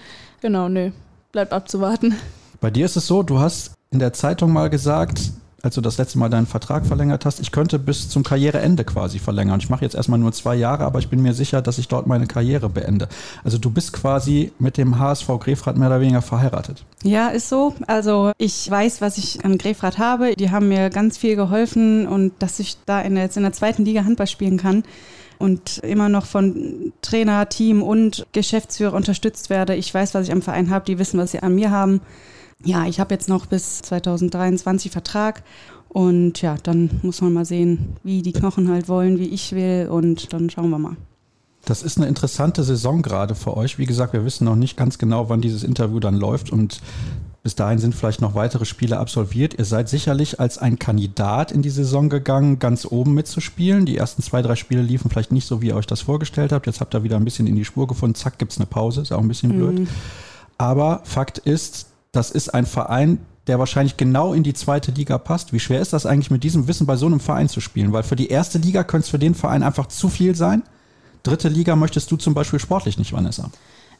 [0.41, 0.91] Genau, nö.
[1.31, 2.15] Bleibt abzuwarten.
[2.59, 5.31] Bei dir ist es so, du hast in der Zeitung mal gesagt,
[5.63, 9.17] als du das letzte Mal deinen Vertrag verlängert hast, ich könnte bis zum Karriereende quasi
[9.17, 9.59] verlängern.
[9.59, 12.05] Ich mache jetzt erstmal nur zwei Jahre, aber ich bin mir sicher, dass ich dort
[12.05, 13.07] meine Karriere beende.
[13.43, 16.85] Also du bist quasi mit dem HSV Grefrath mehr oder weniger verheiratet.
[17.03, 17.73] Ja, ist so.
[17.87, 20.35] Also ich weiß, was ich an Grefrath habe.
[20.35, 23.53] Die haben mir ganz viel geholfen und dass ich da in der, jetzt in der
[23.53, 24.83] zweiten Liga Handball spielen kann
[25.39, 29.75] und immer noch von Trainer, Team und Geschäftsführer unterstützt werde.
[29.75, 32.01] Ich weiß, was ich am Verein habe, die wissen, was sie an mir haben
[32.63, 35.43] ja, ich habe jetzt noch bis 2023 Vertrag
[35.89, 39.87] und ja, dann muss man mal sehen, wie die Knochen halt wollen, wie ich will
[39.89, 40.97] und dann schauen wir mal.
[41.65, 43.77] Das ist eine interessante Saison gerade für euch.
[43.77, 46.81] Wie gesagt, wir wissen noch nicht ganz genau, wann dieses Interview dann läuft und
[47.43, 49.57] bis dahin sind vielleicht noch weitere Spiele absolviert.
[49.57, 53.85] Ihr seid sicherlich als ein Kandidat in die Saison gegangen, ganz oben mitzuspielen.
[53.85, 56.67] Die ersten zwei, drei Spiele liefen vielleicht nicht so, wie ihr euch das vorgestellt habt.
[56.67, 58.15] Jetzt habt ihr wieder ein bisschen in die Spur gefunden.
[58.15, 59.01] Zack, gibt es eine Pause.
[59.01, 59.79] Ist auch ein bisschen blöd.
[59.79, 59.87] Mhm.
[60.57, 61.87] Aber Fakt ist,
[62.17, 65.53] das ist ein Verein, der wahrscheinlich genau in die zweite Liga passt.
[65.53, 67.93] Wie schwer ist das eigentlich mit diesem Wissen bei so einem Verein zu spielen?
[67.93, 70.63] Weil für die erste Liga könnte es für den Verein einfach zu viel sein.
[71.21, 73.51] Dritte Liga möchtest du zum Beispiel sportlich nicht, Vanessa.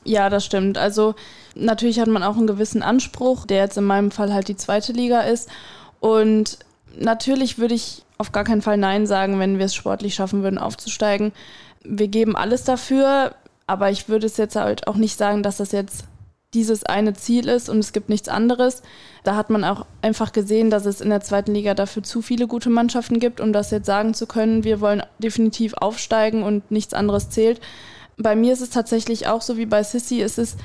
[0.04, 0.78] Ja, das stimmt.
[0.78, 1.16] Also
[1.56, 4.94] natürlich hat man auch einen gewissen Anspruch, der jetzt in meinem Fall halt die zweite
[4.94, 5.48] Liga ist.
[6.00, 6.58] Und
[7.00, 10.58] natürlich würde ich auf gar keinen Fall Nein sagen, wenn wir es sportlich schaffen würden,
[10.58, 11.34] aufzusteigen.
[11.84, 13.36] Wir geben alles dafür,
[13.68, 16.06] aber ich würde es jetzt halt auch nicht sagen, dass das jetzt
[16.54, 18.82] dieses eine Ziel ist und es gibt nichts anderes.
[19.24, 22.48] Da hat man auch einfach gesehen, dass es in der zweiten Liga dafür zu viele
[22.48, 26.94] gute Mannschaften gibt, um das jetzt sagen zu können, wir wollen definitiv aufsteigen und nichts
[26.94, 27.60] anderes zählt.
[28.18, 30.58] Bei mir ist es tatsächlich auch so wie bei Sissy, es ist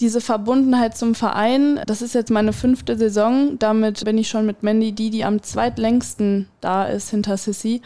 [0.00, 1.80] diese Verbundenheit zum Verein.
[1.86, 3.58] Das ist jetzt meine fünfte Saison.
[3.58, 7.82] Damit bin ich schon mit Mandy die, die am zweitlängsten da ist hinter Sissy.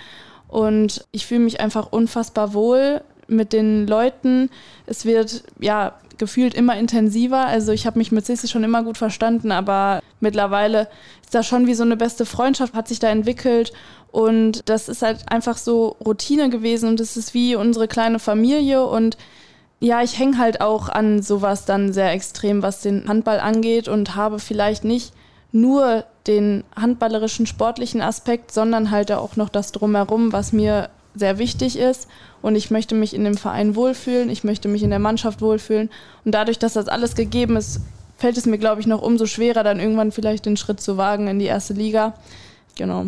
[0.49, 4.51] Und ich fühle mich einfach unfassbar wohl mit den Leuten.
[4.87, 7.47] Es wird, ja, gefühlt immer intensiver.
[7.47, 10.89] Also ich habe mich mit Sissi schon immer gut verstanden, aber mittlerweile
[11.23, 13.73] ist da schon wie so eine beste Freundschaft, hat sich da entwickelt.
[14.13, 18.87] Und das ist halt einfach so Routine gewesen und es ist wie unsere kleine Familie.
[18.87, 19.17] Und
[19.81, 24.15] ja, ich hänge halt auch an sowas dann sehr extrem, was den Handball angeht und
[24.15, 25.13] habe vielleicht nicht
[25.51, 31.79] nur den handballerischen sportlichen Aspekt, sondern halt auch noch das drumherum, was mir sehr wichtig
[31.79, 32.09] ist
[32.41, 35.91] und ich möchte mich in dem Verein wohlfühlen, ich möchte mich in der Mannschaft wohlfühlen
[36.25, 37.81] und dadurch, dass das alles gegeben ist,
[38.17, 41.27] fällt es mir, glaube ich, noch umso schwerer, dann irgendwann vielleicht den Schritt zu wagen
[41.29, 42.15] in die erste Liga.
[42.77, 43.07] Genau.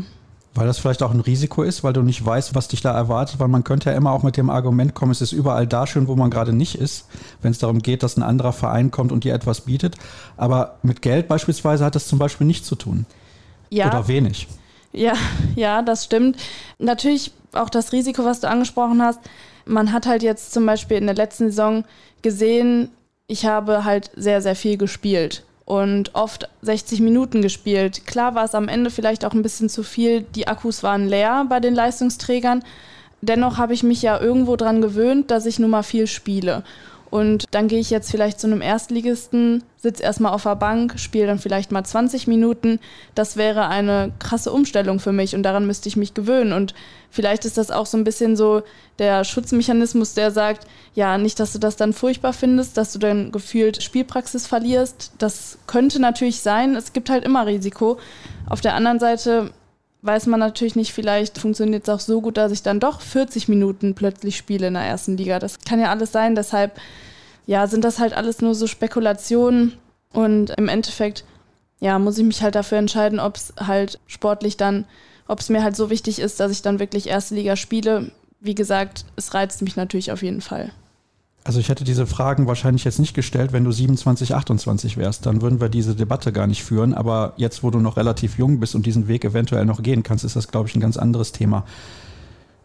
[0.56, 3.40] Weil das vielleicht auch ein Risiko ist, weil du nicht weißt, was dich da erwartet,
[3.40, 6.06] weil man könnte ja immer auch mit dem Argument kommen, es ist überall da schön,
[6.06, 7.08] wo man gerade nicht ist,
[7.42, 9.96] wenn es darum geht, dass ein anderer Verein kommt und dir etwas bietet.
[10.36, 13.04] Aber mit Geld beispielsweise hat das zum Beispiel nichts zu tun.
[13.70, 13.88] Ja.
[13.88, 14.46] Oder wenig.
[14.94, 15.14] Ja,
[15.56, 16.36] ja, das stimmt.
[16.78, 19.20] Natürlich auch das Risiko, was du angesprochen hast.
[19.66, 21.84] Man hat halt jetzt zum Beispiel in der letzten Saison
[22.22, 22.90] gesehen,
[23.26, 28.06] ich habe halt sehr, sehr viel gespielt und oft 60 Minuten gespielt.
[28.06, 30.22] Klar war es am Ende vielleicht auch ein bisschen zu viel.
[30.22, 32.62] Die Akkus waren leer bei den Leistungsträgern.
[33.22, 36.62] Dennoch habe ich mich ja irgendwo dran gewöhnt, dass ich nun mal viel spiele.
[37.14, 41.28] Und dann gehe ich jetzt vielleicht zu einem Erstligisten, sitze erstmal auf der Bank, spiele
[41.28, 42.80] dann vielleicht mal 20 Minuten.
[43.14, 46.52] Das wäre eine krasse Umstellung für mich und daran müsste ich mich gewöhnen.
[46.52, 46.74] Und
[47.12, 48.64] vielleicht ist das auch so ein bisschen so
[48.98, 53.30] der Schutzmechanismus, der sagt, ja, nicht, dass du das dann furchtbar findest, dass du dann
[53.30, 55.12] gefühlt Spielpraxis verlierst.
[55.18, 56.74] Das könnte natürlich sein.
[56.74, 57.98] Es gibt halt immer Risiko.
[58.48, 59.52] Auf der anderen Seite
[60.04, 63.48] weiß man natürlich nicht, vielleicht funktioniert es auch so gut, dass ich dann doch 40
[63.48, 65.38] Minuten plötzlich spiele in der ersten Liga.
[65.38, 66.34] Das kann ja alles sein.
[66.34, 66.78] Deshalb
[67.46, 69.72] ja, sind das halt alles nur so Spekulationen
[70.12, 71.24] und im Endeffekt
[71.80, 74.86] ja, muss ich mich halt dafür entscheiden, ob es halt sportlich dann,
[75.26, 78.10] ob es mir halt so wichtig ist, dass ich dann wirklich erste Liga spiele.
[78.40, 80.70] Wie gesagt, es reizt mich natürlich auf jeden Fall.
[81.46, 85.26] Also ich hätte diese Fragen wahrscheinlich jetzt nicht gestellt, wenn du 27, 28 wärst.
[85.26, 86.94] Dann würden wir diese Debatte gar nicht führen.
[86.94, 90.24] Aber jetzt, wo du noch relativ jung bist und diesen Weg eventuell noch gehen kannst,
[90.24, 91.66] ist das, glaube ich, ein ganz anderes Thema.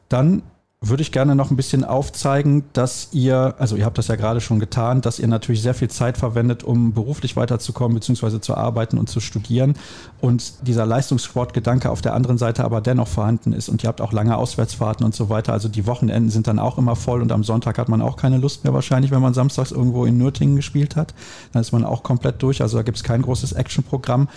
[0.08, 0.44] Dann
[0.82, 4.40] würde ich gerne noch ein bisschen aufzeigen, dass ihr, also ihr habt das ja gerade
[4.40, 8.98] schon getan, dass ihr natürlich sehr viel Zeit verwendet, um beruflich weiterzukommen, beziehungsweise zu arbeiten
[8.98, 9.74] und zu studieren.
[10.22, 13.68] Und dieser Leistungssportgedanke auf der anderen Seite aber dennoch vorhanden ist.
[13.68, 15.52] Und ihr habt auch lange Auswärtsfahrten und so weiter.
[15.52, 18.38] Also die Wochenenden sind dann auch immer voll und am Sonntag hat man auch keine
[18.38, 21.14] Lust mehr wahrscheinlich, wenn man samstags irgendwo in Nürtingen gespielt hat.
[21.52, 22.62] Dann ist man auch komplett durch.
[22.62, 24.30] Also da gibt es kein großes Actionprogramm.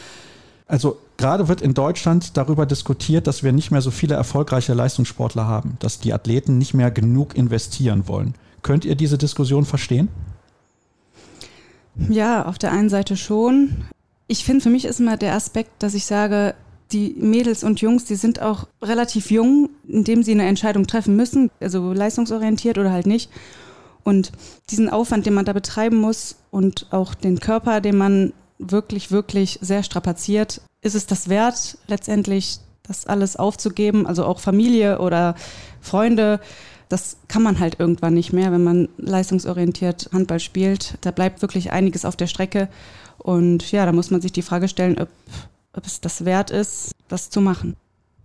[0.73, 5.47] Also gerade wird in Deutschland darüber diskutiert, dass wir nicht mehr so viele erfolgreiche Leistungssportler
[5.47, 8.33] haben, dass die Athleten nicht mehr genug investieren wollen.
[8.63, 10.09] Könnt ihr diese Diskussion verstehen?
[12.09, 13.85] Ja, auf der einen Seite schon.
[14.29, 16.55] Ich finde, für mich ist immer der Aspekt, dass ich sage,
[16.91, 21.51] die Mädels und Jungs, die sind auch relativ jung, indem sie eine Entscheidung treffen müssen,
[21.61, 23.31] also leistungsorientiert oder halt nicht.
[24.05, 24.33] Und
[24.71, 28.33] diesen Aufwand, den man da betreiben muss und auch den Körper, den man
[28.71, 30.61] wirklich, wirklich sehr strapaziert.
[30.81, 34.07] Ist es das wert, letztendlich das alles aufzugeben?
[34.07, 35.35] Also auch Familie oder
[35.81, 36.41] Freunde,
[36.89, 40.99] das kann man halt irgendwann nicht mehr, wenn man leistungsorientiert Handball spielt.
[41.01, 42.69] Da bleibt wirklich einiges auf der Strecke.
[43.19, 45.09] Und ja, da muss man sich die Frage stellen, ob,
[45.73, 47.77] ob es das wert ist, das zu machen.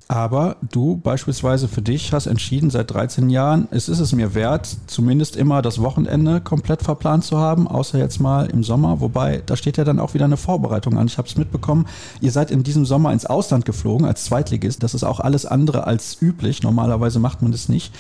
[0.10, 4.78] Aber du beispielsweise für dich hast entschieden seit 13 Jahren, es ist es mir wert,
[4.88, 9.02] zumindest immer das Wochenende komplett verplant zu haben, außer jetzt mal im Sommer.
[9.02, 11.08] Wobei, da steht ja dann auch wieder eine Vorbereitung an.
[11.08, 11.88] Ich habe es mitbekommen,
[12.22, 14.82] ihr seid in diesem Sommer ins Ausland geflogen als Zweitligist.
[14.82, 16.64] Das ist auch alles andere als üblich.
[16.64, 17.94] Normalerweise macht man das nicht.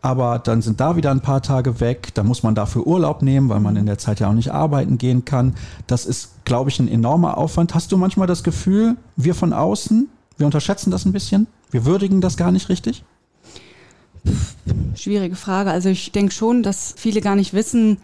[0.00, 2.08] Aber dann sind da wieder ein paar Tage weg.
[2.14, 4.96] Da muss man dafür Urlaub nehmen, weil man in der Zeit ja auch nicht arbeiten
[4.96, 5.54] gehen kann.
[5.86, 7.74] Das ist, glaube ich, ein enormer Aufwand.
[7.74, 10.08] Hast du manchmal das Gefühl, wir von außen,
[10.42, 11.46] wir unterschätzen das ein bisschen.
[11.70, 13.04] Wir würdigen das gar nicht richtig.
[14.96, 15.70] Schwierige Frage.
[15.70, 17.98] Also ich denke schon, dass viele gar nicht wissen,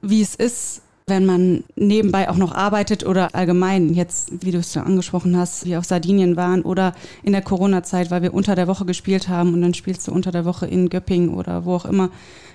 [0.00, 4.74] wie es ist, wenn man nebenbei auch noch arbeitet oder allgemein jetzt, wie du es
[4.74, 8.68] ja angesprochen hast, wir auf Sardinien waren oder in der Corona-Zeit, weil wir unter der
[8.68, 11.84] Woche gespielt haben und dann spielst du unter der Woche in Göppingen oder wo auch
[11.84, 12.10] immer.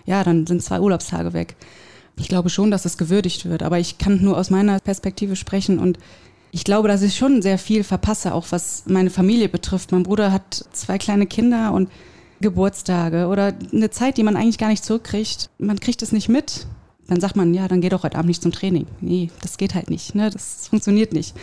[0.06, 1.58] Ja, dann sind zwei Urlaubstage weg.
[2.16, 5.80] Ich glaube schon, dass es gewürdigt wird, aber ich kann nur aus meiner Perspektive sprechen
[5.80, 6.00] und
[6.58, 9.92] ich glaube, dass ich schon sehr viel verpasse, auch was meine Familie betrifft.
[9.92, 11.88] Mein Bruder hat zwei kleine Kinder und
[12.42, 15.52] Geburtstage oder eine Zeit, die man eigentlich gar nicht zurückkriegt.
[15.60, 16.66] Man kriegt es nicht mit.
[17.08, 18.88] Dann sagt man, ja, dann geh doch heute Abend nicht zum Training.
[19.02, 20.16] Nee, das geht halt nicht.
[20.16, 20.32] Ne?
[20.32, 21.36] Das funktioniert nicht.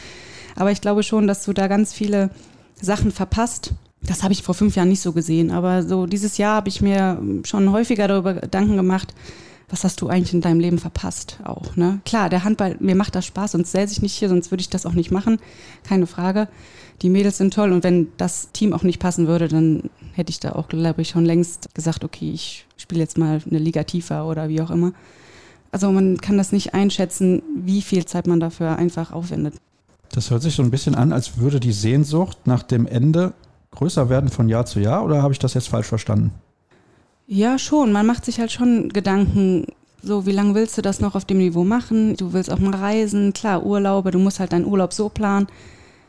[0.56, 2.30] Aber ich glaube schon, dass du da ganz viele
[2.74, 3.70] Sachen verpasst.
[4.02, 5.52] Das habe ich vor fünf Jahren nicht so gesehen.
[5.52, 9.14] Aber so dieses Jahr habe ich mir schon häufiger darüber Gedanken gemacht,
[9.68, 11.76] was hast du eigentlich in deinem Leben verpasst auch.
[11.76, 12.00] Ne?
[12.04, 14.70] Klar, der Handball, mir macht das Spaß, sonst säße ich nicht hier, sonst würde ich
[14.70, 15.38] das auch nicht machen.
[15.82, 16.48] Keine Frage.
[17.02, 20.40] Die Mädels sind toll und wenn das Team auch nicht passen würde, dann hätte ich
[20.40, 24.26] da auch, glaube ich, schon längst gesagt, okay, ich spiele jetzt mal eine Liga tiefer
[24.26, 24.92] oder wie auch immer.
[25.72, 29.54] Also man kann das nicht einschätzen, wie viel Zeit man dafür einfach aufwendet.
[30.12, 33.32] Das hört sich so ein bisschen an, als würde die Sehnsucht nach dem Ende
[33.72, 36.30] größer werden von Jahr zu Jahr oder habe ich das jetzt falsch verstanden?
[37.26, 37.92] Ja, schon.
[37.92, 39.66] Man macht sich halt schon Gedanken,
[40.02, 42.16] so wie lange willst du das noch auf dem Niveau machen?
[42.16, 45.46] Du willst auch mal reisen, klar, Urlaube, du musst halt deinen Urlaub so planen,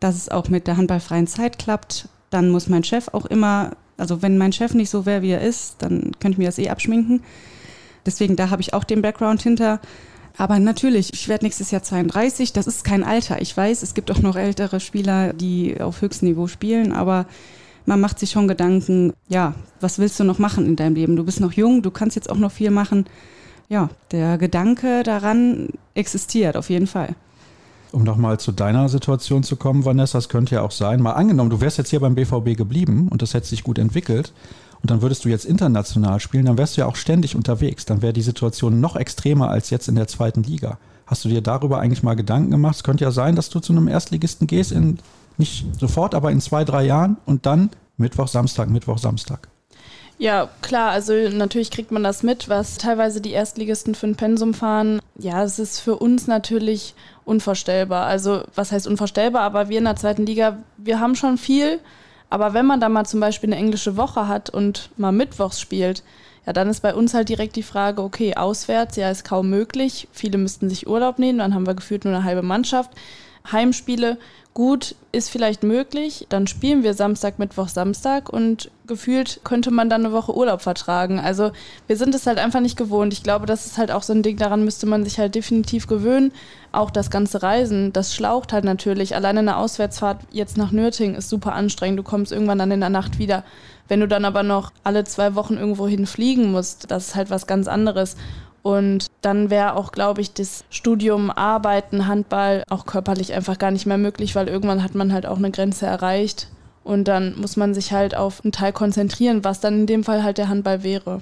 [0.01, 2.09] dass es auch mit der handballfreien Zeit klappt.
[2.29, 5.41] Dann muss mein Chef auch immer Also wenn mein Chef nicht so wäre, wie er
[5.41, 7.23] ist, dann könnte ich mir das eh abschminken.
[8.05, 9.79] Deswegen, da habe ich auch den Background hinter.
[10.37, 12.51] Aber natürlich, ich werde nächstes Jahr 32.
[12.53, 13.41] Das ist kein Alter.
[13.41, 17.25] Ich weiß, es gibt auch noch ältere Spieler, die auf höchstem Niveau spielen, aber
[17.85, 21.15] man macht sich schon Gedanken, ja, was willst du noch machen in deinem Leben?
[21.15, 23.05] Du bist noch jung, du kannst jetzt auch noch viel machen.
[23.69, 27.15] Ja, der Gedanke daran existiert auf jeden Fall.
[27.91, 31.49] Um nochmal zu deiner Situation zu kommen, Vanessa, es könnte ja auch sein, mal angenommen,
[31.49, 34.33] du wärst jetzt hier beim BVB geblieben und das hätte sich gut entwickelt
[34.81, 37.85] und dann würdest du jetzt international spielen, dann wärst du ja auch ständig unterwegs.
[37.85, 40.77] Dann wäre die Situation noch extremer als jetzt in der zweiten Liga.
[41.07, 42.75] Hast du dir darüber eigentlich mal Gedanken gemacht?
[42.75, 44.99] Es könnte ja sein, dass du zu einem Erstligisten gehst in
[45.37, 49.47] nicht sofort, aber in zwei, drei Jahren und dann Mittwoch, Samstag, Mittwoch, Samstag.
[50.17, 54.53] Ja, klar, also natürlich kriegt man das mit, was teilweise die Erstligisten für ein Pensum
[54.53, 55.01] fahren.
[55.19, 56.95] Ja, es ist für uns natürlich
[57.25, 58.05] unvorstellbar.
[58.05, 59.41] Also, was heißt unvorstellbar?
[59.41, 61.79] Aber wir in der zweiten Liga, wir haben schon viel.
[62.29, 66.01] Aber wenn man da mal zum Beispiel eine englische Woche hat und mal mittwochs spielt,
[66.45, 70.07] ja, dann ist bei uns halt direkt die Frage, okay, auswärts, ja, ist kaum möglich.
[70.11, 72.91] Viele müssten sich Urlaub nehmen, dann haben wir gefühlt nur eine halbe Mannschaft.
[73.51, 74.17] Heimspiele,
[74.55, 76.25] gut, ist vielleicht möglich.
[76.29, 81.19] Dann spielen wir Samstag, Mittwoch, Samstag und gefühlt könnte man dann eine Woche Urlaub vertragen.
[81.19, 81.51] Also
[81.87, 83.11] wir sind es halt einfach nicht gewohnt.
[83.11, 85.87] Ich glaube, das ist halt auch so ein Ding, daran müsste man sich halt definitiv
[85.87, 86.31] gewöhnen.
[86.71, 89.13] Auch das ganze Reisen, das schlaucht halt natürlich.
[89.15, 91.99] Alleine eine Auswärtsfahrt jetzt nach Nürting ist super anstrengend.
[91.99, 93.43] Du kommst irgendwann dann in der Nacht wieder.
[93.87, 97.45] Wenn du dann aber noch alle zwei Wochen irgendwo hinfliegen musst, das ist halt was
[97.45, 98.15] ganz anderes.
[98.65, 103.85] Und dann wäre auch, glaube ich, das Studium, Arbeiten, Handball auch körperlich einfach gar nicht
[103.85, 106.47] mehr möglich, weil irgendwann hat man halt auch eine Grenze erreicht.
[106.83, 110.23] Und dann muss man sich halt auf einen Teil konzentrieren, was dann in dem Fall
[110.23, 111.21] halt der Handball wäre.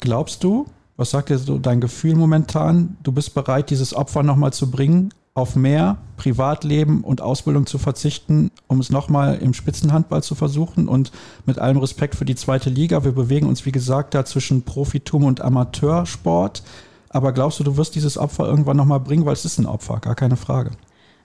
[0.00, 0.64] Glaubst du,
[0.96, 2.96] was sagt dir so dein Gefühl momentan?
[3.02, 8.50] Du bist bereit, dieses Opfer nochmal zu bringen, auf mehr Privatleben und Ausbildung zu verzichten,
[8.66, 10.88] um es nochmal im Spitzenhandball zu versuchen.
[10.88, 11.10] Und
[11.46, 15.24] mit allem Respekt für die zweite Liga, wir bewegen uns, wie gesagt, da zwischen Profitum
[15.24, 16.62] und Amateursport.
[17.08, 20.00] Aber glaubst du, du wirst dieses Opfer irgendwann nochmal bringen, weil es ist ein Opfer,
[20.00, 20.72] gar keine Frage.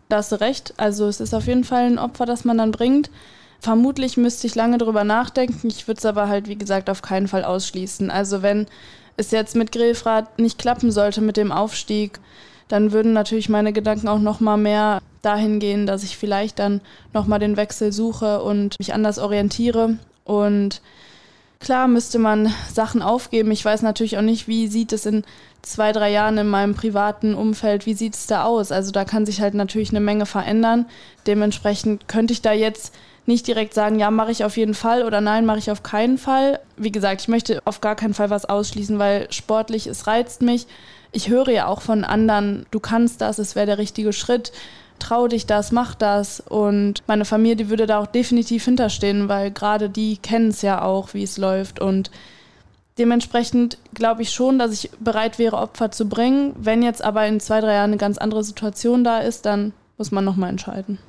[0.08, 0.74] Da hast du recht.
[0.78, 3.10] Also es ist auf jeden Fall ein Opfer, das man dann bringt.
[3.60, 5.68] Vermutlich müsste ich lange drüber nachdenken.
[5.68, 8.10] Ich würde es aber halt, wie gesagt, auf keinen Fall ausschließen.
[8.10, 8.68] Also wenn
[9.18, 12.20] es jetzt mit Grillfahrt nicht klappen sollte mit dem Aufstieg,
[12.68, 16.81] dann würden natürlich meine Gedanken auch noch mal mehr dahin gehen, dass ich vielleicht dann
[17.14, 20.81] noch mal den Wechsel suche und mich anders orientiere und
[21.60, 23.52] Klar müsste man Sachen aufgeben.
[23.52, 25.23] Ich weiß natürlich auch nicht, wie sieht es in
[25.64, 28.72] zwei, drei Jahren in meinem privaten Umfeld, wie sieht es da aus?
[28.72, 30.85] Also da kann sich halt natürlich eine Menge verändern.
[31.26, 32.94] Dementsprechend könnte ich da jetzt
[33.26, 36.18] nicht direkt sagen, ja, mache ich auf jeden Fall oder nein, mache ich auf keinen
[36.18, 36.60] Fall.
[36.77, 40.68] Wie gesagt, ich möchte auf gar keinen Fall was ausschließen, weil sportlich, es reizt mich
[41.18, 44.52] ich höre ja auch von anderen, du kannst das, es wäre der richtige Schritt,
[44.99, 46.39] trau dich das, mach das.
[46.39, 50.84] Und meine Familie, die würde da auch definitiv hinterstehen, weil gerade die kennen es ja
[50.84, 51.80] auch, wie es läuft.
[51.80, 52.11] Und
[52.99, 56.53] dementsprechend glaube ich schon, dass ich bereit wäre, Opfer zu bringen.
[56.56, 60.11] Wenn jetzt aber in zwei, drei Jahren eine ganz andere Situation da ist, dann muss
[60.11, 60.99] man nochmal entscheiden.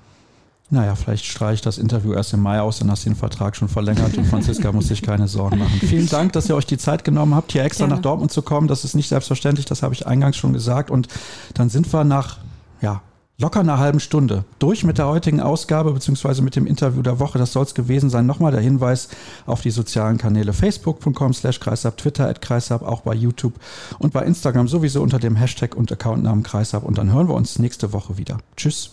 [0.71, 3.57] Naja, vielleicht streiche ich das Interview erst im Mai aus, dann hast du den Vertrag
[3.57, 5.81] schon verlängert und Franziska muss sich keine Sorgen machen.
[5.81, 7.95] Vielen Dank, dass ihr euch die Zeit genommen habt, hier extra Gerne.
[7.95, 8.69] nach Dortmund zu kommen.
[8.69, 10.91] Das ist nicht selbstverständlich, das habe ich eingangs schon gesagt.
[10.91, 11.09] Und
[11.55, 12.37] dann sind wir nach,
[12.83, 13.01] ja,
[13.39, 17.39] locker einer halben Stunde durch mit der heutigen Ausgabe beziehungsweise mit dem Interview der Woche.
[17.39, 18.27] Das soll es gewesen sein.
[18.27, 19.09] Nochmal der Hinweis
[19.47, 23.55] auf die sozialen Kanäle facebook.com slash kreisab, twitter at kreisab, auch bei YouTube
[23.99, 26.83] und bei Instagram sowieso unter dem Hashtag und Accountnamen kreisab.
[26.83, 28.37] Und dann hören wir uns nächste Woche wieder.
[28.55, 28.91] Tschüss.